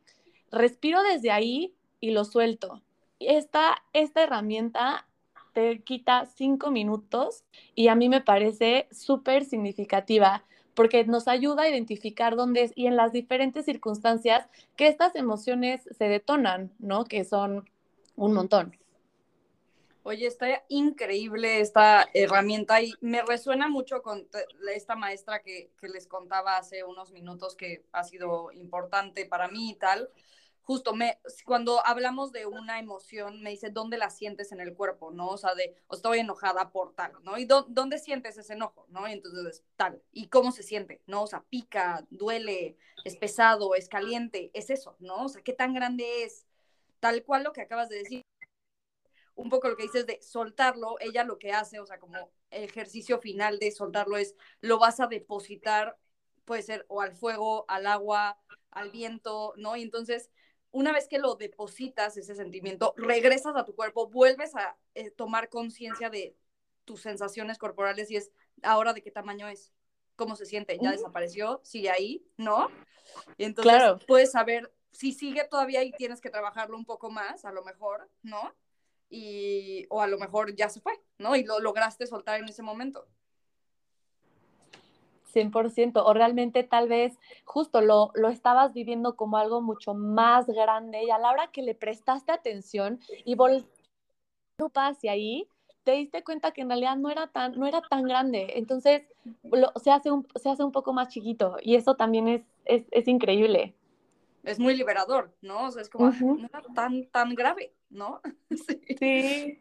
respiro 0.52 1.02
desde 1.04 1.32
ahí 1.32 1.76
y 2.00 2.12
lo 2.12 2.26
suelto. 2.26 2.82
Esta, 3.20 3.84
esta 3.94 4.24
herramienta 4.24 5.08
te 5.54 5.82
quita 5.82 6.26
cinco 6.26 6.72
minutos 6.72 7.44
y 7.76 7.88
a 7.88 7.96
mí 7.96 8.10
me 8.10 8.22
parece 8.22 8.88
súper 8.92 9.44
significativa 9.44 10.44
porque 10.80 11.04
nos 11.04 11.28
ayuda 11.28 11.64
a 11.64 11.70
identificar 11.70 12.38
dónde 12.38 12.64
es 12.64 12.72
y 12.74 12.88
en 12.88 12.96
las 12.96 13.12
diferentes 13.12 13.66
circunstancias 13.66 14.48
que 14.78 14.88
estas 14.88 15.14
emociones 15.18 15.82
se 15.92 16.06
detonan, 16.06 16.72
¿no? 16.80 17.04
Que 17.04 17.26
son 17.26 17.70
un 18.16 18.32
montón. 18.32 18.78
Oye, 20.04 20.26
está 20.26 20.64
increíble 20.70 21.60
esta 21.60 22.08
herramienta 22.14 22.82
y 22.82 22.94
me 23.02 23.22
resuena 23.24 23.68
mucho 23.68 24.02
con 24.02 24.26
esta 24.74 24.96
maestra 24.96 25.42
que, 25.42 25.70
que 25.82 25.90
les 25.90 26.08
contaba 26.08 26.56
hace 26.56 26.86
unos 26.86 27.12
minutos 27.12 27.58
que 27.58 27.84
ha 27.92 28.06
sido 28.06 28.50
importante 28.54 29.26
para 29.26 29.50
mí 29.50 29.72
y 29.72 29.76
tal 29.76 30.10
justo 30.70 30.94
me, 30.94 31.18
cuando 31.48 31.84
hablamos 31.84 32.32
de 32.32 32.46
una 32.46 32.78
emoción, 32.78 33.42
me 33.42 33.50
dice, 33.50 33.72
¿dónde 33.72 33.98
la 33.98 34.12
sientes 34.12 34.52
en 34.52 34.60
el 34.60 34.76
cuerpo? 34.76 35.10
¿No? 35.10 35.30
O 35.30 35.38
sea, 35.38 35.56
de, 35.56 35.76
o 35.88 35.96
estoy 35.96 36.20
enojada 36.20 36.72
por 36.72 36.94
tal, 36.94 37.12
¿no? 37.24 37.40
¿Y 37.40 37.46
dónde 37.46 37.98
sientes 37.98 38.38
ese 38.38 38.54
enojo? 38.54 38.86
¿No? 38.90 39.10
Y 39.10 39.14
entonces, 39.14 39.64
tal. 39.78 40.00
¿Y 40.12 40.28
cómo 40.28 40.52
se 40.52 40.62
siente? 40.62 41.02
¿No? 41.08 41.24
O 41.24 41.28
sea, 41.28 41.42
pica, 41.50 42.06
duele, 42.12 42.78
es 43.04 43.16
pesado, 43.16 43.74
es 43.74 43.90
caliente, 43.90 44.52
es 44.54 44.70
eso, 44.70 44.96
¿no? 45.00 45.26
O 45.26 45.30
sea, 45.30 45.42
¿qué 45.42 45.54
tan 45.54 45.74
grande 45.74 46.22
es? 46.22 46.46
Tal 47.00 47.24
cual 47.24 47.46
lo 47.46 47.52
que 47.52 47.62
acabas 47.62 47.90
de 47.90 47.98
decir 47.98 48.24
un 49.34 49.50
poco 49.50 49.70
lo 49.70 49.76
que 49.76 49.84
dices 49.84 50.06
de 50.06 50.22
soltarlo, 50.22 50.98
ella 51.00 51.24
lo 51.24 51.40
que 51.40 51.52
hace, 51.52 51.80
o 51.80 51.86
sea, 51.88 51.98
como 51.98 52.30
ejercicio 52.52 53.18
final 53.18 53.58
de 53.58 53.72
soltarlo 53.72 54.18
es, 54.18 54.36
lo 54.62 54.78
vas 54.78 55.00
a 55.00 55.08
depositar, 55.08 55.98
puede 56.46 56.62
ser 56.62 56.86
o 56.90 57.02
al 57.02 57.16
fuego, 57.16 57.66
al 57.70 57.88
agua, 57.88 58.38
al 58.70 58.92
viento, 58.92 59.54
¿no? 59.58 59.76
Y 59.76 59.82
entonces, 59.82 60.30
una 60.72 60.92
vez 60.92 61.08
que 61.08 61.20
lo 61.20 61.36
depositas, 61.36 62.18
ese 62.18 62.36
sentimiento, 62.36 62.94
regresas 62.98 63.56
a 63.56 63.66
tu 63.66 63.76
cuerpo, 63.76 64.08
vuelves 64.10 64.56
a 64.56 64.78
eh, 64.96 65.12
tomar 65.12 65.50
conciencia 65.50 66.10
de 66.10 66.36
tus 66.86 67.02
sensaciones 67.02 67.58
corporales 67.58 68.10
y 68.12 68.18
es 68.18 68.32
ahora 68.64 68.94
de 68.94 69.02
qué 69.02 69.12
tamaño 69.12 69.48
es, 69.48 69.74
cómo 70.16 70.36
se 70.36 70.46
siente, 70.46 70.78
ya 70.82 70.92
desapareció, 70.92 71.62
sigue 71.64 71.90
ahí, 71.90 72.26
¿no? 72.38 72.70
Y 73.38 73.46
entonces 73.46 74.06
puedes 74.08 74.32
saber 74.32 74.72
si 74.92 75.14
sigue 75.14 75.44
todavía 75.46 75.84
y 75.84 75.92
tienes 75.92 76.22
que 76.22 76.30
trabajarlo 76.30 76.76
un 76.76 76.86
poco 76.86 77.10
más, 77.10 77.46
a 77.46 77.52
lo 77.52 77.64
mejor, 77.64 78.10
¿no? 78.22 78.54
y, 79.10 79.86
o 79.90 80.02
a 80.02 80.08
lo 80.08 80.18
mejor 80.18 80.56
ya 80.56 80.70
se 80.70 80.82
fue, 80.82 80.94
¿no? 81.18 81.36
Y 81.36 81.44
lo 81.44 81.60
lograste 81.60 82.06
soltar 82.06 82.40
en 82.40 82.48
ese 82.48 82.62
momento. 82.62 83.08
100%, 85.34 86.02
o 86.04 86.14
realmente 86.14 86.64
tal 86.64 86.88
vez 86.88 87.18
justo 87.46 87.82
lo, 87.82 88.12
lo 88.16 88.30
estabas 88.30 88.74
viviendo 88.74 89.16
como 89.16 89.38
algo 89.38 89.62
mucho 89.62 89.94
más 89.94 90.48
grande 90.48 91.04
y 91.04 91.10
a 91.10 91.18
la 91.18 91.32
hora 91.32 91.52
que 91.52 91.62
le 91.62 91.76
prestaste 91.76 92.32
atención 92.32 93.00
y 93.26 93.36
volviste 93.36 93.70
hacia 94.76 95.14
ahí, 95.14 95.48
te 95.84 95.94
diste 95.94 96.24
cuenta 96.24 96.52
que 96.52 96.62
en 96.62 96.70
realidad 96.70 96.98
no 96.98 97.10
era 97.10 97.28
tan, 97.28 97.58
no 97.58 97.66
era 97.66 97.82
tan 97.82 98.04
grande, 98.04 98.54
entonces 98.56 99.04
se, 99.82 99.92
hace 99.92 100.12
un, 100.12 100.28
se 100.36 100.50
hace 100.50 100.64
un 100.64 100.72
poco 100.72 100.94
más 100.94 101.08
chiquito 101.08 101.58
y 101.62 101.76
eso 101.76 101.96
también 101.96 102.28
es, 102.28 102.42
es, 102.66 102.84
es 102.92 103.08
increíble 103.08 103.74
es 104.44 104.60
muy 104.60 104.76
liberador, 104.76 105.32
¿no? 105.42 105.66
O 105.66 105.72
sea, 105.72 105.82
es 105.82 105.90
como, 105.90 106.12
no 106.12 106.48
era 106.48 106.62
tan, 106.74 107.06
tan 107.08 107.36
grave, 107.36 107.74
¿no? 107.90 108.22
sí. 109.00 109.60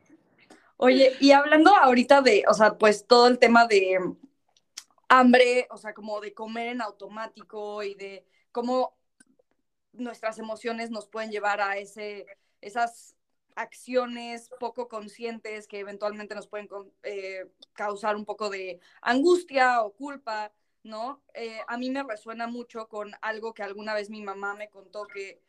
Oye, 0.76 1.12
y 1.20 1.32
hablando 1.32 1.74
ahorita 1.74 2.22
de, 2.22 2.44
o 2.48 2.54
sea, 2.54 2.78
pues 2.78 3.06
todo 3.06 3.26
el 3.26 3.38
tema 3.38 3.66
de 3.66 3.98
hambre, 5.08 5.66
o 5.70 5.76
sea, 5.76 5.94
como 5.94 6.20
de 6.20 6.34
comer 6.34 6.68
en 6.68 6.82
automático 6.82 7.82
y 7.82 7.94
de 7.94 8.24
cómo 8.52 8.96
nuestras 9.92 10.38
emociones 10.38 10.90
nos 10.90 11.08
pueden 11.08 11.30
llevar 11.30 11.60
a 11.60 11.78
ese, 11.78 12.26
esas 12.60 13.14
acciones 13.56 14.50
poco 14.60 14.88
conscientes 14.88 15.66
que 15.66 15.80
eventualmente 15.80 16.34
nos 16.34 16.46
pueden 16.46 16.68
eh, 17.02 17.46
causar 17.72 18.16
un 18.16 18.24
poco 18.24 18.50
de 18.50 18.80
angustia 19.02 19.82
o 19.82 19.92
culpa. 19.92 20.52
¿no? 20.84 21.22
Eh, 21.34 21.60
a 21.66 21.76
mí 21.76 21.90
me 21.90 22.02
resuena 22.02 22.46
mucho 22.46 22.88
con 22.88 23.12
algo 23.20 23.52
que 23.52 23.62
alguna 23.62 23.94
vez 23.94 24.10
mi 24.10 24.22
mamá 24.22 24.54
me 24.54 24.70
contó 24.70 25.06
que 25.06 25.40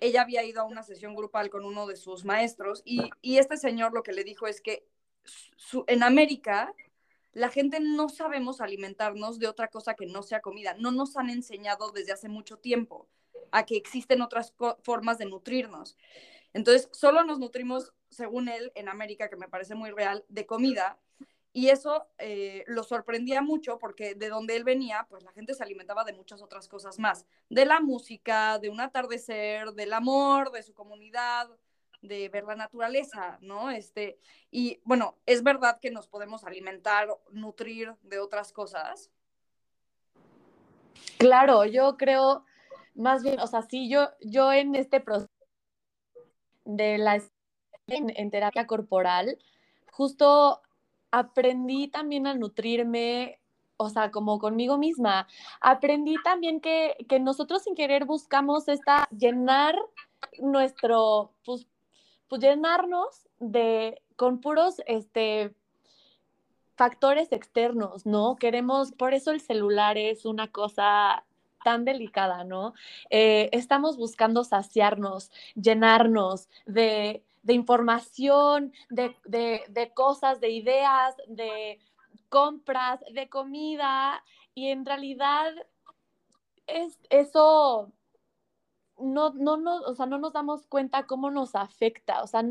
ella 0.00 0.22
había 0.22 0.44
ido 0.44 0.60
a 0.60 0.64
una 0.64 0.82
sesión 0.82 1.14
grupal 1.14 1.50
con 1.50 1.64
uno 1.64 1.86
de 1.86 1.96
sus 1.96 2.24
maestros 2.24 2.82
y, 2.84 3.10
este 3.22 3.56
señor 3.56 3.92
lo 3.92 4.02
que 4.02 4.12
le 4.12 4.24
dijo 4.24 4.46
es 4.46 4.60
que 4.60 4.86
en 5.86 6.02
América 6.02 6.72
la 7.36 7.50
gente 7.50 7.80
no 7.80 8.08
sabemos 8.08 8.62
alimentarnos 8.62 9.38
de 9.38 9.46
otra 9.46 9.68
cosa 9.68 9.92
que 9.92 10.06
no 10.06 10.22
sea 10.22 10.40
comida. 10.40 10.74
No 10.78 10.90
nos 10.90 11.18
han 11.18 11.28
enseñado 11.28 11.92
desde 11.92 12.12
hace 12.12 12.30
mucho 12.30 12.56
tiempo 12.56 13.10
a 13.50 13.66
que 13.66 13.76
existen 13.76 14.22
otras 14.22 14.54
formas 14.82 15.18
de 15.18 15.26
nutrirnos. 15.26 15.98
Entonces, 16.54 16.88
solo 16.92 17.24
nos 17.24 17.38
nutrimos, 17.38 17.92
según 18.08 18.48
él, 18.48 18.72
en 18.74 18.88
América, 18.88 19.28
que 19.28 19.36
me 19.36 19.50
parece 19.50 19.74
muy 19.74 19.90
real, 19.90 20.24
de 20.30 20.46
comida, 20.46 20.98
y 21.52 21.68
eso 21.68 22.06
eh, 22.16 22.64
lo 22.68 22.82
sorprendía 22.82 23.42
mucho 23.42 23.78
porque 23.78 24.14
de 24.14 24.30
donde 24.30 24.56
él 24.56 24.64
venía, 24.64 25.06
pues 25.10 25.22
la 25.22 25.32
gente 25.32 25.52
se 25.52 25.62
alimentaba 25.62 26.04
de 26.04 26.14
muchas 26.14 26.40
otras 26.40 26.68
cosas 26.68 26.98
más, 26.98 27.26
de 27.50 27.66
la 27.66 27.80
música, 27.80 28.58
de 28.58 28.70
un 28.70 28.80
atardecer, 28.80 29.72
del 29.72 29.92
amor, 29.92 30.52
de 30.52 30.62
su 30.62 30.72
comunidad, 30.72 31.50
de 32.06 32.28
ver 32.28 32.44
la 32.44 32.56
naturaleza, 32.56 33.38
¿no? 33.40 33.70
Este, 33.70 34.18
y 34.50 34.80
bueno, 34.84 35.16
es 35.26 35.42
verdad 35.42 35.78
que 35.80 35.90
nos 35.90 36.08
podemos 36.08 36.44
alimentar, 36.44 37.08
nutrir 37.30 37.94
de 38.02 38.18
otras 38.18 38.52
cosas. 38.52 39.10
Claro, 41.18 41.64
yo 41.64 41.96
creo, 41.96 42.44
más 42.94 43.22
bien, 43.22 43.40
o 43.40 43.46
sea, 43.46 43.62
sí, 43.62 43.88
yo, 43.88 44.10
yo 44.20 44.52
en 44.52 44.74
este 44.74 45.00
proceso 45.00 45.30
de 46.64 46.98
la 46.98 47.22
en 47.88 48.30
terapia 48.30 48.66
corporal, 48.66 49.38
justo 49.92 50.60
aprendí 51.10 51.88
también 51.88 52.26
a 52.26 52.34
nutrirme, 52.34 53.40
o 53.76 53.88
sea, 53.88 54.10
como 54.10 54.38
conmigo 54.38 54.78
misma. 54.78 55.26
Aprendí 55.60 56.16
también 56.22 56.60
que, 56.60 56.96
nosotros 57.20 57.62
sin 57.62 57.74
querer 57.74 58.04
buscamos 58.04 58.68
esta, 58.68 59.08
llenar 59.10 59.76
nuestro, 60.38 61.32
pues, 61.44 61.66
pues 62.28 62.40
llenarnos 62.42 63.28
de, 63.38 64.02
con 64.16 64.40
puros, 64.40 64.82
este, 64.86 65.54
factores 66.76 67.32
externos, 67.32 68.06
¿no? 68.06 68.36
Queremos, 68.36 68.92
por 68.92 69.14
eso 69.14 69.30
el 69.30 69.40
celular 69.40 69.98
es 69.98 70.24
una 70.24 70.50
cosa 70.50 71.24
tan 71.64 71.84
delicada, 71.84 72.44
¿no? 72.44 72.74
Eh, 73.10 73.48
estamos 73.52 73.96
buscando 73.96 74.44
saciarnos, 74.44 75.30
llenarnos 75.54 76.48
de 76.66 77.22
de 77.46 77.54
información, 77.54 78.72
de, 78.90 79.92
cosas, 79.94 80.40
de 80.40 80.50
ideas, 80.50 81.14
de 81.28 81.78
compras, 82.28 82.98
de 83.12 83.28
comida, 83.28 84.24
y 84.52 84.70
en 84.70 84.84
realidad 84.84 85.54
es, 86.66 86.98
eso 87.08 87.92
no, 88.98 89.32
no, 89.34 89.56
no, 89.56 89.80
o 89.82 89.94
sea, 89.94 90.06
no 90.06 90.18
nos 90.18 90.32
damos 90.32 90.66
cuenta 90.66 91.06
cómo 91.06 91.30
nos 91.30 91.54
afecta. 91.54 92.22
O 92.22 92.26
sea, 92.26 92.42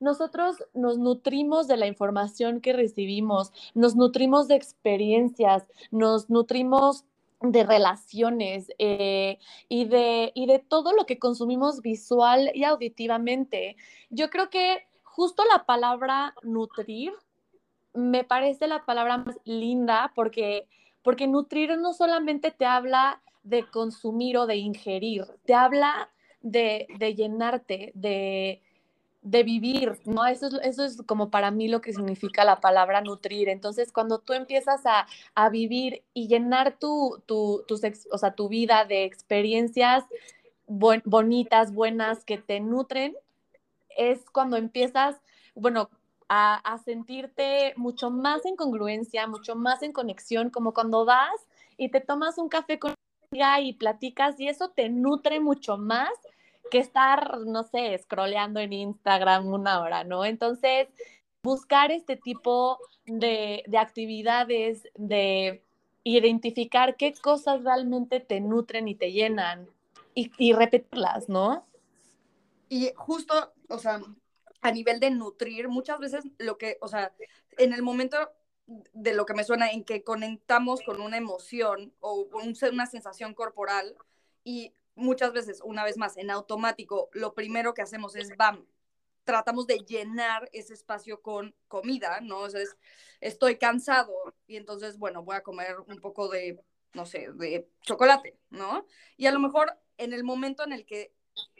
nosotros 0.00 0.64
nos 0.74 0.98
nutrimos 0.98 1.66
de 1.68 1.76
la 1.76 1.86
información 1.86 2.60
que 2.60 2.72
recibimos, 2.72 3.52
nos 3.74 3.96
nutrimos 3.96 4.48
de 4.48 4.56
experiencias, 4.56 5.66
nos 5.90 6.30
nutrimos 6.30 7.04
de 7.40 7.64
relaciones 7.64 8.72
eh, 8.78 9.38
y, 9.68 9.84
de, 9.84 10.32
y 10.34 10.46
de 10.46 10.58
todo 10.58 10.92
lo 10.92 11.06
que 11.06 11.18
consumimos 11.18 11.82
visual 11.82 12.50
y 12.54 12.64
auditivamente. 12.64 13.76
Yo 14.10 14.28
creo 14.28 14.50
que 14.50 14.88
justo 15.04 15.44
la 15.50 15.64
palabra 15.64 16.34
nutrir 16.42 17.12
me 17.94 18.24
parece 18.24 18.66
la 18.66 18.84
palabra 18.84 19.18
más 19.18 19.38
linda 19.44 20.12
porque, 20.14 20.68
porque 21.02 21.26
nutrir 21.26 21.76
no 21.78 21.92
solamente 21.92 22.50
te 22.50 22.66
habla 22.66 23.20
de 23.48 23.66
consumir 23.70 24.36
o 24.36 24.46
de 24.46 24.56
ingerir, 24.56 25.24
te 25.44 25.54
habla 25.54 26.10
de, 26.42 26.86
de 26.98 27.14
llenarte, 27.14 27.92
de, 27.94 28.60
de 29.22 29.42
vivir, 29.42 29.98
¿no? 30.04 30.26
Eso 30.26 30.46
es, 30.46 30.54
eso 30.62 30.84
es 30.84 31.02
como 31.02 31.30
para 31.30 31.50
mí 31.50 31.68
lo 31.68 31.80
que 31.80 31.92
significa 31.92 32.44
la 32.44 32.60
palabra 32.60 33.00
nutrir. 33.00 33.48
Entonces, 33.48 33.92
cuando 33.92 34.18
tú 34.20 34.32
empiezas 34.32 34.82
a, 34.86 35.48
vivir 35.50 36.02
y 36.14 36.28
llenar 36.28 36.78
tu, 36.78 37.22
tu, 37.26 37.64
o 38.10 38.18
sea, 38.18 38.34
tu 38.34 38.48
vida 38.48 38.84
de 38.84 39.04
experiencias 39.04 40.04
bonitas, 40.66 41.72
buenas, 41.72 42.24
que 42.24 42.38
te 42.38 42.60
nutren, 42.60 43.16
es 43.96 44.20
cuando 44.30 44.56
empiezas, 44.56 45.16
bueno, 45.54 45.90
a, 46.28 46.56
a, 46.56 46.78
sentirte 46.78 47.72
mucho 47.76 48.10
más 48.10 48.44
en 48.44 48.54
congruencia, 48.54 49.26
mucho 49.26 49.56
más 49.56 49.82
en 49.82 49.92
conexión, 49.92 50.50
como 50.50 50.74
cuando 50.74 51.06
vas 51.06 51.48
y 51.78 51.88
te 51.88 52.00
tomas 52.00 52.36
un 52.36 52.50
café 52.50 52.78
con 52.78 52.94
y 53.30 53.74
platicas 53.74 54.40
y 54.40 54.48
eso 54.48 54.70
te 54.70 54.88
nutre 54.88 55.40
mucho 55.40 55.76
más 55.76 56.10
que 56.70 56.78
estar, 56.78 57.40
no 57.40 57.62
sé, 57.62 57.96
scrolleando 57.98 58.60
en 58.60 58.72
Instagram 58.72 59.46
una 59.46 59.80
hora, 59.80 60.04
¿no? 60.04 60.24
Entonces, 60.24 60.88
buscar 61.42 61.90
este 61.92 62.16
tipo 62.16 62.78
de, 63.06 63.64
actividades, 63.78 64.88
de 64.94 65.62
identificar 66.04 66.96
qué 66.96 67.14
cosas 67.14 67.64
realmente 67.64 68.20
te 68.20 68.40
nutren 68.40 68.88
y 68.88 68.94
te 68.94 69.12
llenan 69.12 69.68
y, 70.14 70.30
y 70.38 70.52
repetirlas, 70.52 71.28
¿no? 71.28 71.66
Y 72.68 72.90
justo, 72.96 73.52
o 73.68 73.78
sea, 73.78 74.00
a 74.60 74.70
nivel 74.72 75.00
de 75.00 75.10
nutrir, 75.10 75.68
muchas 75.68 75.98
veces 75.98 76.24
lo 76.38 76.58
que, 76.58 76.76
o 76.80 76.88
sea, 76.88 77.12
en 77.56 77.72
el 77.72 77.82
momento 77.82 78.16
de 78.92 79.14
lo 79.14 79.24
que 79.24 79.34
me 79.34 79.44
suena 79.44 79.70
en 79.70 79.82
que 79.82 80.02
conectamos 80.04 80.82
con 80.82 81.00
una 81.00 81.16
emoción 81.16 81.94
o 82.00 82.28
una 82.32 82.86
sensación 82.86 83.34
corporal 83.34 83.96
y 84.44 84.72
muchas 84.94 85.32
veces, 85.32 85.60
una 85.64 85.84
vez 85.84 85.96
más, 85.96 86.16
en 86.16 86.30
automático, 86.30 87.08
lo 87.12 87.34
primero 87.34 87.72
que 87.72 87.82
hacemos 87.82 88.14
es, 88.16 88.36
bam, 88.36 88.66
tratamos 89.24 89.66
de 89.66 89.78
llenar 89.78 90.48
ese 90.52 90.74
espacio 90.74 91.22
con 91.22 91.54
comida, 91.68 92.20
¿no? 92.20 92.40
O 92.40 92.50
sea, 92.50 92.62
estoy 93.20 93.56
cansado 93.56 94.12
y 94.46 94.56
entonces, 94.56 94.98
bueno, 94.98 95.22
voy 95.22 95.36
a 95.36 95.42
comer 95.42 95.76
un 95.86 96.00
poco 96.00 96.28
de, 96.28 96.62
no 96.94 97.06
sé, 97.06 97.28
de 97.34 97.68
chocolate, 97.82 98.38
¿no? 98.50 98.86
Y 99.16 99.26
a 99.26 99.32
lo 99.32 99.40
mejor 99.40 99.78
en 99.96 100.12
el 100.12 100.24
momento 100.24 100.64
en 100.64 100.72
el 100.72 100.84
que 100.84 101.12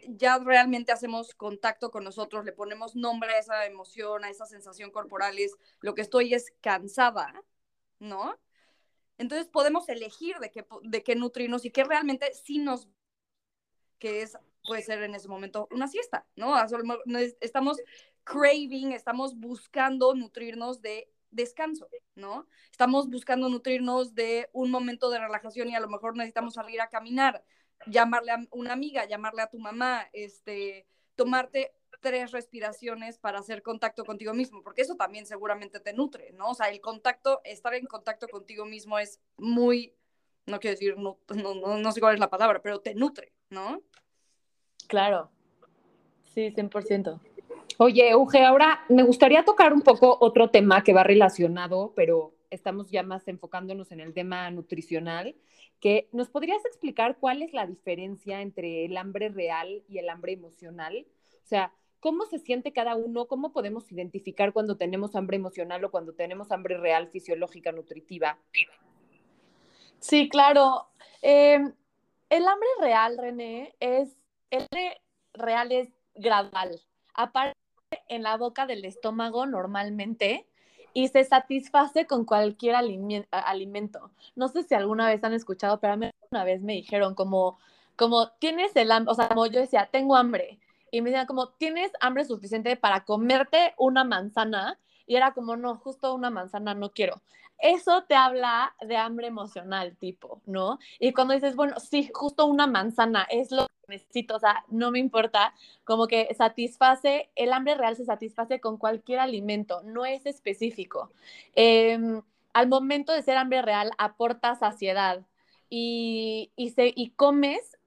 ya 0.09 0.39
realmente 0.39 0.93
hacemos 0.93 1.35
contacto 1.35 1.91
con 1.91 2.05
nosotros, 2.05 2.45
le 2.45 2.53
ponemos 2.53 2.97
nombre 2.97 3.33
a 3.33 3.39
esa 3.39 3.67
emoción, 3.67 4.25
a 4.25 4.31
esa 4.31 4.47
sensación 4.47 4.91
corporal, 4.91 5.39
es 5.39 5.55
lo 5.81 5.95
que 5.95 6.03
estoy 6.03 6.35
es 6.35 6.53
cansada, 6.61 7.45
¿no? 7.99 8.39
Entonces 9.19 9.49
podemos 9.49 9.89
elegir 9.89 10.37
de 10.39 10.51
qué, 10.51 10.67
de 10.83 11.03
qué 11.03 11.17
nutrirnos 11.17 11.65
y 11.65 11.71
qué 11.71 11.85
realmente 11.85 12.33
sí 12.35 12.59
nos, 12.59 12.89
que 13.99 14.23
es, 14.23 14.39
puede 14.65 14.83
ser 14.83 15.03
en 15.03 15.15
ese 15.15 15.29
momento 15.29 15.69
una 15.71 15.89
siesta, 15.89 16.27
¿no? 16.37 16.55
Estamos 17.41 17.79
craving, 18.25 18.93
estamos 18.93 19.37
buscando 19.37 20.15
nutrirnos 20.15 20.81
de 20.81 21.11
descanso, 21.31 21.89
¿no? 22.15 22.47
Estamos 22.71 23.09
buscando 23.09 23.49
nutrirnos 23.49 24.15
de 24.15 24.49
un 24.53 24.71
momento 24.71 25.11
de 25.11 25.19
relajación 25.19 25.69
y 25.69 25.75
a 25.75 25.81
lo 25.81 25.89
mejor 25.89 26.17
necesitamos 26.17 26.55
salir 26.55 26.81
a 26.81 26.89
caminar, 26.89 27.45
llamarle 27.87 28.33
a 28.33 28.47
una 28.51 28.73
amiga, 28.73 29.07
llamarle 29.07 29.43
a 29.43 29.51
tu 29.51 29.59
mamá, 29.59 30.09
este, 30.13 30.87
tomarte 31.15 31.73
tres 32.01 32.31
respiraciones 32.31 33.19
para 33.19 33.39
hacer 33.41 33.63
contacto 33.63 34.05
contigo 34.05 34.35
mismo, 34.35 34.63
porque 34.63 34.83
eso 34.83 34.95
también 34.95 35.27
seguramente 35.27 35.81
te 35.81 35.93
nutre, 35.93 36.33
¿no? 36.33 36.51
O 36.51 36.55
sea, 36.55 36.69
el 36.69 36.81
contacto, 36.81 37.41
estar 37.45 37.75
en 37.75 37.87
contacto 37.87 38.29
contigo 38.29 38.65
mismo 38.65 38.99
es 38.99 39.21
muy, 39.37 39.95
no 40.47 40.61
quiero 40.61 40.75
decir, 40.75 40.97
no, 40.97 41.19
no, 41.35 41.79
no 41.79 41.93
sé 41.93 42.01
cuál 42.01 42.15
es 42.15 42.21
la 42.21 42.31
palabra, 42.31 42.61
pero 42.63 42.81
te 42.81 42.95
nutre, 42.95 43.33
¿no? 43.51 43.83
Claro, 44.87 45.31
sí, 46.35 46.53
100%. 46.53 47.21
Oye, 47.79 48.15
Uge, 48.17 48.45
ahora 48.45 48.85
me 48.89 49.03
gustaría 49.03 49.45
tocar 49.45 49.73
un 49.73 49.83
poco 49.83 50.19
otro 50.21 50.51
tema 50.51 50.83
que 50.83 50.93
va 50.93 51.05
relacionado, 51.05 51.93
pero 51.95 52.35
estamos 52.51 52.91
ya 52.91 53.03
más 53.03 53.29
enfocándonos 53.29 53.93
en 53.93 54.01
el 54.01 54.15
tema 54.15 54.51
nutricional, 54.51 55.35
que 55.81 56.09
nos 56.13 56.29
podrías 56.29 56.65
explicar 56.65 57.19
cuál 57.19 57.43
es 57.43 57.53
la 57.53 57.67
diferencia 57.67 58.41
entre 58.41 58.85
el 58.85 58.97
hambre 58.97 59.29
real 59.29 59.83
y 59.89 59.99
el 59.99 60.09
hambre 60.09 60.33
emocional. 60.33 61.07
O 61.45 61.47
sea, 61.47 61.73
¿cómo 62.01 62.27
se 62.27 62.39
siente 62.39 62.73
cada 62.73 62.97
uno? 62.97 63.27
¿Cómo 63.27 63.53
podemos 63.53 63.91
identificar 63.93 64.53
cuando 64.53 64.77
tenemos 64.77 65.15
hambre 65.15 65.37
emocional 65.37 65.85
o 65.85 65.91
cuando 65.91 66.15
tenemos 66.15 66.51
hambre 66.51 66.77
real, 66.79 67.09
fisiológica, 67.09 67.73
nutritiva? 67.73 68.39
Sí, 70.01 70.29
claro. 70.29 70.89
Em, 71.23 71.73
el 72.31 72.47
hambre 72.47 72.69
real, 72.81 73.19
René, 73.19 73.75
es, 73.81 74.17
el 74.51 74.67
real 75.35 75.73
es 75.73 75.89
gradual. 76.15 76.81
Aparte 77.15 77.57
en 78.09 78.23
la 78.23 78.37
boca 78.37 78.67
del 78.67 78.85
estómago 78.85 79.47
normalmente 79.47 80.48
y 80.99 81.07
se 81.07 81.23
satisface 81.23 82.09
con 82.09 82.25
cualquier 82.25 82.75
alimento. 82.75 84.11
No 84.35 84.49
sé 84.49 84.65
si 84.65 84.75
alguna 84.75 85.07
vez 85.07 85.23
han 85.23 85.33
escuchado, 85.33 85.79
pero 85.79 85.95
una 86.33 86.43
vez 86.43 86.61
me 86.61 86.73
dijeron 86.73 87.15
como, 87.15 87.57
como 87.95 88.31
tienes 88.41 88.75
el 88.75 88.91
hambre, 88.91 89.13
o 89.13 89.15
sea, 89.15 89.29
como 89.29 89.47
yo 89.47 89.61
decía, 89.61 89.89
tengo 89.93 90.17
hambre. 90.17 90.59
Y 90.91 91.01
me 91.01 91.11
decían 91.11 91.29
como, 91.29 91.51
tienes 91.51 91.93
hambre 92.01 92.25
suficiente 92.25 92.75
para 92.75 93.05
comerte 93.05 93.75
una 93.79 94.03
manzana. 94.03 94.77
Y 95.09 95.17
era 95.17 95.33
como, 95.33 95.57
no, 95.57 95.77
justo 95.77 96.15
una 96.15 96.31
manzana 96.31 96.75
no 96.75 96.93
quiero. 96.93 97.21
Eso 97.59 98.05
te 98.05 98.15
habla 98.15 98.77
de 98.81 98.97
hambre 98.97 99.27
emocional, 99.27 99.97
tipo, 99.97 100.41
¿no? 100.47 100.79
Y 101.01 101.13
cuando 101.13 101.35
dices, 101.35 101.57
bueno, 101.57 101.81
sí, 101.81 102.09
justo 102.15 102.47
una 102.47 102.69
manzana 102.69 103.27
es 103.31 103.51
lo 103.51 103.67
necesito, 103.89 104.37
o 104.37 104.39
sea, 104.39 104.65
no 104.69 104.91
me 104.91 104.99
importa, 104.99 105.55
como 105.85 106.07
que 106.07 106.33
satisface, 106.35 107.31
el 107.35 107.53
hambre 107.53 107.75
real 107.75 107.97
se 107.97 108.05
satisface 108.05 108.61
con 108.61 108.77
cualquier 108.77 109.19
alimento, 109.19 109.83
no 109.83 110.05
es 110.07 110.27
específico. 110.27 111.11
Em, 111.55 112.23
al 112.53 112.69
momento 112.69 113.13
de 113.13 113.23
ser 113.23 113.37
hambre 113.37 113.63
real, 113.63 113.91
aporta 113.99 114.55
saciedad 114.57 115.23
y, 115.71 116.51
y, 116.57 116.71
se, 116.71 116.93
y 116.95 117.11
comes 117.11 117.79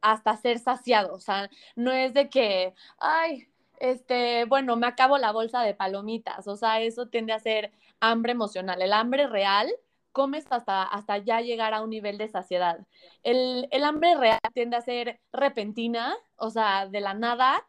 hasta 0.00 0.36
ser 0.36 0.58
saciado, 0.58 1.14
o 1.14 1.20
sea, 1.20 1.50
no 1.74 1.92
es 1.92 2.14
de 2.14 2.28
que, 2.30 2.74
ay, 2.98 3.48
este, 3.78 4.44
bueno, 4.46 4.76
me 4.76 4.86
acabo 4.86 5.18
la 5.18 5.32
bolsa 5.32 5.62
de 5.62 5.74
palomitas, 5.74 6.46
o 6.48 6.56
sea, 6.56 6.80
eso 6.80 7.06
tiende 7.08 7.32
a 7.32 7.38
ser 7.40 7.72
hambre 8.00 8.32
emocional. 8.32 8.82
El 8.82 8.92
hambre 8.92 9.26
real 9.26 9.70
comes 10.12 10.46
hasta, 10.50 10.82
hasta 10.84 11.18
ya 11.18 11.40
llegar 11.42 11.74
a 11.74 11.82
un 11.82 11.90
nivel 11.90 12.18
de 12.18 12.28
saciedad. 12.28 12.86
El, 13.22 13.68
hambre 13.84 14.16
real 14.16 14.40
tiende 14.54 14.76
a 14.76 14.80
ser 14.80 15.20
repentina, 15.32 16.16
o 16.36 16.50
sea, 16.50 16.86
de 16.88 17.00
la 17.00 17.14
nada, 17.14 17.66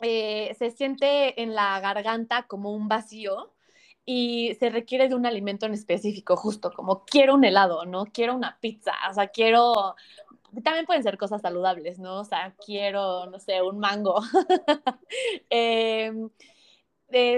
eh, 0.00 0.54
se 0.58 0.70
siente 0.70 1.42
en 1.42 1.54
la 1.54 1.80
garganta 1.80 2.44
como 2.44 2.72
un 2.72 2.88
vacío 2.88 3.52
y 4.06 4.54
se 4.60 4.70
requiere 4.70 5.08
de 5.08 5.14
un 5.14 5.26
alimento 5.26 5.66
en 5.66 5.74
específico, 5.74 6.36
justo 6.36 6.72
como 6.72 7.04
quiero 7.04 7.34
un 7.34 7.44
helado, 7.44 7.84
¿no? 7.86 8.06
Quiero 8.06 8.34
una 8.34 8.58
pizza, 8.60 8.92
o 9.10 9.14
sea, 9.14 9.28
quiero... 9.28 9.94
También 10.62 10.86
pueden 10.86 11.02
ser 11.02 11.18
cosas 11.18 11.42
saludables, 11.42 11.98
¿no? 11.98 12.20
O 12.20 12.24
sea, 12.24 12.54
quiero, 12.64 13.26
no 13.26 13.38
sé, 13.38 13.62
un 13.62 13.78
mango. 13.78 14.20
eh, 15.50 16.12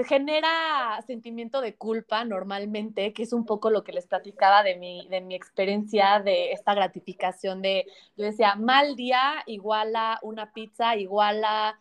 genera 0.07 1.01
sentimiento 1.05 1.61
de 1.61 1.75
culpa 1.75 2.25
normalmente, 2.25 3.13
que 3.13 3.23
es 3.23 3.33
un 3.33 3.45
poco 3.45 3.69
lo 3.69 3.83
que 3.83 3.91
les 3.93 4.07
platicaba 4.07 4.63
de 4.63 4.75
mi, 4.75 5.07
de 5.09 5.21
mi 5.21 5.35
experiencia 5.35 6.19
de 6.19 6.51
esta 6.51 6.73
gratificación 6.73 7.61
de, 7.61 7.85
yo 8.15 8.25
decía, 8.25 8.55
mal 8.55 8.95
día 8.95 9.43
igual 9.45 9.95
a 9.95 10.19
una 10.23 10.51
pizza, 10.51 10.95
igual 10.95 11.43
a, 11.45 11.79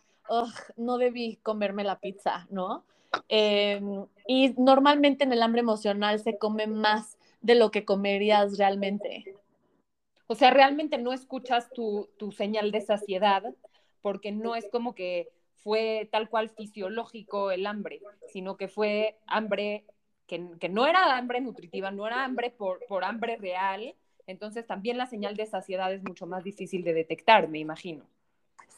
no 0.76 0.98
debí 0.98 1.36
comerme 1.42 1.84
la 1.84 1.98
pizza, 1.98 2.46
¿no? 2.50 2.84
Em, 3.28 4.06
y 4.26 4.54
normalmente 4.58 5.24
en 5.24 5.32
el 5.32 5.42
hambre 5.42 5.60
emocional 5.60 6.18
se 6.18 6.36
come 6.36 6.66
más 6.66 7.16
de 7.40 7.54
lo 7.54 7.70
que 7.70 7.84
comerías 7.84 8.58
realmente. 8.58 9.24
O 10.26 10.34
sea, 10.34 10.50
realmente 10.50 10.98
no 10.98 11.12
escuchas 11.12 11.70
tu, 11.70 12.08
tu 12.18 12.32
señal 12.32 12.72
de 12.72 12.80
saciedad 12.80 13.44
porque 14.02 14.32
no 14.32 14.54
es 14.54 14.68
como 14.70 14.94
que 14.94 15.28
fue 15.54 16.08
tal 16.12 16.28
cual 16.28 16.50
fisiológico 16.50 17.50
el 17.50 17.66
hambre, 17.66 18.00
sino 18.32 18.56
que 18.56 18.68
fue 18.68 19.18
hambre 19.26 19.84
que, 20.26 20.68
no 20.68 20.86
era 20.86 21.16
hambre 21.16 21.40
nutritiva, 21.40 21.90
no 21.90 22.06
era 22.06 22.24
hambre 22.24 22.50
por, 22.50 22.84
por 22.86 23.04
hambre 23.04 23.36
real. 23.36 23.94
Entonces 24.26 24.66
también 24.66 24.98
la 24.98 25.06
señal 25.06 25.36
de 25.36 25.46
saciedad 25.46 25.92
es 25.92 26.02
mucho 26.02 26.26
más 26.26 26.44
difícil 26.44 26.82
de 26.84 26.94
detectar, 26.94 27.48
me 27.48 27.58
imagino. 27.58 28.04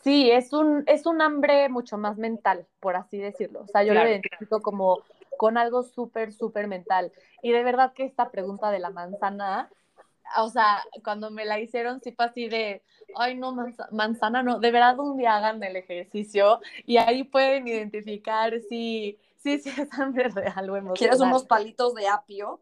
Sí, 0.02 0.30
es 0.30 0.52
un, 0.52 0.84
es 0.86 1.06
un 1.06 1.20
hambre 1.20 1.68
mucho 1.68 1.98
más 1.98 2.16
mental, 2.18 2.66
por 2.80 2.96
así 2.96 3.18
decirlo. 3.18 3.62
O 3.62 3.66
sea, 3.66 3.82
yo 3.82 3.94
lo 3.94 4.06
identifico 4.06 4.60
como 4.60 5.02
con 5.36 5.58
algo 5.58 5.82
súper, 5.82 6.32
súper 6.32 6.68
mental. 6.68 7.12
Y 7.42 7.52
de 7.52 7.62
verdad 7.62 7.92
que 7.92 8.04
esta 8.04 8.30
pregunta 8.30 8.70
de 8.70 8.78
la 8.78 8.90
manzana 8.90 9.70
o 10.36 10.48
sea, 10.50 10.82
cuando 11.02 11.30
me 11.30 11.44
la 11.44 11.60
hicieron, 11.60 12.00
sí 12.00 12.12
fue 12.12 12.26
así 12.26 12.48
de, 12.48 12.82
ay, 13.16 13.36
no, 13.36 13.56
manzana, 13.90 14.42
no, 14.42 14.60
de 14.60 14.70
verdad 14.70 14.98
un 14.98 15.16
día 15.16 15.36
hagan 15.36 15.62
el 15.62 15.76
ejercicio 15.76 16.60
y 16.86 16.98
ahí 16.98 17.24
pueden 17.24 17.68
identificar 17.68 18.58
si, 18.68 19.18
si, 19.36 19.58
si 19.58 19.68
es 19.68 19.92
hambre 19.98 20.28
real 20.28 20.70
o 20.70 20.76
emocional. 20.76 20.96
¿Quieres 20.96 21.20
unos 21.20 21.44
palitos 21.44 21.94
de 21.94 22.08
apio? 22.08 22.60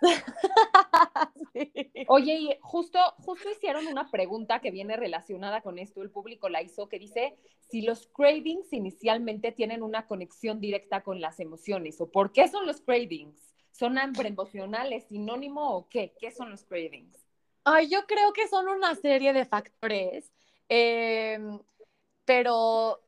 Oye, 2.08 2.34
y 2.34 2.56
justo, 2.60 2.98
justo 3.18 3.50
hicieron 3.50 3.86
una 3.86 4.10
pregunta 4.10 4.60
que 4.60 4.70
viene 4.70 4.96
relacionada 4.96 5.62
con 5.62 5.78
esto, 5.78 6.02
el 6.02 6.10
público 6.10 6.48
la 6.48 6.62
hizo, 6.62 6.88
que 6.88 6.98
dice 6.98 7.36
si 7.70 7.82
los 7.82 8.06
cravings 8.08 8.72
inicialmente 8.72 9.52
tienen 9.52 9.82
una 9.82 10.06
conexión 10.06 10.60
directa 10.60 11.02
con 11.02 11.20
las 11.20 11.40
emociones 11.40 12.00
o 12.00 12.10
por 12.10 12.32
qué 12.32 12.48
son 12.48 12.66
los 12.66 12.80
cravings. 12.80 13.53
¿Son 13.74 13.98
hambre 13.98 14.28
emocionales, 14.28 15.04
sinónimo 15.08 15.74
o 15.76 15.88
qué? 15.88 16.14
¿Qué 16.20 16.30
son 16.30 16.48
los 16.50 16.62
cravings? 16.62 17.18
Ay, 17.64 17.88
yo 17.88 18.06
creo 18.06 18.32
que 18.32 18.46
son 18.46 18.68
una 18.68 18.94
serie 18.94 19.32
de 19.32 19.44
factores, 19.44 20.32
em, 20.68 21.58
pero 22.24 23.00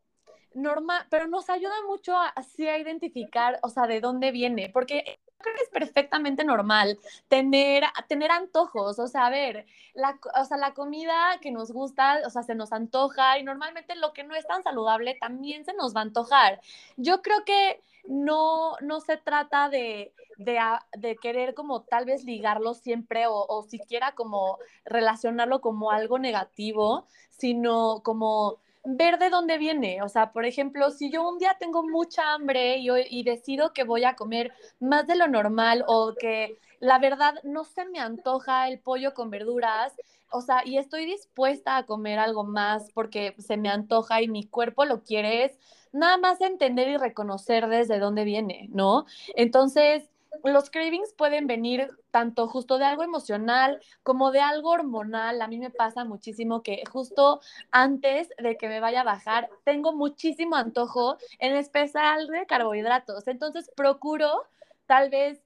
normal, 0.55 1.07
pero 1.09 1.29
nos 1.29 1.49
ayuda 1.51 1.75
mucho 1.87 2.17
a, 2.17 2.29
así 2.31 2.67
a 2.67 2.79
identificar, 2.79 3.61
o 3.63 3.69
sea, 3.69 3.87
de 3.87 4.01
dónde 4.01 4.33
viene, 4.33 4.69
porque 4.71 5.21
creo 5.47 5.57
que 5.57 5.63
es 5.63 5.71
perfectamente 5.71 6.45
normal 6.45 6.99
tener, 7.29 7.85
tener 8.09 8.31
antojos, 8.31 8.99
o 8.99 9.07
sea, 9.07 9.27
a 9.27 9.31
ver, 9.31 9.67
la, 9.95 10.19
o 10.41 10.45
sea, 10.45 10.57
la 10.57 10.75
comida 10.75 11.39
que 11.41 11.53
nos 11.53 11.71
gusta, 11.71 12.21
o 12.27 12.31
sea, 12.31 12.43
se 12.43 12.55
nos 12.55 12.73
antoja 12.73 13.39
y 13.39 13.45
normalmente 13.45 13.95
lo 13.97 14.13
que 14.13 14.25
no 14.25 14.35
es 14.35 14.47
tan 14.47 14.63
saludable 14.63 15.17
también 15.21 15.65
se 15.65 15.75
nos 15.75 15.95
va 15.95 16.01
a 16.01 16.05
antojar. 16.05 16.61
Yo 16.97 17.23
creo 17.23 17.45
que 17.45 17.81
no, 18.09 18.77
no 18.81 19.01
se 19.01 19.17
trata 19.17 19.69
de, 19.69 20.13
de, 20.39 21.17
querer 21.17 21.55
como 21.55 21.83
tal 21.83 22.05
vez 22.05 22.25
ligarlo 22.25 22.75
siempre 22.75 23.27
o, 23.27 23.47
o 23.49 23.63
siquiera 23.63 24.13
como 24.13 24.59
relacionarlo 24.85 25.61
como 25.61 25.91
algo 25.91 26.19
negativo, 26.19 27.07
sino 27.31 28.03
como 28.03 28.59
ver 28.87 29.19
de 29.19 29.31
dónde 29.31 29.59
viene. 29.59 30.01
O 30.03 30.09
sea, 30.09 30.33
por 30.33 30.47
ejemplo, 30.47 30.91
si 30.91 31.11
yo 31.11 31.29
un 31.29 31.39
día 31.39 31.57
tengo 31.59 31.83
mucha 31.83 32.33
hambre 32.33 32.79
y, 32.79 32.89
y, 33.11 33.25
decido 33.25 33.73
que 33.73 33.85
voy 33.85 34.05
a 34.05 34.15
comer 34.15 34.53
más 34.81 35.07
de 35.07 35.17
lo 35.17 35.27
normal 35.27 35.85
o 35.89 36.15
que 36.19 36.59
la 36.79 36.99
verdad 36.99 37.35
no 37.43 37.65
se 37.65 37.85
me 37.87 37.99
antoja 37.99 38.69
el 38.69 38.79
pollo 38.79 39.13
con 39.13 39.31
verduras, 39.31 39.93
o 40.31 40.41
sea, 40.41 40.63
y 40.65 40.79
estoy 40.79 41.05
dispuesta 41.05 41.77
a 41.77 41.87
comer 41.87 42.19
algo 42.19 42.45
más 42.45 42.91
porque 42.93 43.35
se 43.39 43.57
me 43.57 43.69
antoja 43.69 44.23
y 44.23 44.29
mi 44.29 44.47
cuerpo 44.47 44.85
lo 44.85 45.03
quiere, 45.03 45.45
es 45.45 45.59
nada 45.93 46.17
más 46.19 46.41
entender 46.41 46.89
y 46.89 46.97
reconocer 46.97 47.69
desde 47.69 47.99
dónde 47.99 48.25
viene, 48.25 48.69
¿no? 48.73 49.07
Entonces, 49.35 50.09
los 50.45 50.71
cravings 50.71 51.13
pueden 51.15 51.47
venir 51.47 51.91
tanto 52.11 52.49
justo 52.49 52.79
de 52.79 52.85
algo 52.85 53.03
emocional 53.03 53.81
como 54.03 54.31
de 54.31 54.41
algo 54.41 54.71
hormonal. 54.71 55.43
A 55.43 55.49
mí 55.49 55.59
me 55.59 55.71
pasa 55.71 56.05
muchísimo 56.05 56.63
que 56.63 56.83
justo 56.91 57.41
antes 57.71 58.29
de 58.39 58.57
que 58.57 58.69
me 58.69 58.81
vaya 58.81 59.03
a 59.03 59.05
bajar, 59.05 59.49
tengo 59.65 59.93
muchísimo 59.93 60.57
antojo, 60.57 61.19
en 61.39 61.55
especial 61.55 62.27
de 62.29 62.47
carbohidratos. 62.47 63.27
Entonces 63.29 63.71
procuro 63.77 64.47
tal 64.87 65.11
vez 65.11 65.41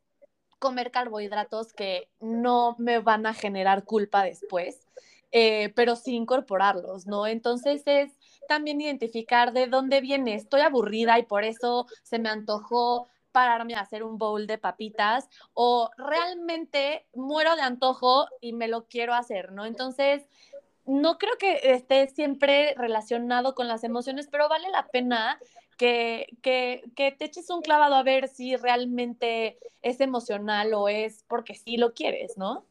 comer 0.59 0.91
carbohidratos 0.91 1.73
que 1.73 2.09
no 2.21 2.77
me 2.79 3.01
van 3.01 3.27
a 3.27 3.35
generar 3.35 3.85
culpa 3.85 4.23
después, 4.23 4.87
eh, 5.33 5.73
pero 5.75 5.97
sí 5.97 6.15
incorporarlos, 6.15 7.07
¿no? 7.07 7.27
Entonces 7.27 7.83
es 7.87 8.13
también 8.47 8.81
identificar 8.81 9.53
de 9.53 9.67
dónde 9.67 10.01
viene. 10.01 10.35
Estoy 10.35 10.61
aburrida 10.61 11.19
y 11.19 11.23
por 11.25 11.45
eso 11.45 11.87
se 12.03 12.19
me 12.19 12.29
antojó 12.29 13.09
pararme 13.33 13.75
a 13.75 13.81
hacer 13.81 14.03
un 14.03 14.19
bowl 14.19 14.47
de 14.47 14.59
papitas 14.59 15.29
o 15.55 15.91
realmente 15.97 17.07
muero 17.15 17.57
de 17.57 17.63
antojo 17.63 18.27
y 18.41 18.53
me 18.53 18.69
lo 18.69 18.87
quiero 18.87 19.15
hacer, 19.15 19.53
¿no? 19.53 19.67
Entonces, 19.67 20.27
no 20.87 21.19
creo 21.19 21.37
que 21.39 21.61
esté 21.63 22.09
siempre 22.09 22.75
relacionado 22.77 23.55
con 23.55 23.69
las 23.69 23.85
emociones, 23.85 24.29
pero 24.31 24.49
vale 24.49 24.69
la 24.71 24.89
pena 24.89 25.39
que, 25.77 26.27
que, 26.43 26.83
que, 26.97 27.13
te 27.13 27.27
eches 27.27 27.49
un 27.51 27.63
clavado 27.63 27.95
a 27.95 28.03
ver 28.03 28.29
si 28.29 28.57
realmente 28.57 29.59
es 29.83 30.01
emocional 30.01 30.75
o 30.75 30.89
es 30.89 31.25
porque 31.29 31.55
sí 31.55 31.77
lo 31.77 31.95
quieres, 31.95 32.37
¿no? 32.37 32.65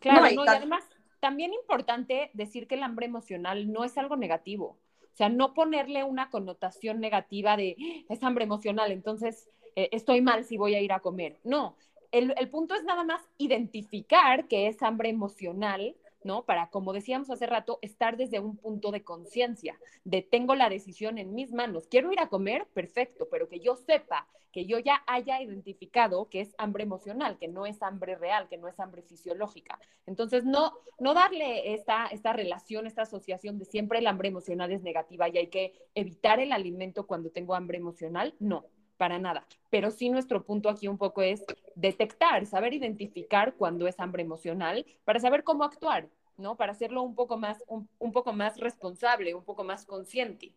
Claro, 0.00 0.26
y 0.28 0.48
además 0.48 0.84
también 1.20 1.52
importante 1.52 2.30
decir 2.32 2.66
que 2.66 2.74
el 2.74 2.82
hambre 2.82 3.06
emocional 3.06 3.70
no 3.70 3.84
es 3.84 3.96
algo 3.98 4.16
negativo. 4.16 4.78
O 5.12 5.16
sea, 5.16 5.28
no 5.28 5.52
ponerle 5.52 6.02
una 6.02 6.30
connotación 6.30 6.98
negativa 6.98 7.56
de 7.56 7.76
ah, 7.78 8.14
es 8.14 8.22
hambre 8.22 8.44
emocional, 8.44 8.90
entonces 8.90 9.48
eh, 9.76 9.88
estoy 9.92 10.20
mal 10.20 10.44
si 10.44 10.56
voy 10.56 10.74
a 10.74 10.80
ir 10.80 10.92
a 10.92 11.00
comer. 11.00 11.38
No, 11.44 11.76
el, 12.12 12.50
punto 12.50 12.74
es 12.74 12.84
nada 12.84 13.04
más 13.04 13.22
identificar 13.38 14.48
que 14.48 14.66
es 14.66 14.82
hambre 14.82 15.08
emocional, 15.08 15.96
¿no? 16.24 16.44
Para, 16.44 16.68
como 16.70 16.92
decíamos 16.92 17.30
hace 17.30 17.46
rato, 17.46 17.78
estar 17.82 18.16
desde 18.16 18.40
un 18.40 18.56
punto 18.56 18.90
de 18.90 19.04
conciencia, 19.04 19.78
de 20.04 20.22
tengo 20.22 20.54
la 20.54 20.68
decisión 20.68 21.18
en 21.18 21.34
mis 21.34 21.52
manos, 21.52 21.86
quiero 21.86 22.12
ir 22.12 22.20
a 22.20 22.28
comer, 22.28 22.66
perfecto, 22.74 23.28
pero 23.30 23.48
que 23.48 23.60
yo 23.60 23.76
sepa, 23.76 24.26
que 24.52 24.66
yo 24.66 24.80
ya 24.80 25.02
haya 25.06 25.40
identificado 25.40 26.28
que 26.28 26.40
es 26.40 26.54
hambre 26.58 26.82
emocional, 26.82 27.38
que 27.38 27.46
no 27.46 27.64
es 27.64 27.80
hambre 27.80 28.16
real, 28.16 28.48
que 28.48 28.58
no 28.58 28.66
es 28.66 28.80
hambre 28.80 29.02
fisiológica. 29.02 29.78
Entonces, 30.06 30.44
no, 30.44 30.72
no 30.98 31.14
darle 31.14 31.74
esta, 31.74 32.08
esta 32.08 32.32
relación, 32.32 32.86
esta 32.86 33.02
asociación 33.02 33.58
de 33.58 33.64
siempre 33.64 34.00
el 34.00 34.08
hambre 34.08 34.28
emocional 34.28 34.72
es 34.72 34.82
negativa 34.82 35.28
y 35.28 35.38
hay 35.38 35.46
que 35.46 35.72
evitar 35.94 36.40
el 36.40 36.50
alimento 36.50 37.06
cuando 37.06 37.30
tengo 37.30 37.54
hambre 37.54 37.78
emocional, 37.78 38.34
no 38.40 38.66
para 39.00 39.18
nada. 39.18 39.46
Pero 39.70 39.90
sí 39.90 40.10
nuestro 40.10 40.44
punto 40.44 40.68
aquí 40.68 40.86
un 40.86 40.98
poco 40.98 41.22
es 41.22 41.42
detectar, 41.74 42.44
saber 42.44 42.74
identificar 42.74 43.54
cuando 43.54 43.88
es 43.88 43.98
hambre 43.98 44.22
emocional 44.22 44.84
para 45.04 45.18
saber 45.18 45.42
cómo 45.42 45.64
actuar, 45.64 46.10
¿no? 46.36 46.58
Para 46.58 46.72
hacerlo 46.72 47.00
un 47.00 47.14
poco 47.14 47.38
más, 47.38 47.64
un, 47.66 48.12
poco 48.12 48.34
más 48.34 48.58
responsable, 48.58 49.34
un 49.34 49.42
poco 49.42 49.64
más 49.64 49.86
consciente. 49.86 50.54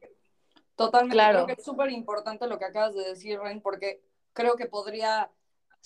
Totalmente, 0.75 1.13
claro. 1.13 1.45
creo 1.45 1.55
que 1.55 1.61
es 1.61 1.63
súper 1.63 1.89
importante 1.91 2.45
lo 2.47 2.59
que 2.59 2.65
acabas 2.65 2.93
de 2.93 3.05
decir, 3.05 3.39
Ren, 3.39 3.61
porque 3.61 4.03
creo 4.33 4.57
que 4.57 4.65
podría 4.65 5.31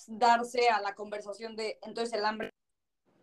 darse 0.07 0.69
a 0.69 0.81
la 0.81 0.95
conversación 0.95 1.55
de, 1.55 1.77
entonces 1.83 2.11
el 2.17 2.25
hambre 2.25 2.49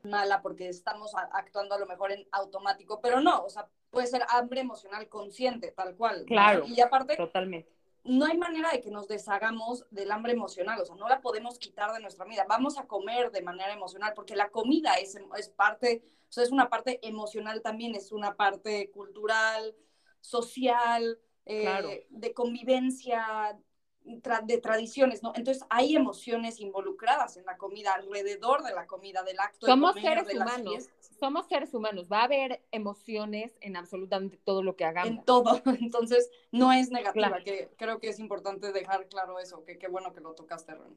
es 0.05 0.11
mala 0.11 0.43
porque 0.43 0.69
estamos 0.69 1.11
actuando 1.33 1.75
a 1.75 1.81
lo 1.81 1.87
mejor 1.87 2.13
en 2.13 2.25
automático, 2.31 3.01
pero 3.01 3.21
no, 3.21 3.43
o 3.43 3.51
sea, 3.51 3.67
puede 3.91 4.07
ser 4.07 4.25
hambre 4.29 4.61
emocional 4.61 5.09
consciente, 5.09 5.73
tal 5.73 5.97
cual. 5.97 6.25
Claro. 6.25 6.67
Y 6.69 6.81
aparte, 6.81 7.17
totalmente 7.17 7.75
no 8.05 8.27
hay 8.27 8.37
manera 8.37 8.71
de 8.71 8.81
que 8.81 8.91
nos 8.91 9.09
deshagamos 9.09 9.87
del 9.91 10.13
hambre 10.13 10.33
emocional, 10.33 10.81
o 10.81 10.85
sea, 10.85 10.95
no 10.97 11.09
la 11.09 11.21
podemos 11.21 11.59
quitar 11.59 11.93
de 11.93 12.01
nuestra 12.01 12.27
vida. 12.27 12.45
Vamos 12.49 12.79
a 12.79 12.87
comer 12.87 13.31
de 13.31 13.43
manera 13.43 13.73
emocional, 13.73 14.13
porque 14.15 14.37
la 14.37 14.51
comida 14.51 14.95
es, 14.95 15.17
es 15.39 15.49
parte, 15.49 16.05
o 16.29 16.33
sea, 16.33 16.45
es 16.45 16.51
una 16.51 16.69
parte 16.69 17.01
emocional 17.07 17.63
también, 17.63 17.95
es 17.95 18.13
una 18.13 18.37
parte 18.37 18.91
cultural, 18.91 19.75
social, 20.21 21.19
eh, 21.47 22.07
de 22.11 22.35
convivencia, 22.35 23.59
de 24.05 24.59
tradiciones, 24.59 25.23
¿no? 25.23 25.33
Entonces 25.35 25.65
hay 25.71 25.97
emociones 25.97 26.61
involucradas 26.61 27.37
en 27.39 27.47
la 27.47 27.57
comida, 27.57 27.95
alrededor 27.95 28.63
de 28.63 28.75
la 28.75 28.87
comida, 28.87 29.23
del 29.23 29.41
acto 29.41 29.67
Somos 29.67 29.95
de 29.95 30.03
comer, 30.03 30.25
seres 30.25 30.35
humanos. 30.35 30.91
Somos 31.19 31.47
seres 31.47 31.73
humanos, 31.73 32.09
va 32.13 32.21
a 32.21 32.25
haber 32.25 32.63
emociones 32.71 33.57
en 33.61 33.77
absolutamente 33.77 34.37
todo 34.45 34.63
lo 34.63 34.77
que 34.77 34.85
hagamos. 34.85 35.11
En 35.11 35.25
todo, 35.25 35.63
entonces 35.81 36.31
no 36.53 36.73
es 36.73 36.91
negativa, 36.91 37.41
que 37.43 37.71
creo 37.77 37.99
que 37.99 38.09
es 38.09 38.19
importante 38.19 38.73
dejar 38.73 39.09
claro 39.09 39.39
eso, 39.39 39.65
que 39.65 39.79
qué 39.79 39.89
bueno 39.89 40.13
que 40.13 40.21
lo 40.21 40.35
tocaste, 40.35 40.75
Ren. 40.75 40.97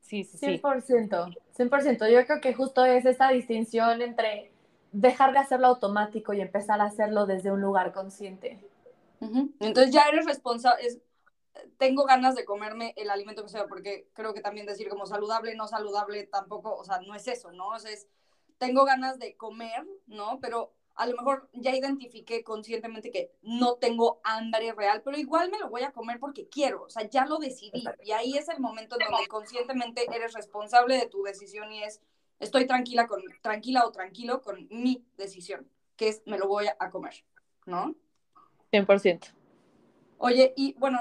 Sí, 0.00 0.24
sí, 0.24 0.38
sí. 0.38 0.60
100%, 0.62 1.36
100%. 1.56 2.10
Yo 2.10 2.26
creo 2.26 2.40
que 2.40 2.54
justo 2.54 2.84
es 2.84 3.04
esta 3.04 3.30
distinción 3.30 4.00
entre 4.02 4.52
dejar 4.92 5.32
de 5.32 5.38
hacerlo 5.38 5.66
automático 5.68 6.32
y 6.32 6.40
empezar 6.40 6.80
a 6.80 6.84
hacerlo 6.84 7.26
desde 7.26 7.50
un 7.50 7.60
lugar 7.60 7.92
consciente. 7.92 8.58
Entonces 9.20 9.92
ya 9.92 10.04
eres 10.04 10.24
responsable, 10.26 11.00
tengo 11.76 12.04
ganas 12.04 12.34
de 12.34 12.44
comerme 12.44 12.94
el 12.96 13.10
alimento 13.10 13.42
que 13.42 13.48
sea, 13.48 13.66
porque 13.66 14.08
creo 14.12 14.34
que 14.34 14.40
también 14.40 14.66
decir 14.66 14.88
como 14.88 15.06
saludable, 15.06 15.54
no 15.54 15.68
saludable, 15.68 16.26
tampoco, 16.26 16.74
o 16.76 16.84
sea, 16.84 17.00
no 17.00 17.14
es 17.14 17.26
eso, 17.28 17.52
¿no? 17.52 17.68
O 17.68 17.78
sea, 17.78 17.90
es, 17.90 18.08
tengo 18.58 18.84
ganas 18.84 19.18
de 19.18 19.36
comer, 19.36 19.86
¿no? 20.06 20.38
Pero 20.40 20.74
a 20.94 21.06
lo 21.06 21.16
mejor 21.16 21.48
ya 21.52 21.74
identifiqué 21.76 22.42
conscientemente 22.42 23.12
que 23.12 23.32
no 23.42 23.76
tengo 23.76 24.20
hambre 24.24 24.72
real, 24.72 25.02
pero 25.04 25.16
igual 25.16 25.50
me 25.50 25.58
lo 25.58 25.70
voy 25.70 25.82
a 25.82 25.92
comer 25.92 26.18
porque 26.18 26.48
quiero, 26.48 26.82
o 26.84 26.90
sea, 26.90 27.08
ya 27.08 27.24
lo 27.24 27.38
decidí. 27.38 27.84
Y 28.02 28.10
ahí 28.10 28.36
es 28.36 28.48
el 28.48 28.58
momento 28.58 28.96
en 28.98 29.08
donde 29.08 29.28
conscientemente 29.28 30.06
eres 30.12 30.32
responsable 30.32 30.96
de 30.96 31.06
tu 31.06 31.22
decisión 31.22 31.72
y 31.72 31.84
es, 31.84 32.00
estoy 32.40 32.66
tranquila, 32.66 33.06
con, 33.06 33.22
tranquila 33.42 33.86
o 33.86 33.92
tranquilo 33.92 34.42
con 34.42 34.66
mi 34.70 35.06
decisión, 35.16 35.70
que 35.96 36.08
es, 36.08 36.22
me 36.26 36.36
lo 36.36 36.48
voy 36.48 36.66
a 36.66 36.90
comer, 36.90 37.24
¿no? 37.64 37.94
100%. 38.72 39.32
Oye, 40.18 40.52
y 40.56 40.74
bueno, 40.74 41.00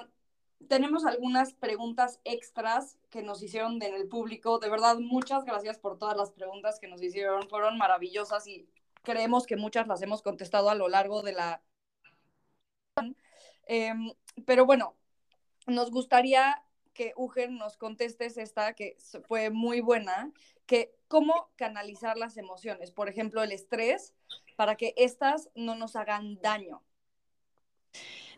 tenemos 0.67 1.05
algunas 1.05 1.53
preguntas 1.53 2.19
extras 2.23 2.97
que 3.09 3.21
nos 3.21 3.41
hicieron 3.43 3.81
en 3.81 3.93
el 3.93 4.07
público. 4.07 4.59
De 4.59 4.69
verdad, 4.69 4.97
muchas 4.97 5.45
gracias 5.45 5.77
por 5.77 5.97
todas 5.97 6.17
las 6.17 6.31
preguntas 6.31 6.79
que 6.79 6.87
nos 6.87 7.01
hicieron. 7.01 7.47
Fueron 7.49 7.77
maravillosas 7.77 8.47
y 8.47 8.67
creemos 9.03 9.45
que 9.45 9.55
muchas 9.55 9.87
las 9.87 10.01
hemos 10.01 10.21
contestado 10.21 10.69
a 10.69 10.75
lo 10.75 10.89
largo 10.89 11.21
de 11.21 11.33
la... 11.33 11.61
Em, 13.67 14.13
pero 14.45 14.65
bueno, 14.65 14.95
nos 15.67 15.91
gustaría 15.91 16.63
que 16.93 17.13
Ugen 17.15 17.57
nos 17.57 17.77
contestes 17.77 18.37
esta, 18.37 18.73
que 18.73 18.97
fue 19.27 19.51
muy 19.51 19.81
buena, 19.81 20.31
que 20.65 20.95
cómo 21.07 21.51
canalizar 21.55 22.17
las 22.17 22.37
emociones, 22.37 22.91
por 22.91 23.07
ejemplo, 23.07 23.43
el 23.43 23.51
estrés, 23.51 24.15
para 24.55 24.75
que 24.75 24.95
éstas 24.97 25.49
no 25.53 25.75
nos 25.75 25.95
hagan 25.95 26.41
daño. 26.41 26.81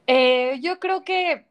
Eh, 0.07 0.59
yo 0.61 0.79
creo 0.79 1.03
que 1.03 1.45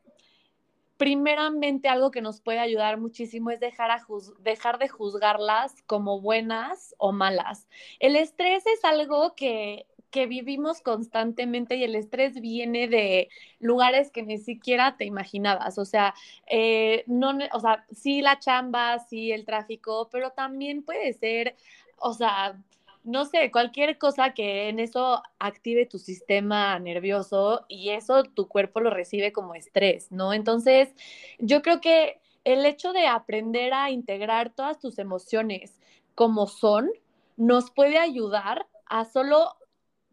primeramente 0.99 1.89
algo 1.89 2.11
que 2.11 2.21
nos 2.21 2.41
puede 2.41 2.59
ayudar 2.59 2.99
muchísimo 2.99 3.51
es 3.51 3.61
dejar, 3.61 4.03
dejar 4.41 4.79
de 4.79 4.89
juzgarlas 4.89 5.83
como 5.87 6.21
buenas 6.21 6.95
o 6.99 7.13
malas. 7.13 7.69
El 8.01 8.17
estrés 8.17 8.67
es 8.67 8.85
algo 8.85 9.35
que, 9.37 9.87
que 10.11 10.27
vivimos 10.27 10.81
constantemente 10.81 11.77
y 11.77 11.85
el 11.85 11.95
estrés 11.95 12.41
viene 12.41 12.89
de 12.89 13.29
lugares 13.61 14.11
que 14.11 14.25
ni 14.25 14.39
siquiera 14.39 14.97
te 14.97 15.05
imaginabas. 15.05 15.79
O 15.79 15.85
sea, 15.85 16.15
eh, 16.49 17.05
no, 17.07 17.39
o 17.53 17.61
sea, 17.61 17.87
sí 17.93 18.21
la 18.21 18.41
chamba, 18.41 18.99
sí 18.99 19.31
el 19.31 19.45
tráfico, 19.45 20.09
pero 20.11 20.33
también 20.33 20.83
puede 20.83 21.13
ser, 21.13 21.55
o 21.99 22.13
sea, 22.13 22.59
no 23.09 23.25
sé, 23.25 23.51
cualquier 23.51 23.97
cosa 23.97 24.35
que 24.35 24.69
en 24.69 24.79
eso 24.79 25.23
active 25.39 25.87
tu 25.87 25.99
sistema 25.99 26.79
nervioso 26.79 27.65
y 27.67 27.89
eso 27.91 28.23
tu 28.23 28.49
cuerpo 28.49 28.81
lo 28.81 28.91
recibe 28.91 29.33
como 29.33 29.55
estrés, 29.55 30.13
¿no? 30.13 30.35
Entonces, 30.35 30.91
yo 31.39 31.63
creo 31.63 31.81
que 31.81 32.21
el 32.45 32.67
hecho 32.67 32.93
de 32.93 33.07
aprender 33.07 33.73
a 33.73 33.91
integrar 33.91 34.51
todas 34.51 34.79
tus 34.79 34.99
emociones 34.99 35.81
como 36.15 36.47
son, 36.47 36.91
nos 37.39 37.71
puede 37.71 37.99
ayudar 37.99 38.67
a 38.85 39.07
solo 39.07 39.57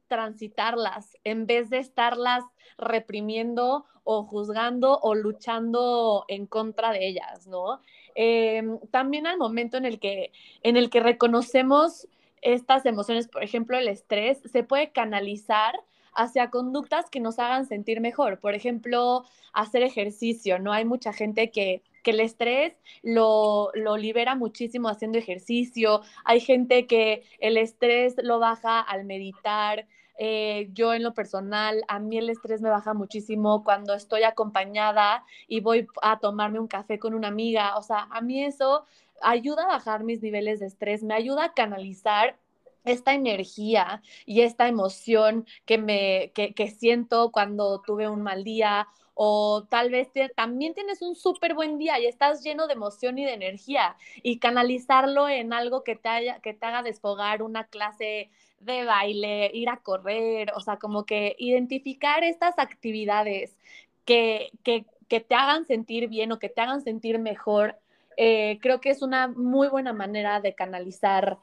transitarlas 0.08 1.18
en 1.26 1.48
vez 1.48 1.70
de 1.70 1.80
estarlas 1.80 2.46
reprimiendo 2.78 3.86
o 4.06 4.24
juzgando 4.24 5.00
o 5.00 5.16
luchando 5.16 6.24
en 6.30 6.46
contra 6.46 6.92
de 6.92 7.08
ellas, 7.08 7.48
¿no? 7.48 7.82
Em, 8.14 8.80
también 8.92 9.28
al 9.28 9.38
momento 9.38 9.76
en 9.76 9.84
el 9.84 10.00
que, 10.00 10.32
en 10.62 10.78
el 10.78 10.90
que 10.90 11.02
reconocemos 11.02 12.08
estas 12.46 12.86
emociones, 12.86 13.28
por 13.28 13.44
ejemplo, 13.44 13.78
el 13.78 13.88
estrés, 13.88 14.40
se 14.46 14.64
puede 14.64 14.92
canalizar 14.92 15.76
hacia 16.14 16.50
conductas 16.52 17.10
que 17.10 17.20
nos 17.20 17.40
hagan 17.40 17.66
sentir 17.66 18.00
mejor. 18.00 18.40
Por 18.40 18.54
ejemplo, 18.54 19.26
hacer 19.52 19.84
ejercicio, 19.84 20.60
¿no? 20.60 20.72
Hay 20.72 20.86
mucha 20.86 21.12
gente 21.12 21.50
que, 21.52 21.82
que 22.04 22.12
el 22.12 22.20
estrés 22.20 22.74
lo, 23.02 23.72
lo, 23.74 23.98
libera 23.98 24.36
muchísimo 24.36 24.90
haciendo 24.90 25.18
ejercicio. 25.18 26.02
Hay 26.24 26.40
gente 26.40 26.86
que 26.86 27.24
el 27.40 27.58
estrés 27.58 28.16
lo 28.22 28.40
baja 28.40 28.80
al 28.80 29.06
meditar, 29.06 29.88
eh, 30.18 30.70
yo 30.74 30.94
en 30.94 31.04
lo 31.04 31.14
personal, 31.14 31.84
a 31.88 32.00
mí 32.00 32.18
el 32.18 32.30
estrés 32.30 32.62
me 32.62 32.70
baja 32.70 32.94
muchísimo 32.94 33.64
cuando 33.64 33.94
estoy 33.94 34.24
acompañada 34.24 35.26
y 35.48 35.60
voy 35.60 35.88
a 36.02 36.20
tomarme 36.20 36.60
un 36.60 36.68
café 36.68 37.00
con 37.00 37.14
una 37.14 37.28
amiga. 37.28 37.78
O 37.78 37.84
sea, 37.84 38.08
a 38.12 38.22
mí 38.22 38.44
eso 38.44 38.86
ayuda 39.22 39.64
a 39.64 39.68
bajar 39.68 40.04
mis 40.04 40.22
niveles 40.22 40.60
de 40.60 40.68
estrés, 40.68 41.04
me 41.04 41.14
ayuda 41.14 41.46
a 41.46 41.54
canalizar 41.54 42.38
esta 42.86 43.14
energía 43.14 44.02
y 44.26 44.42
esta 44.42 44.68
emoción 44.68 45.46
que 45.66 45.78
me 45.78 46.32
que, 46.34 46.68
siento 46.70 47.32
cuando 47.32 47.82
tuve 47.82 48.08
un 48.08 48.22
mal 48.22 48.44
día 48.44 48.88
o 49.16 49.66
tal 49.70 49.90
vez 49.90 50.10
también 50.36 50.74
tienes 50.74 51.02
un 51.02 51.16
súper 51.16 51.56
buen 51.56 51.78
día 51.78 52.00
y 52.00 52.06
estás 52.06 52.44
lleno 52.44 52.68
de 52.68 52.74
emoción 52.74 53.18
y 53.18 53.26
de 53.26 53.34
energía 53.34 53.96
y 54.22 54.40
canalizarlo 54.40 55.28
en 55.30 55.54
algo 55.54 55.84
que 55.84 55.96
te, 55.96 56.10
haya, 56.10 56.40
que 56.42 56.54
te 56.54 56.66
haga 56.66 56.84
desfogar 56.84 57.42
una 57.42 57.66
clase 57.66 58.30
de 58.60 58.86
baile, 58.86 59.52
ir 59.54 59.70
a 59.70 59.78
correr, 59.78 60.52
o 60.56 60.60
sea, 60.60 60.78
como 60.78 61.06
que 61.06 61.36
identificar 61.38 62.24
estas 62.24 62.58
actividades 62.58 63.58
que, 64.06 64.50
que, 64.64 64.86
que 65.08 65.20
te 65.20 65.36
hagan 65.36 65.66
sentir 65.66 66.08
bien 66.08 66.32
o 66.32 66.40
que 66.40 66.50
te 66.50 66.62
hagan 66.62 66.82
sentir 66.82 67.20
mejor, 67.20 67.78
eh, 68.18 68.60
creo 68.62 68.82
que 68.82 68.90
es 68.90 69.02
una 69.02 69.28
muy 69.28 69.68
buena 69.68 69.94
manera 69.94 70.40
de 70.40 70.56
canalizar 70.56 71.38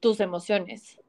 tus 0.00 0.20
emociones. 0.20 1.00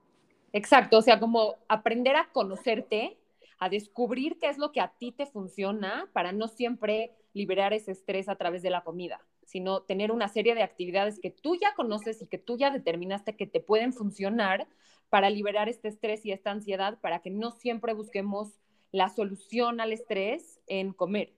Exacto, 0.54 1.00
o 1.00 1.02
sea, 1.02 1.20
como 1.20 1.56
aprender 1.68 2.16
a 2.16 2.30
conocerte 2.32 3.18
a 3.60 3.70
descubrir 3.70 4.38
qué 4.40 4.50
es 4.50 4.58
lo 4.58 4.72
que 4.72 4.82
a 4.82 4.90
ti 4.98 5.12
te 5.12 5.26
funciona 5.26 6.10
para 6.14 6.32
no 6.32 6.48
siempre 6.48 7.12
liberar 7.34 7.74
ese 7.74 7.92
estrés 7.92 8.30
a 8.30 8.36
través 8.36 8.62
de 8.62 8.70
la 8.70 8.84
comida, 8.84 9.22
sino 9.46 9.82
tener 9.82 10.12
una 10.12 10.28
serie 10.28 10.56
de 10.56 10.64
actividades 10.64 11.20
que 11.20 11.32
tú 11.32 11.56
ya 11.56 11.74
conoces 11.76 12.22
y 12.22 12.28
que 12.28 12.38
tú 12.38 12.58
ya 12.58 12.70
determinaste 12.72 13.36
que 13.36 13.48
te 13.48 13.60
pueden 13.60 13.94
funcionar 13.94 14.68
para 15.10 15.30
liberar 15.30 15.70
este 15.70 15.88
estrés 15.88 16.26
y 16.26 16.32
esta 16.32 16.52
ansiedad, 16.52 17.00
para 17.02 17.20
que 17.20 17.30
no 17.30 17.52
siempre 17.52 17.94
busquemos 17.94 18.60
la 18.92 19.10
solución 19.10 19.80
al 19.82 19.94
estrés 19.94 20.60
en 20.68 20.94
comer. 20.94 21.34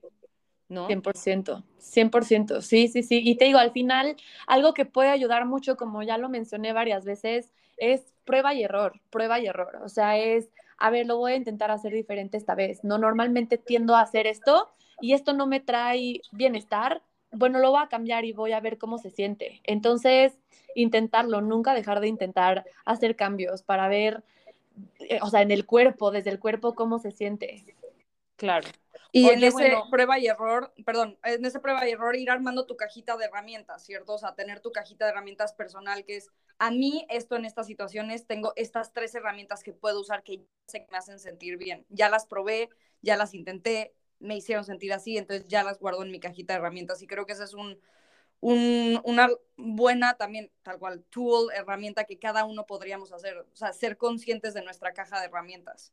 ¿No? 0.68 0.86
100%, 0.86 1.64
100%, 1.78 2.60
sí, 2.60 2.88
sí, 2.88 3.02
sí. 3.02 3.22
Y 3.24 3.36
te 3.36 3.46
digo, 3.46 3.58
al 3.58 3.72
final, 3.72 4.16
algo 4.46 4.74
que 4.74 4.84
puede 4.84 5.08
ayudar 5.08 5.46
mucho, 5.46 5.76
como 5.76 6.02
ya 6.02 6.18
lo 6.18 6.28
mencioné 6.28 6.74
varias 6.74 7.06
veces, 7.06 7.54
es 7.78 8.14
prueba 8.26 8.52
y 8.52 8.64
error, 8.64 9.00
prueba 9.08 9.40
y 9.40 9.46
error. 9.46 9.78
O 9.82 9.88
sea, 9.88 10.18
es 10.18 10.50
a 10.78 10.90
ver, 10.90 11.06
lo 11.06 11.18
voy 11.18 11.32
a 11.32 11.36
intentar 11.36 11.70
hacer 11.70 11.92
diferente 11.92 12.36
esta 12.36 12.54
vez. 12.54 12.84
No, 12.84 12.98
normalmente 12.98 13.58
tiendo 13.58 13.96
a 13.96 14.00
hacer 14.00 14.26
esto 14.26 14.70
y 15.00 15.12
esto 15.12 15.32
no 15.32 15.46
me 15.46 15.60
trae 15.60 16.20
bienestar. 16.30 17.02
Bueno, 17.30 17.58
lo 17.58 17.70
voy 17.70 17.82
a 17.82 17.88
cambiar 17.88 18.24
y 18.24 18.32
voy 18.32 18.52
a 18.52 18.60
ver 18.60 18.78
cómo 18.78 18.98
se 18.98 19.10
siente. 19.10 19.60
Entonces, 19.64 20.38
intentarlo, 20.74 21.40
nunca 21.40 21.74
dejar 21.74 22.00
de 22.00 22.08
intentar 22.08 22.64
hacer 22.84 23.16
cambios 23.16 23.62
para 23.62 23.88
ver, 23.88 24.24
eh, 25.00 25.18
o 25.22 25.30
sea, 25.30 25.42
en 25.42 25.50
el 25.50 25.66
cuerpo, 25.66 26.10
desde 26.10 26.30
el 26.30 26.38
cuerpo, 26.38 26.74
cómo 26.74 26.98
se 26.98 27.10
siente. 27.10 27.76
Claro. 28.36 28.68
Y 29.10 29.28
en 29.30 29.42
ese 29.42 29.74
prueba 29.90 30.18
y 30.18 30.26
error, 30.26 30.72
perdón, 30.84 31.18
en 31.24 31.44
ese 31.44 31.60
prueba 31.60 31.88
y 31.88 31.92
error 31.92 32.14
ir 32.14 32.30
armando 32.30 32.66
tu 32.66 32.76
cajita 32.76 33.16
de 33.16 33.24
herramientas, 33.24 33.84
¿cierto? 33.84 34.14
O 34.14 34.18
sea, 34.18 34.34
tener 34.34 34.60
tu 34.60 34.70
cajita 34.70 35.06
de 35.06 35.12
herramientas 35.12 35.54
personal, 35.54 36.04
que 36.04 36.16
es, 36.16 36.30
a 36.58 36.70
mí 36.70 37.06
esto 37.08 37.36
en 37.36 37.46
estas 37.46 37.66
situaciones, 37.66 38.26
tengo 38.26 38.52
estas 38.56 38.92
tres 38.92 39.14
herramientas 39.14 39.62
que 39.62 39.72
puedo 39.72 40.00
usar 40.00 40.22
que 40.22 40.44
sé 40.66 40.84
que 40.84 40.90
me 40.90 40.98
hacen 40.98 41.18
sentir 41.18 41.56
bien. 41.56 41.86
Ya 41.88 42.10
las 42.10 42.26
probé, 42.26 42.68
ya 43.00 43.16
las 43.16 43.32
intenté, 43.32 43.94
me 44.20 44.36
hicieron 44.36 44.64
sentir 44.64 44.92
así, 44.92 45.16
entonces 45.16 45.46
ya 45.48 45.62
las 45.64 45.78
guardo 45.78 46.02
en 46.02 46.10
mi 46.10 46.20
cajita 46.20 46.52
de 46.52 46.58
herramientas 46.58 47.02
y 47.02 47.06
creo 47.06 47.26
que 47.26 47.32
esa 47.32 47.44
es 47.44 47.54
un, 47.54 47.78
un, 48.40 49.00
una 49.04 49.28
buena 49.56 50.16
también, 50.16 50.50
tal 50.62 50.78
cual, 50.78 51.04
tool, 51.10 51.50
herramienta 51.54 52.04
que 52.04 52.18
cada 52.18 52.44
uno 52.44 52.66
podríamos 52.66 53.12
hacer, 53.12 53.38
o 53.38 53.56
sea, 53.56 53.72
ser 53.72 53.96
conscientes 53.96 54.54
de 54.54 54.62
nuestra 54.62 54.92
caja 54.92 55.20
de 55.20 55.26
herramientas. 55.26 55.92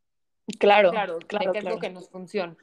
Claro, 0.59 0.91
claro, 0.91 1.19
claro. 1.19 1.51
Qué 1.51 1.59
es 1.59 1.65
lo 1.65 1.79
que 1.79 1.89
nos 1.89 2.09
funciona. 2.09 2.55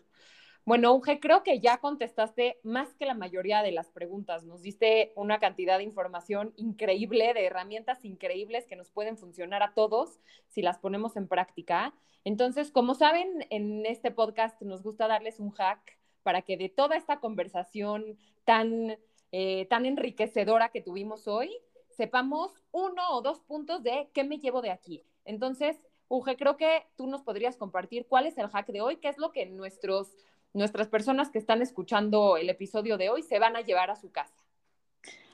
Bueno, 0.65 0.95
Uge, 0.95 1.19
creo 1.19 1.43
que 1.43 1.59
ya 1.59 1.79
contestaste 1.79 2.61
más 2.63 2.95
que 2.95 3.05
la 3.05 3.15
mayoría 3.15 3.63
de 3.63 3.73
las 3.73 3.91
preguntas. 3.91 4.45
Nos 4.45 4.63
diste 4.63 5.13
una 5.17 5.41
cantidad 5.41 5.79
de 5.79 5.85
información 5.85 6.53
increíble, 6.57 7.35
de 7.35 7.47
herramientas 7.47 8.05
increíbles 8.05 8.67
que 8.69 8.77
nos 8.77 8.89
pueden 8.89 9.19
funcionar 9.19 9.65
a 9.65 9.75
todos 9.75 10.21
si 10.47 10.63
las 10.63 10.79
ponemos 10.79 11.17
en 11.17 11.27
práctica. 11.27 11.95
Entonces, 12.23 12.71
como 12.71 12.95
saben, 12.95 13.45
en 13.51 13.85
este 13.87 14.13
podcast 14.13 14.63
nos 14.63 14.85
gusta 14.85 15.09
darles 15.09 15.41
un 15.41 15.51
hack 15.51 15.99
para 16.23 16.43
que 16.43 16.57
de 16.57 16.69
toda 16.69 16.97
esta 16.97 17.19
conversación 17.19 18.17
tan, 18.45 18.97
eh, 19.33 19.67
tan 19.69 19.85
enriquecedora 19.85 20.69
que 20.69 20.81
tuvimos 20.81 21.27
hoy, 21.27 21.51
sepamos 21.91 22.53
uno 22.71 23.03
o 23.11 23.21
dos 23.21 23.41
puntos 23.41 23.83
de 23.83 24.11
qué 24.15 24.23
me 24.23 24.39
llevo 24.39 24.63
de 24.63 24.71
aquí. 24.71 25.03
Entonces, 25.25 25.77
Uge, 26.07 26.37
creo 26.37 26.57
que 26.57 26.87
tú 26.97 27.07
nos 27.07 27.23
podrías 27.23 27.57
compartir 27.57 28.07
cuál 28.07 28.27
es 28.27 28.37
el 28.39 28.49
hack 28.49 28.67
de 28.69 28.83
hoy, 28.83 28.97
qué 28.99 29.09
es 29.09 29.19
lo 29.19 29.33
que 29.33 29.47
nuestros 29.47 30.15
nuestras 30.55 30.89
personas 30.89 31.31
que 31.31 31.39
están 31.39 31.63
escuchando 31.63 32.37
el 32.37 32.51
episodio 32.51 32.97
de 32.97 33.11
hoy 33.11 33.23
se 33.23 33.39
van 33.39 33.57
a 33.57 33.63
llevar 33.63 33.91
a 33.91 33.97
su 33.97 34.11
casa? 34.11 34.35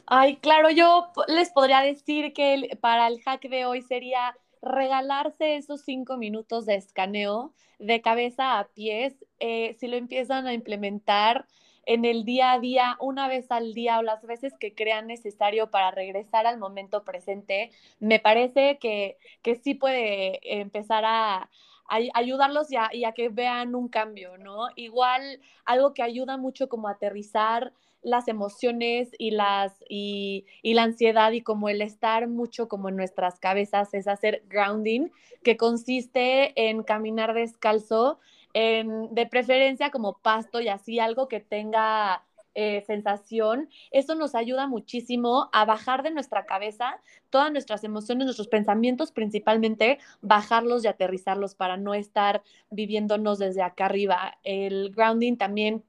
Ay, 0.06 0.36
claro, 0.36 0.70
yo 0.70 1.12
les 1.26 1.50
podría 1.50 1.80
decir 1.80 2.32
que 2.32 2.78
para 2.80 3.06
el 3.08 3.20
hack 3.22 3.42
de 3.42 3.66
hoy 3.66 3.82
sería 3.82 4.36
regalarse 4.62 5.56
esos 5.56 5.82
cinco 5.82 6.16
minutos 6.16 6.66
de 6.66 6.76
escaneo 6.76 7.52
de 7.78 8.00
cabeza 8.00 8.58
a 8.58 8.68
pies. 8.68 9.14
Eh, 9.38 9.76
si 9.78 9.86
lo 9.86 9.96
empiezan 9.96 10.46
a 10.46 10.54
implementar 10.54 11.46
en 11.84 12.04
el 12.04 12.24
día 12.24 12.52
a 12.52 12.58
día, 12.58 12.96
una 13.00 13.28
vez 13.28 13.50
al 13.50 13.72
día 13.74 13.98
o 13.98 14.02
las 14.02 14.22
veces 14.26 14.54
que 14.58 14.74
crean 14.74 15.06
necesario 15.06 15.70
para 15.70 15.90
regresar 15.90 16.46
al 16.46 16.58
momento 16.58 17.04
presente, 17.04 17.70
me 17.98 18.18
parece 18.18 18.78
que, 18.78 19.16
que 19.42 19.56
sí 19.56 19.74
puede 19.74 20.38
empezar 20.42 21.04
a, 21.06 21.50
ayudarlos 21.88 22.68
ya 22.68 22.90
y 22.92 23.04
a 23.04 23.12
que 23.12 23.28
vean 23.28 23.74
un 23.74 23.88
cambio, 23.88 24.38
¿no? 24.38 24.68
Igual 24.76 25.40
algo 25.64 25.94
que 25.94 26.02
ayuda 26.02 26.36
mucho 26.36 26.68
como 26.68 26.88
aterrizar 26.88 27.72
las 28.02 28.28
emociones 28.28 29.10
y 29.18 29.32
las 29.32 29.72
y, 29.88 30.46
y, 30.62 30.74
la 30.74 30.84
ansiedad 30.84 31.32
y 31.32 31.42
como 31.42 31.68
el 31.68 31.82
estar 31.82 32.28
mucho 32.28 32.68
como 32.68 32.88
en 32.88 32.96
nuestras 32.96 33.40
cabezas 33.40 33.92
es 33.92 34.06
hacer 34.06 34.44
grounding 34.48 35.10
que 35.42 35.56
consiste 35.56 36.52
en 36.68 36.84
caminar 36.84 37.34
descalzo 37.34 38.20
en, 38.54 39.12
de 39.14 39.26
preferencia 39.26 39.90
como 39.90 40.18
pasto 40.18 40.60
y 40.60 40.68
así 40.68 41.00
algo 41.00 41.28
que 41.28 41.40
tenga 41.40 42.24
eh, 42.60 42.82
sensación, 42.88 43.68
eso 43.92 44.16
nos 44.16 44.34
ayuda 44.34 44.66
muchísimo 44.66 45.48
a 45.52 45.64
bajar 45.64 46.02
de 46.02 46.10
nuestra 46.10 46.44
cabeza 46.44 47.00
todas 47.30 47.52
nuestras 47.52 47.84
emociones, 47.84 48.24
nuestros 48.24 48.48
pensamientos 48.48 49.12
principalmente, 49.12 50.00
bajarlos 50.22 50.82
y 50.82 50.88
aterrizarlos 50.88 51.54
para 51.54 51.76
no 51.76 51.94
estar 51.94 52.42
viviéndonos 52.70 53.38
desde 53.38 53.62
acá 53.62 53.84
arriba. 53.84 54.38
El 54.42 54.90
grounding 54.90 55.36
también 55.36 55.84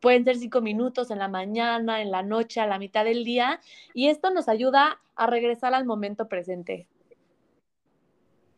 pueden 0.00 0.24
ser 0.24 0.36
cinco 0.36 0.62
minutos 0.62 1.10
en 1.10 1.18
la 1.18 1.28
mañana, 1.28 2.00
en 2.00 2.10
la 2.10 2.22
noche, 2.22 2.62
a 2.62 2.66
la 2.66 2.78
mitad 2.78 3.04
del 3.04 3.22
día, 3.22 3.60
y 3.92 4.08
esto 4.08 4.30
nos 4.30 4.48
ayuda 4.48 4.98
a 5.16 5.26
regresar 5.26 5.74
al 5.74 5.84
momento 5.84 6.28
presente. 6.28 6.88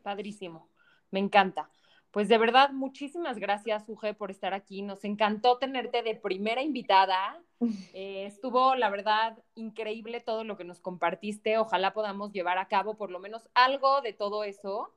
Padrísimo, 0.05 0.69
me 1.11 1.19
encanta. 1.19 1.69
Pues 2.11 2.29
de 2.29 2.39
verdad, 2.39 2.71
muchísimas 2.71 3.39
gracias, 3.39 3.89
Uge, 3.89 4.15
por 4.15 4.31
estar 4.31 4.55
aquí. 4.55 4.81
Nos 4.83 5.05
encantó 5.05 5.59
tenerte 5.59 6.03
de 6.03 6.15
primera 6.15 6.63
invitada. 6.63 7.41
Eh, 7.93 8.27
estuvo, 8.27 8.77
la 8.77 8.89
verdad, 8.89 9.37
increíble 9.57 10.21
todo 10.21 10.45
lo 10.45 10.57
que 10.57 10.63
nos 10.63 10.79
compartiste. 10.79 11.59
Ojalá 11.59 11.93
podamos 11.93 12.31
llevar 12.31 12.57
a 12.57 12.69
cabo 12.69 12.97
por 12.97 13.11
lo 13.11 13.19
menos 13.19 13.49
algo 13.53 14.01
de 14.01 14.13
todo 14.13 14.45
eso. 14.45 14.95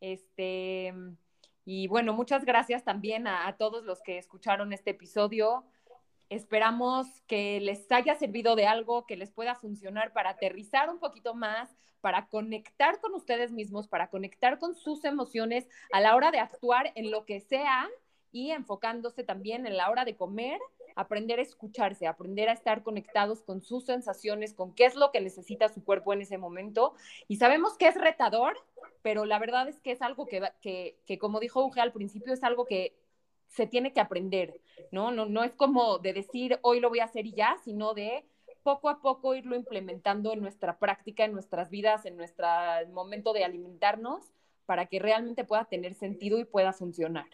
Este, 0.00 0.94
y 1.64 1.88
bueno, 1.88 2.12
muchas 2.12 2.44
gracias 2.44 2.84
también 2.84 3.26
a, 3.26 3.48
a 3.48 3.56
todos 3.56 3.84
los 3.84 4.00
que 4.00 4.18
escucharon 4.18 4.72
este 4.72 4.90
episodio. 4.90 5.64
Esperamos 6.30 7.06
que 7.26 7.60
les 7.60 7.90
haya 7.90 8.14
servido 8.16 8.56
de 8.56 8.66
algo, 8.66 9.06
que 9.06 9.16
les 9.16 9.30
pueda 9.30 9.54
funcionar 9.54 10.12
para 10.12 10.30
aterrizar 10.30 10.90
un 10.90 10.98
poquito 10.98 11.34
más, 11.34 11.76
para 12.00 12.28
conectar 12.28 13.00
con 13.00 13.14
ustedes 13.14 13.50
mismos, 13.50 13.88
para 13.88 14.08
conectar 14.08 14.58
con 14.58 14.74
sus 14.74 15.04
emociones 15.04 15.66
a 15.92 16.00
la 16.00 16.14
hora 16.14 16.30
de 16.30 16.38
actuar 16.38 16.92
en 16.96 17.10
lo 17.10 17.24
que 17.24 17.40
sea 17.40 17.88
y 18.30 18.50
enfocándose 18.50 19.22
también 19.22 19.66
en 19.66 19.76
la 19.76 19.90
hora 19.90 20.04
de 20.04 20.16
comer, 20.16 20.58
aprender 20.96 21.38
a 21.38 21.42
escucharse, 21.42 22.06
aprender 22.06 22.48
a 22.48 22.52
estar 22.52 22.82
conectados 22.82 23.42
con 23.42 23.62
sus 23.62 23.84
sensaciones, 23.84 24.54
con 24.54 24.74
qué 24.74 24.86
es 24.86 24.96
lo 24.96 25.12
que 25.12 25.20
necesita 25.20 25.68
su 25.68 25.84
cuerpo 25.84 26.12
en 26.12 26.22
ese 26.22 26.36
momento. 26.36 26.94
Y 27.28 27.36
sabemos 27.36 27.76
que 27.78 27.86
es 27.86 27.94
retador, 27.94 28.56
pero 29.02 29.24
la 29.24 29.38
verdad 29.38 29.68
es 29.68 29.80
que 29.80 29.92
es 29.92 30.02
algo 30.02 30.26
que, 30.26 30.42
que, 30.60 30.98
que 31.06 31.18
como 31.18 31.40
dijo 31.40 31.64
Uge 31.64 31.80
al 31.80 31.92
principio, 31.92 32.32
es 32.32 32.42
algo 32.42 32.66
que 32.66 32.96
se 33.54 33.66
tiene 33.66 33.92
que 33.92 34.00
aprender, 34.00 34.60
¿no? 34.90 35.10
¿no? 35.12 35.26
No 35.26 35.44
es 35.44 35.54
como 35.54 35.98
de 35.98 36.12
decir 36.12 36.58
hoy 36.62 36.80
lo 36.80 36.88
voy 36.88 37.00
a 37.00 37.04
hacer 37.04 37.26
y 37.26 37.32
ya, 37.32 37.56
sino 37.64 37.94
de 37.94 38.26
poco 38.62 38.88
a 38.88 39.00
poco 39.00 39.34
irlo 39.34 39.54
implementando 39.54 40.32
en 40.32 40.40
nuestra 40.40 40.78
práctica, 40.78 41.24
en 41.24 41.32
nuestras 41.32 41.70
vidas, 41.70 42.04
en 42.04 42.16
nuestro 42.16 42.46
momento 42.92 43.32
de 43.32 43.44
alimentarnos, 43.44 44.32
para 44.66 44.86
que 44.86 44.98
realmente 44.98 45.44
pueda 45.44 45.66
tener 45.66 45.94
sentido 45.94 46.38
y 46.38 46.44
pueda 46.44 46.72
funcionar. 46.72 47.26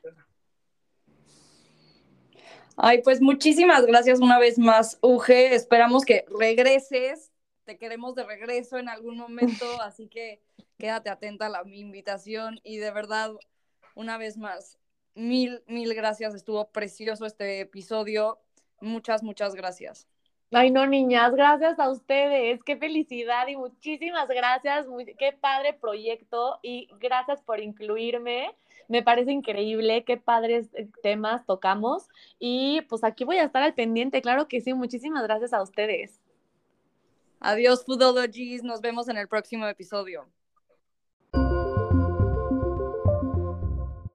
Ay, 2.77 3.03
pues 3.03 3.21
muchísimas 3.21 3.87
gracias 3.87 4.21
una 4.21 4.39
vez 4.39 4.59
más, 4.59 4.99
Uge. 5.03 5.55
Esperamos 5.55 6.05
que 6.05 6.25
regreses. 6.29 7.33
Te 7.65 7.79
queremos 7.79 8.15
de 8.15 8.25
regreso 8.25 8.79
en 8.79 8.89
algún 8.89 9.17
momento, 9.17 9.65
así 9.83 10.09
que 10.09 10.43
quédate 10.79 11.09
atenta 11.09 11.47
a 11.47 11.49
la, 11.49 11.65
mi 11.65 11.81
invitación 11.81 12.59
y 12.63 12.79
de 12.79 12.91
verdad 12.91 13.33
una 13.95 14.19
vez 14.19 14.37
más, 14.37 14.79
mil, 15.15 15.63
mil 15.67 15.95
gracias. 15.95 16.35
Estuvo 16.35 16.71
precioso 16.71 17.27
este 17.27 17.61
episodio. 17.61 18.39
Muchas, 18.81 19.23
muchas 19.23 19.55
gracias. 19.55 20.07
Ay, 20.53 20.73
no, 20.73 20.85
niñas, 20.85 21.33
gracias 21.33 21.79
a 21.79 21.89
ustedes. 21.91 22.63
Qué 22.65 22.77
felicidad 22.77 23.47
y 23.47 23.57
muchísimas 23.57 24.29
gracias. 24.29 24.87
qué 25.17 25.33
padre 25.33 25.75
proyecto 25.75 26.59
y 26.63 26.89
gracias 26.99 27.41
por 27.43 27.61
incluirme. 27.61 28.57
Me 28.89 29.05
parece 29.05 29.31
increíble, 29.31 30.03
qué 30.05 30.17
padres 30.17 30.69
eh, 30.75 30.89
temas 31.05 31.47
tocamos. 31.47 32.09
Y 32.41 32.81
pues 32.89 33.05
aquí 33.05 33.23
voy 33.23 33.37
a 33.37 33.45
estar 33.45 33.63
al 33.63 33.75
pendiente, 33.75 34.21
claro 34.21 34.49
que 34.49 34.61
sí. 34.61 34.75
Muchísimas 34.75 35.23
gracias 35.23 35.53
a 35.53 35.63
ustedes. 35.63 36.21
Adiós, 37.39 37.85
Foodologies. 37.85 38.65
Nos 38.65 38.81
vemos 38.81 39.09
en 39.09 39.19
el 39.19 39.29
próximo 39.29 39.69
episodio. 39.69 40.27